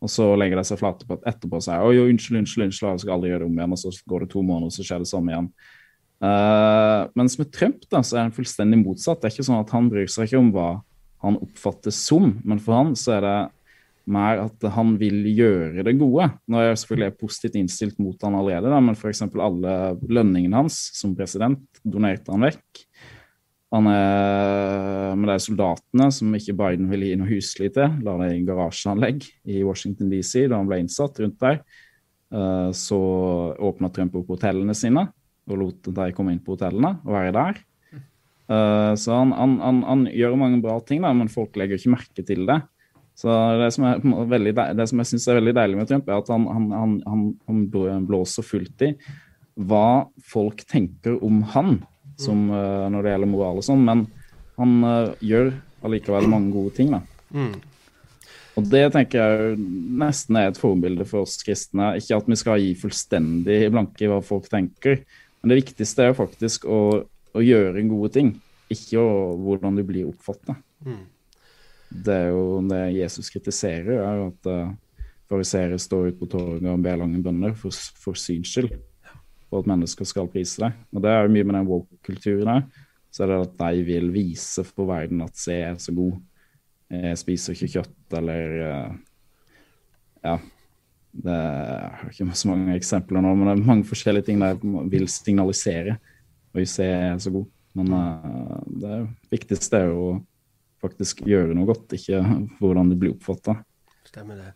Og 0.03 0.11
så 0.11 0.32
legger 0.34 0.59
de 0.59 0.66
seg 0.66 0.80
flate 0.80 1.07
på 1.07 1.20
etterpå 1.20 1.61
og 1.61 1.62
sier 1.62 1.84
oi, 1.86 1.94
unnskyld, 2.03 2.40
unnskyld, 2.40 2.66
unnskyld, 2.66 2.88
jeg 2.90 3.05
skal 3.05 3.14
aldri 3.16 3.30
gjøre 3.30 3.44
det 3.44 3.50
om 3.50 3.61
igjen. 3.61 3.76
Og 3.76 3.80
så 3.82 3.92
går 4.11 4.24
det 4.24 4.32
to 4.32 4.42
måneder, 4.42 4.72
og 4.72 4.74
så 4.74 4.86
skjer 4.86 5.05
det 5.05 5.11
samme 5.12 5.34
igjen. 5.34 5.48
Uh, 6.22 7.11
mens 7.18 7.34
med 7.38 7.50
Trump 7.55 7.86
da, 7.90 8.03
så 8.07 8.18
er 8.18 8.28
det 8.28 8.38
fullstendig 8.38 8.78
motsatt. 8.82 9.22
Det 9.22 9.28
er 9.30 9.36
ikke 9.36 9.48
sånn 9.48 9.62
at 9.62 9.74
han 9.74 9.90
bryr 9.90 10.11
seg 10.11 10.28
ikke 10.28 10.42
om 10.42 10.53
hva 10.55 10.68
han 11.22 11.38
oppfattes 11.38 11.98
som, 12.03 12.32
men 12.42 12.62
for 12.62 12.78
han 12.78 12.96
så 12.98 13.16
er 13.16 13.26
det 13.26 13.36
mer 14.11 14.40
at 14.42 14.64
han 14.74 14.96
vil 14.98 15.22
gjøre 15.30 15.84
det 15.86 15.94
gode. 16.00 16.26
Nå 16.50 16.59
er 16.59 16.72
jeg 16.72 16.80
selvfølgelig 16.82 17.18
positivt 17.20 17.59
innstilt 17.61 18.00
mot 18.03 18.26
han 18.26 18.34
allerede, 18.38 18.70
da, 18.72 18.80
men 18.82 18.98
f.eks. 18.98 19.22
alle 19.30 19.76
lønningene 20.11 20.64
hans 20.64 20.78
som 20.98 21.14
president 21.18 21.62
donerte 21.86 22.34
han 22.34 22.48
vekk. 22.48 22.82
Han 23.73 23.89
er 23.89 25.14
med 25.16 25.31
de 25.31 25.39
soldatene 25.41 26.11
som 26.12 26.35
ikke 26.37 26.55
Biden 26.59 26.91
ville 26.91 27.09
gi 27.09 27.16
noe 27.16 27.31
husly 27.31 27.70
til, 27.73 27.95
la 28.05 28.16
det 28.20 28.35
i 28.37 28.45
garasjeanlegg 28.45 29.25
i 29.49 29.62
Washington 29.64 30.11
DC 30.12 30.45
da 30.51 30.59
han 30.59 30.68
ble 30.68 30.83
innsatt 30.83 31.23
rundt 31.23 31.39
der. 31.41 31.62
Eh, 32.33 32.70
så 32.77 33.01
åpna 33.57 33.89
Trump 33.93 34.18
opp 34.20 34.35
hotellene 34.35 34.77
sine 34.77 35.07
og 35.49 35.59
lot 35.59 35.89
de 35.89 36.12
komme 36.14 36.35
inn 36.35 36.43
på 36.45 36.55
hotellene 36.55 36.99
og 37.01 37.14
være 37.16 37.33
der. 37.37 37.62
Eh, 38.53 38.93
så 39.01 39.16
han, 39.16 39.33
han, 39.37 39.57
han, 39.64 39.81
han 39.89 40.05
gjør 40.12 40.37
mange 40.41 40.61
bra 40.64 40.77
ting, 40.85 41.01
da, 41.05 41.12
men 41.16 41.33
folk 41.33 41.57
legger 41.57 41.81
ikke 41.81 41.95
merke 41.97 42.27
til 42.29 42.45
det. 42.49 42.61
Så 43.16 43.33
Det 43.61 43.68
som, 43.75 43.87
er 43.89 44.01
veldig, 44.29 44.53
det 44.77 44.87
som 44.89 45.01
jeg 45.01 45.11
syns 45.11 45.29
er 45.29 45.39
veldig 45.41 45.57
deilig 45.57 45.79
med 45.81 45.89
Trump, 45.89 46.09
er 46.09 46.20
at 46.20 46.31
han 46.33 48.05
blåser 48.09 48.47
fullt 48.47 48.85
i 48.89 48.93
hva 49.61 50.09
folk 50.25 50.62
tenker 50.64 51.18
om 51.25 51.43
han 51.53 51.83
som, 52.23 52.47
uh, 52.53 52.89
når 52.93 53.05
det 53.05 53.12
gjelder 53.14 53.31
moral 53.33 53.61
og 53.61 53.66
sånn. 53.66 53.85
Men 53.87 54.07
han 54.61 54.79
uh, 54.87 55.12
gjør 55.23 55.53
allikevel 55.83 56.31
mange 56.31 56.53
gode 56.55 56.75
ting, 56.79 56.93
da. 56.95 57.03
Mm. 57.33 57.55
Og 58.61 58.68
det 58.68 58.83
tenker 58.93 59.23
jeg 59.23 59.57
nesten 60.03 60.37
er 60.37 60.51
et 60.51 60.61
forbilde 60.61 61.07
for 61.09 61.25
oss 61.25 61.39
kristne. 61.45 61.95
Ikke 61.99 62.18
at 62.18 62.29
vi 62.29 62.39
skal 62.39 62.61
gi 62.61 62.75
fullstendig 62.79 63.62
blanke 63.73 64.05
i 64.05 64.11
hva 64.11 64.20
folk 64.25 64.51
tenker, 64.53 65.01
men 65.41 65.53
det 65.53 65.62
viktigste 65.62 66.11
er 66.11 66.18
faktisk 66.18 66.66
å, 66.68 66.83
å 67.33 67.43
gjøre 67.43 67.87
gode 67.89 68.12
ting, 68.14 68.35
ikke 68.73 69.01
å, 69.01 69.33
hvordan 69.41 69.81
du 69.81 69.83
blir 69.89 70.11
oppfatta. 70.11 70.59
Mm. 70.85 71.03
Det 71.93 72.14
er 72.14 72.31
jo 72.33 72.61
det 72.68 72.85
Jesus 72.95 73.33
kritiserer, 73.33 73.99
er 74.05 74.23
at 74.29 74.49
uh, 74.53 75.09
fariseere 75.33 75.81
står 75.81 76.12
ute 76.12 76.20
på 76.20 76.31
torget 76.33 76.68
og 76.68 76.85
ber 76.85 77.01
lange 77.01 77.20
bønner 77.25 77.57
for, 77.59 77.75
for 78.01 78.18
syns 78.18 78.53
skyld, 78.53 78.77
for 79.53 79.61
at 79.61 79.68
mennesker 79.68 80.09
skal 80.09 80.30
prise 80.32 80.62
deg. 80.62 80.80
Og 80.96 81.05
det 81.05 81.12
er 81.12 81.26
jo 81.26 81.32
mye 81.34 81.44
med 81.44 81.59
den 81.59 81.68
woke-kulturen 81.68 82.48
her. 82.48 82.62
Så 83.12 83.26
er 83.26 83.28
det 83.34 83.40
at 83.44 83.59
de 83.61 83.84
vil 83.84 84.09
vise 84.14 84.64
for 84.64 84.88
verden 84.88 85.20
at 85.20 85.36
se 85.36 85.59
er 85.61 85.76
så 85.76 85.92
god. 85.92 86.14
Jeg 86.92 87.20
spiser 87.20 87.53
ikke 87.53 87.74
kjøtt, 87.76 88.16
eller 88.16 88.59
uh, 88.64 88.98
Ja. 90.24 90.40
Det 91.12 91.28
er 91.28 92.07
ikke 92.09 92.24
så 92.40 92.48
mange 92.48 92.72
eksempler 92.78 93.20
nå, 93.20 93.34
men 93.36 93.44
det 93.44 93.53
er 93.53 93.66
mange 93.68 93.84
forskjellige 93.84 94.30
ting 94.30 94.38
de 94.40 94.84
vil 94.94 95.05
signalisere. 95.12 95.98
Og 96.57 96.64
se 96.68 96.86
er 96.88 97.18
så 97.20 97.34
god. 97.34 97.44
Men 97.76 97.92
uh, 97.92 98.55
det 98.80 99.03
viktigste 99.34 99.82
er 99.82 99.90
jo 99.90 100.07
å 100.07 100.14
faktisk 100.80 101.20
gjøre 101.28 101.53
noe 101.53 101.68
godt, 101.68 101.92
ikke 101.98 102.22
hvordan 102.62 102.88
det 102.94 102.98
blir 103.03 103.12
oppfatta. 103.12 103.59
Stemmer 104.09 104.40
det. 104.40 104.55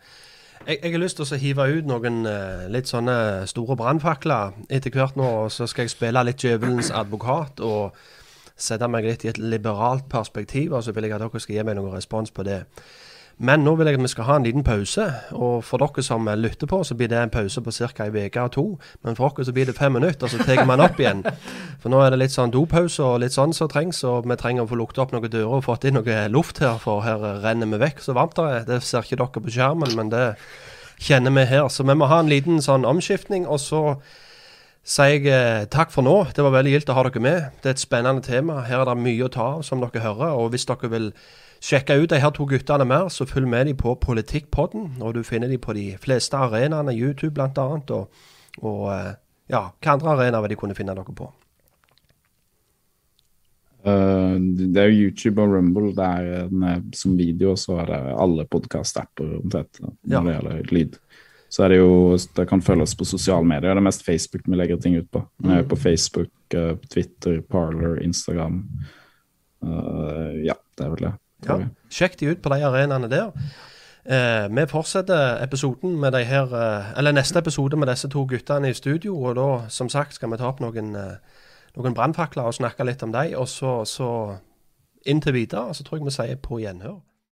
Jeg, 0.67 0.79
jeg, 0.83 0.93
har 0.93 1.03
lyst 1.03 1.21
til 1.21 1.27
å 1.29 1.39
hive 1.41 1.67
ut 1.77 1.89
noen 1.89 2.23
uh, 2.27 2.67
litt 2.73 2.91
sånne 2.91 3.47
store 3.51 3.77
brannfakler 3.79 4.57
etter 4.73 4.95
hvert 4.95 5.19
nå. 5.19 5.31
Så 5.53 5.69
skal 5.71 5.87
jeg 5.87 5.95
spille 5.95 6.25
litt 6.27 6.43
djevelens 6.43 6.91
advokat 6.91 7.63
og 7.65 7.99
sette 8.57 8.89
meg 8.89 9.07
litt 9.07 9.27
i 9.27 9.31
et 9.31 9.39
liberalt 9.43 10.09
perspektiv. 10.11 10.75
Og 10.75 10.87
så 10.87 10.95
vil 10.97 11.07
jeg 11.07 11.17
at 11.17 11.23
dere 11.27 11.43
skal 11.43 11.59
gi 11.59 11.67
meg 11.67 11.79
noen 11.79 11.95
respons 11.95 12.33
på 12.35 12.47
det. 12.49 12.63
Men 13.39 13.61
nå 13.61 13.75
vil 13.77 13.91
jeg 13.91 13.99
at 13.99 14.03
vi 14.03 14.09
skal 14.09 14.25
ha 14.25 14.37
en 14.39 14.47
liten 14.47 14.65
pause. 14.65 15.05
Og 15.37 15.65
for 15.65 15.83
dere 15.83 16.03
som 16.03 16.29
lytter 16.41 16.69
på, 16.71 16.79
så 16.89 16.95
blir 16.97 17.11
det 17.13 17.19
en 17.21 17.33
pause 17.33 17.61
på 17.61 17.71
ca. 17.71 18.05
ei 18.05 18.27
uke 18.27 18.41
og 18.41 18.53
to. 18.53 18.65
Men 19.05 19.17
for 19.17 19.29
dere 19.29 19.45
så 19.45 19.53
blir 19.53 19.67
det 19.69 19.77
fem 19.77 19.93
minutter, 19.93 20.25
og 20.25 20.31
så 20.31 20.39
tar 20.39 20.65
man 20.65 20.81
opp 20.81 21.01
igjen. 21.01 21.21
For 21.83 21.93
nå 21.93 22.01
er 22.01 22.11
det 22.11 22.19
litt 22.23 22.33
sånn 22.33 22.51
dopause 22.51 23.05
og 23.05 23.21
litt 23.21 23.37
sånn 23.37 23.53
som 23.53 23.69
trengs. 23.69 24.03
Og 24.05 24.25
vi 24.25 24.37
trenger 24.41 24.65
å 24.65 24.71
få 24.71 24.81
lukta 24.81 25.05
opp 25.05 25.13
noen 25.13 25.29
dører 25.29 25.59
og 25.59 25.67
fått 25.69 25.85
inn 25.85 25.99
noe 25.99 26.29
luft 26.33 26.63
her, 26.65 26.79
for 26.81 27.05
her 27.05 27.21
renner 27.45 27.69
vi 27.69 27.83
vekk 27.85 28.01
så 28.01 28.17
varmt 28.17 28.39
det 28.41 28.49
er. 28.55 28.65
Det 28.71 28.83
ser 28.83 29.05
ikke 29.05 29.21
dere 29.21 29.45
på 29.45 29.53
skjermen, 29.53 29.93
men 29.99 30.11
det 30.11 30.27
kjenner 30.97 31.37
vi 31.37 31.45
her. 31.53 31.69
Så 31.69 31.85
vi 31.85 31.95
må 31.95 32.09
ha 32.09 32.23
en 32.25 32.33
liten 32.33 32.65
sånn 32.65 32.89
omskiftning. 32.89 33.47
og 33.47 33.61
så 33.61 33.99
sier 34.87 35.19
jeg 35.19 35.27
eh, 35.35 35.65
takk 35.67 35.91
for 35.91 36.07
nå. 36.07 36.29
Det 36.33 36.45
var 36.47 36.55
veldig 36.55 36.77
gildt 36.77 36.91
å 36.93 36.97
ha 36.97 37.03
dere 37.09 37.21
med. 37.21 37.49
Det 37.63 37.73
er 37.73 37.75
et 37.75 37.83
spennende 37.83 38.23
tema. 38.23 38.63
Her 38.65 38.85
er 38.85 38.93
det 38.93 39.03
mye 39.03 39.27
å 39.27 39.33
ta 39.35 39.49
av, 39.57 39.65
som 39.67 39.83
dere 39.83 40.05
hører. 40.05 40.39
Og 40.39 40.53
hvis 40.55 40.67
dere 40.69 40.91
vil 40.93 41.11
Sjekke 41.65 41.97
ut 42.03 42.11
de 42.11 42.21
her 42.21 42.33
to 42.37 42.45
guttene 42.49 42.85
mer, 42.89 43.09
så 43.09 43.27
følg 43.27 43.49
med 43.49 43.67
dem 43.71 43.79
på 43.81 43.95
Politikkpodden. 44.03 44.99
Og 45.01 45.15
du 45.17 45.23
finner 45.27 45.49
dem 45.49 45.61
på 45.63 45.75
de 45.77 45.89
fleste 46.03 46.37
arenaene, 46.37 46.95
YouTube 46.95 47.35
bl.a. 47.35 47.67
Og, 47.97 48.23
og 48.63 48.85
eh, 48.93 49.17
ja, 49.53 49.67
hva 49.71 49.97
andre 49.97 50.15
arenaer 50.15 50.45
vil 50.45 50.55
de 50.55 50.61
kunne 50.61 50.77
finne 50.77 50.95
dere 50.97 51.17
på? 51.17 51.31
Uh, 53.87 54.35
det 54.75 54.83
er 54.83 54.91
jo 54.91 55.07
YouTube 55.07 55.43
og 55.43 55.53
Rumble 55.55 55.93
det 55.95 56.07
er 56.07 56.49
en, 56.49 56.89
som 56.97 57.15
video, 57.19 57.53
og 57.55 57.61
så 57.63 57.79
er 57.85 57.93
det 57.93 58.17
alle 58.19 58.47
podkast-apper 58.51 59.37
omtrent 59.39 59.79
når 59.79 59.93
ja. 60.11 60.23
det 60.25 60.35
gjelder 60.35 60.73
lyd. 60.75 60.97
Så 61.55 61.63
er 61.63 61.71
det 61.71 61.77
jo 61.79 61.93
Det 62.37 62.49
kan 62.51 62.63
følges 62.63 62.97
på 62.99 63.07
sosiale 63.07 63.47
medier. 63.47 63.71
Det 63.71 63.79
er 63.79 63.87
mest 63.87 64.03
Facebook 64.05 64.43
vi 64.45 64.59
legger 64.59 64.81
ting 64.83 64.97
ut 64.99 65.07
på. 65.15 65.23
Er 65.47 65.63
på 65.63 65.79
Facebook, 65.79 66.33
Twitter, 66.91 67.39
Parler, 67.41 68.03
Instagram. 68.03 68.65
Uh, 69.63 70.35
ja, 70.43 70.59
det 70.77 70.85
er 70.85 70.91
vel 70.91 71.07
det. 71.07 71.13
Ja, 71.45 71.59
Sjekk 71.93 72.21
de 72.21 72.31
ut 72.33 72.43
på 72.43 72.49
de 72.49 72.65
arenaene 72.65 73.11
der. 73.13 73.33
Eh, 74.07 74.47
vi 74.57 74.67
fortsetter 74.71 75.43
episoden 75.43 75.99
med 76.01 76.13
de 76.13 76.25
her, 76.25 76.55
eh, 76.55 76.99
eller 76.99 77.13
neste 77.13 77.39
episode 77.39 77.77
med 77.77 77.89
disse 77.89 78.09
to 78.09 78.25
guttene 78.25 78.71
i 78.71 78.73
studio. 78.73 79.25
og 79.25 79.37
Da 79.37 79.69
som 79.69 79.89
sagt, 79.89 80.15
skal 80.15 80.31
vi 80.31 80.37
ta 80.37 80.47
opp 80.49 80.61
noen, 80.61 80.97
eh, 80.97 81.17
noen 81.77 81.95
brannfakler 81.95 82.43
og 82.43 82.55
snakke 82.55 82.85
litt 82.85 83.03
om 83.03 83.13
dem. 83.13 83.35
Og 83.37 83.49
så, 83.49 83.85
så 83.85 84.39
inntil 85.07 85.33
videre 85.33 85.75
så 85.75 85.85
tror 85.85 85.99
jeg 85.99 86.05
vi 86.05 86.11
sier 86.11 86.37
på 86.37 86.61
gjenhør. 86.61 87.01